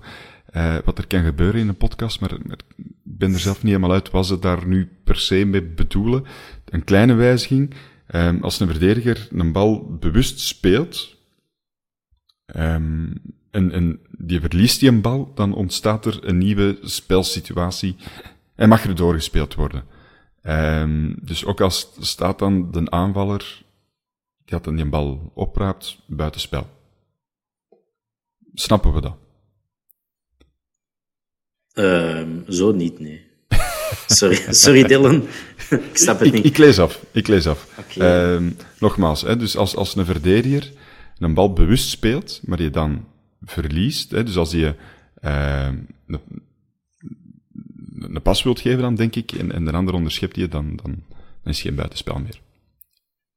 uh, 0.55 0.77
wat 0.83 0.97
er 0.97 1.07
kan 1.07 1.23
gebeuren 1.23 1.59
in 1.59 1.67
een 1.67 1.77
podcast, 1.77 2.19
maar, 2.19 2.33
ik 2.33 2.63
ben 3.03 3.33
er 3.33 3.39
zelf 3.39 3.63
niet 3.63 3.73
helemaal 3.73 3.91
uit 3.91 4.11
wat 4.11 4.25
ze 4.25 4.39
daar 4.39 4.67
nu 4.67 4.89
per 5.03 5.17
se 5.17 5.45
mee 5.45 5.63
bedoelen. 5.63 6.23
Een 6.65 6.83
kleine 6.83 7.13
wijziging. 7.13 7.73
Um, 8.15 8.43
als 8.43 8.59
een 8.59 8.67
verdediger 8.67 9.27
een 9.31 9.51
bal 9.51 9.97
bewust 9.99 10.39
speelt, 10.39 11.14
um, 12.45 13.13
en, 13.51 13.71
en 13.71 13.99
die 14.17 14.39
verliest 14.39 14.79
die 14.79 14.89
een 14.89 15.01
bal, 15.01 15.31
dan 15.35 15.53
ontstaat 15.53 16.05
er 16.05 16.19
een 16.21 16.37
nieuwe 16.37 16.77
spelsituatie 16.81 17.95
en 18.55 18.69
mag 18.69 18.83
er 18.83 18.95
doorgespeeld 18.95 19.55
worden. 19.55 19.83
Um, 20.43 21.15
dus 21.21 21.45
ook 21.45 21.61
als 21.61 21.91
staat 21.99 22.39
dan 22.39 22.71
de 22.71 22.89
aanvaller 22.89 23.63
die 24.45 24.55
had 24.55 24.63
dan 24.63 24.75
die 24.75 24.85
bal 24.85 25.31
opraapt, 25.33 25.97
buitenspel. 26.05 26.69
Snappen 28.53 28.93
we 28.93 29.01
dat? 29.01 29.17
Uh, 31.73 32.27
zo 32.49 32.71
niet, 32.71 32.99
nee. 32.99 33.25
Sorry, 34.07 34.53
sorry 34.53 34.83
Dylan. 34.83 35.27
ik 35.69 35.97
snap 35.97 36.19
het 36.19 36.33
niet. 36.33 36.45
Ik, 36.45 36.57
lees 36.57 36.79
af. 36.79 37.05
Ik 37.11 37.27
lees 37.27 37.47
af. 37.47 37.67
Okay. 37.79 38.55
Nogmaals, 38.79 39.21
hè, 39.21 39.37
dus 39.37 39.57
als, 39.57 39.75
als 39.75 39.95
een 39.95 40.05
verdediger 40.05 40.71
een 41.17 41.33
bal 41.33 41.53
bewust 41.53 41.89
speelt, 41.89 42.41
maar 42.45 42.61
je 42.61 42.69
dan 42.69 43.05
verliest, 43.41 44.11
hè, 44.11 44.23
dus 44.23 44.37
als 44.37 44.51
je 44.51 44.75
uh, 45.21 45.69
een, 46.07 46.19
een 47.99 48.21
pas 48.21 48.43
wilt 48.43 48.59
geven 48.59 48.81
dan, 48.81 48.95
denk 48.95 49.15
ik, 49.15 49.31
en, 49.31 49.51
en 49.51 49.65
de 49.65 49.71
ander 49.71 49.93
onderschept 49.93 50.35
je, 50.35 50.47
dan, 50.47 50.75
dan, 50.75 51.03
is 51.43 51.57
het 51.57 51.67
geen 51.67 51.75
buitenspel 51.75 52.19
meer. 52.19 52.39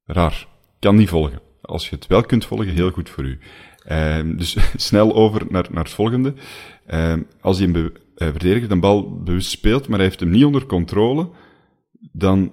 Raar 0.05 0.47
kan 0.79 0.97
niet 0.97 1.09
volgen. 1.09 1.41
als 1.61 1.89
je 1.89 1.97
het 1.97 2.07
wel 2.07 2.23
kunt 2.23 2.45
volgen, 2.45 2.69
heel 2.69 2.91
goed 2.91 3.11
voor 3.11 3.25
u. 3.25 3.39
Ehm, 3.85 4.37
dus 4.37 4.57
snel 4.77 5.15
over 5.15 5.47
naar, 5.49 5.67
naar 5.71 5.85
het 5.85 5.93
volgende. 5.93 6.35
Ehm, 6.87 7.23
als 7.41 7.59
hij 7.59 7.69
een 7.69 7.77
uh, 7.77 7.91
verdediger 8.15 8.69
de 8.69 8.77
bal 8.77 9.23
bewust 9.23 9.51
speelt, 9.51 9.89
maar 9.89 9.99
hij 9.99 10.07
heeft 10.07 10.21
hem 10.21 10.31
niet 10.31 10.45
onder 10.45 10.67
controle, 10.67 11.31
dan 12.13 12.53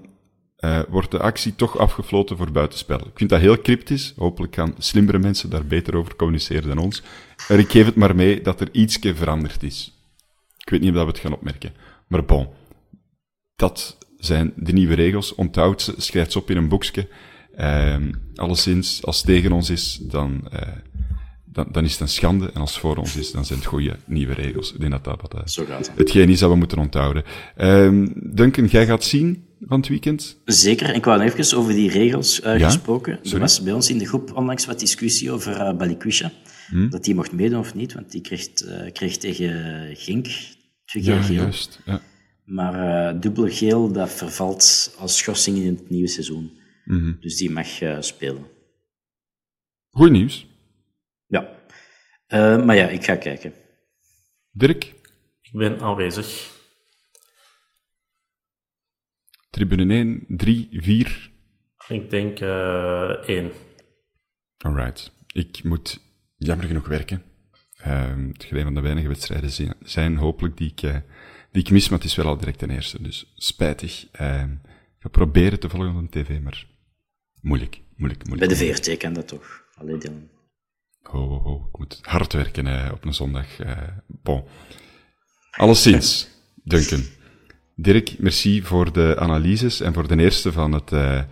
uh, 0.66 0.80
wordt 0.90 1.12
de 1.12 1.20
actie 1.20 1.56
toch 1.56 1.78
afgefloten 1.78 2.38
voor 2.38 2.52
buitenspel. 2.52 2.98
Ik 2.98 3.12
vind 3.14 3.30
dat 3.30 3.40
heel 3.40 3.62
cryptisch. 3.62 4.14
Hopelijk 4.18 4.56
gaan 4.56 4.76
slimmere 4.78 5.20
mensen 5.20 5.50
daar 5.50 5.66
beter 5.66 5.96
over 5.96 6.16
communiceren 6.16 6.68
dan 6.68 6.78
ons. 6.78 7.04
En 7.48 7.60
ik 7.60 7.70
geef 7.70 7.86
het 7.86 7.96
maar 7.96 8.16
mee 8.16 8.42
dat 8.42 8.62
er 8.62 8.70
ietsje 8.72 9.16
veranderd 9.16 9.64
is. 9.64 9.94
Ik 10.58 10.70
weet 10.70 10.82
niet 10.82 10.96
of 10.96 11.02
we 11.02 11.08
het 11.08 11.20
gaan 11.20 11.34
opmerken. 11.34 11.74
Maar 12.08 12.26
bon. 12.26 12.48
Dat 13.56 13.98
zijn 14.18 14.54
de 14.56 14.74
nieuwe 14.74 14.94
regels. 14.94 15.36
Onthoud 15.36 15.82
ze, 15.82 15.94
schrijf 15.98 16.32
ze 16.32 16.40
op 16.40 16.50
in 16.50 16.58
een 16.58 16.68
boekje. 16.68 17.08
Uh, 17.58 17.96
alleszins, 18.36 19.06
als 19.06 19.18
het 19.18 19.26
tegen 19.26 19.52
ons 19.52 19.70
is, 19.70 20.00
dan, 20.02 20.48
uh, 20.54 20.60
dan, 21.46 21.68
dan, 21.72 21.84
is 21.84 21.92
het 21.92 22.02
een 22.02 22.08
schande. 22.08 22.52
En 22.54 22.62
als 22.62 22.72
het 22.72 22.80
voor 22.80 22.98
ons 22.98 23.16
is, 23.16 23.32
dan 23.32 23.46
zijn 23.46 23.60
het 23.60 23.68
goede 23.68 23.96
nieuwe 24.06 24.34
regels. 24.34 24.74
Ik 24.74 24.80
denk 24.80 24.92
dat 24.92 25.04
dat 25.04 25.22
wat, 25.22 25.34
uh, 25.34 25.42
Zo 25.46 25.66
gaat 25.66 25.88
het. 25.88 25.98
hetgeen 25.98 26.30
is 26.30 26.40
dat 26.40 26.50
we 26.50 26.56
moeten 26.56 26.78
onthouden. 26.78 27.24
Uh, 27.58 28.08
Duncan, 28.16 28.66
jij 28.66 28.86
gaat 28.86 29.04
zien 29.04 29.45
van 29.68 29.80
het 29.80 29.88
weekend? 29.90 30.42
Zeker. 30.46 30.96
Ik 30.96 31.06
wou 31.06 31.22
even 31.22 31.58
over 31.58 31.74
die 31.74 31.90
regels 31.90 32.42
uh, 32.44 32.58
Ja? 32.58 32.66
gesproken. 32.66 33.16
Sorry? 33.22 33.34
Er 33.34 33.40
was 33.40 33.62
bij 33.64 33.74
ons 33.74 33.90
in 33.90 33.98
de 33.98 34.06
groep 34.06 34.34
onlangs 34.36 34.66
wat 34.66 34.80
discussie 34.80 35.32
over 35.32 35.60
uh, 35.60 35.78
Balikwisha. 35.78 36.32
Hm? 36.68 36.90
Dat 36.90 37.04
die 37.04 37.16
mocht 37.16 37.32
meedoen 37.32 37.60
of 37.60 37.74
niet, 37.76 37.94
want 37.94 38.12
die 38.12 38.22
kreeg, 38.22 38.48
uh, 38.64 38.92
kreeg 38.92 39.18
tegen 39.18 39.96
Gink 39.96 40.26
twee 40.86 41.04
keer 41.04 41.14
Ja, 41.14 41.22
geel. 41.22 41.36
juist. 41.36 41.80
Ja. 41.86 42.02
Maar 42.46 43.14
uh, 43.14 43.22
dubbele 43.22 43.52
geel, 43.52 43.92
dat 43.92 44.12
vervalt 44.12 44.96
als 45.00 45.18
schorsing 45.18 45.58
in 45.58 45.76
het 45.76 45.90
nieuwe 45.90 46.08
seizoen. 46.08 46.52
Mhm. 46.86 47.14
Dus 47.20 47.38
die 47.38 47.52
mag 47.52 47.82
uh, 47.82 47.98
spelen. 48.02 48.46
Goed 49.90 50.12
nieuws. 50.12 50.48
Ja. 51.28 51.50
Uh, 52.28 52.66
maar 52.66 52.76
ja, 52.76 52.88
ik 52.88 53.04
ga 53.04 53.16
kijken. 53.16 53.54
Dirk, 54.52 54.84
Ik 55.42 55.52
ben 55.52 55.80
aanwezig. 55.80 56.54
Tribune 59.56 59.94
1, 59.94 60.24
3, 60.28 60.68
4. 60.72 61.32
Ik 61.88 62.10
denk 62.10 62.40
eh 62.40 63.10
één. 63.10 63.52
Alright. 64.58 65.12
Ik 65.34 65.64
moet 65.64 66.00
jammer 66.38 66.66
genoeg 66.68 66.88
werken. 66.88 67.24
Ehm 67.78 68.28
het 68.28 68.48
een 68.52 68.64
van 68.64 68.74
de 68.74 68.82
weinige 68.82 69.08
wedstrijden 69.08 69.50
zi- 69.52 69.72
zijn, 69.84 70.18
hopelijk, 70.18 70.58
die 70.58 70.72
ik, 70.72 70.82
eh, 70.82 70.96
die 71.52 71.62
ik 71.62 71.70
mis, 71.72 71.90
maar 71.90 72.00
het 72.00 72.08
is 72.08 72.16
wel 72.16 72.26
al 72.26 72.38
direct 72.38 72.60
ten 72.60 72.70
eerste. 72.70 73.02
Dus 73.02 73.34
spijtig. 73.36 74.08
Ehm 74.12 74.52
ik 74.96 75.02
ga 75.02 75.10
proberen 75.10 75.60
te 75.60 75.70
volgen 75.70 75.96
op 75.96 76.12
de 76.12 76.24
tv, 76.24 76.40
maar 76.42 76.68
moeilijk, 77.42 77.82
moeilijk, 77.96 78.24
Bij 78.24 78.38
moeilijk. 78.38 78.60
de 78.60 78.74
VRT 78.84 78.98
kan 78.98 79.14
dat 79.14 79.28
toch? 79.28 79.64
Allee, 79.76 79.98
Dylan. 79.98 80.30
Ho, 81.02 81.28
ho, 81.28 81.40
ho. 81.42 81.68
Ik 81.72 81.78
moet 81.80 82.00
hard 82.02 82.34
werken 82.34 82.68
eh, 82.68 82.92
op 82.94 83.06
een 83.06 83.14
zondag. 83.14 83.60
eh 83.60 83.78
bon. 84.08 84.44
Alleszins, 85.52 86.30
Duncan. 86.64 87.04
Dirk, 87.78 88.16
merci 88.20 88.64
voor 88.64 88.92
de 88.92 89.16
analyses 89.20 89.82
en 89.82 89.94
voor 89.94 90.08
de 90.08 90.18
eerste 90.18 90.52
van 90.52 90.72
het, 90.72 90.92
eh, 90.92 91.18
eh, 91.18 91.24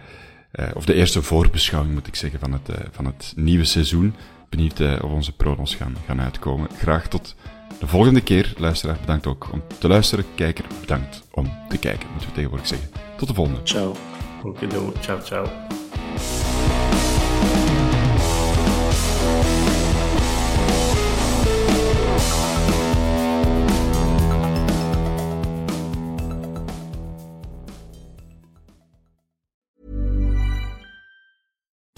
of 0.73 0.85
de 0.85 0.93
eerste 0.93 1.21
voorbeschouwing 1.21 1.93
moet 1.93 2.07
ik 2.07 2.15
zeggen, 2.15 2.39
van 2.39 2.51
het, 2.51 2.69
eh, 2.69 2.75
van 2.91 3.05
het 3.05 3.33
nieuwe 3.35 3.65
seizoen. 3.65 4.15
Benieuwd 4.49 4.79
of 4.79 5.11
onze 5.11 5.35
pronos 5.35 5.75
gaan, 5.75 5.95
gaan 6.05 6.21
uitkomen. 6.21 6.69
Graag 6.77 7.07
tot 7.07 7.35
de 7.79 7.87
volgende 7.87 8.21
keer. 8.21 8.53
Luisteraar, 8.57 8.97
bedankt 8.99 9.27
ook 9.27 9.49
om 9.51 9.63
te 9.79 9.87
luisteren. 9.87 10.25
Kijker, 10.35 10.65
bedankt 10.79 11.23
om 11.31 11.51
te 11.69 11.77
kijken, 11.77 12.07
moeten 12.09 12.27
we 12.27 12.33
tegenwoordig 12.33 12.67
zeggen. 12.67 12.89
Tot 13.17 13.27
de 13.27 13.33
volgende. 13.33 13.59
Ciao. 13.63 13.95
Ciao, 14.99 15.21
ciao. 15.21 15.47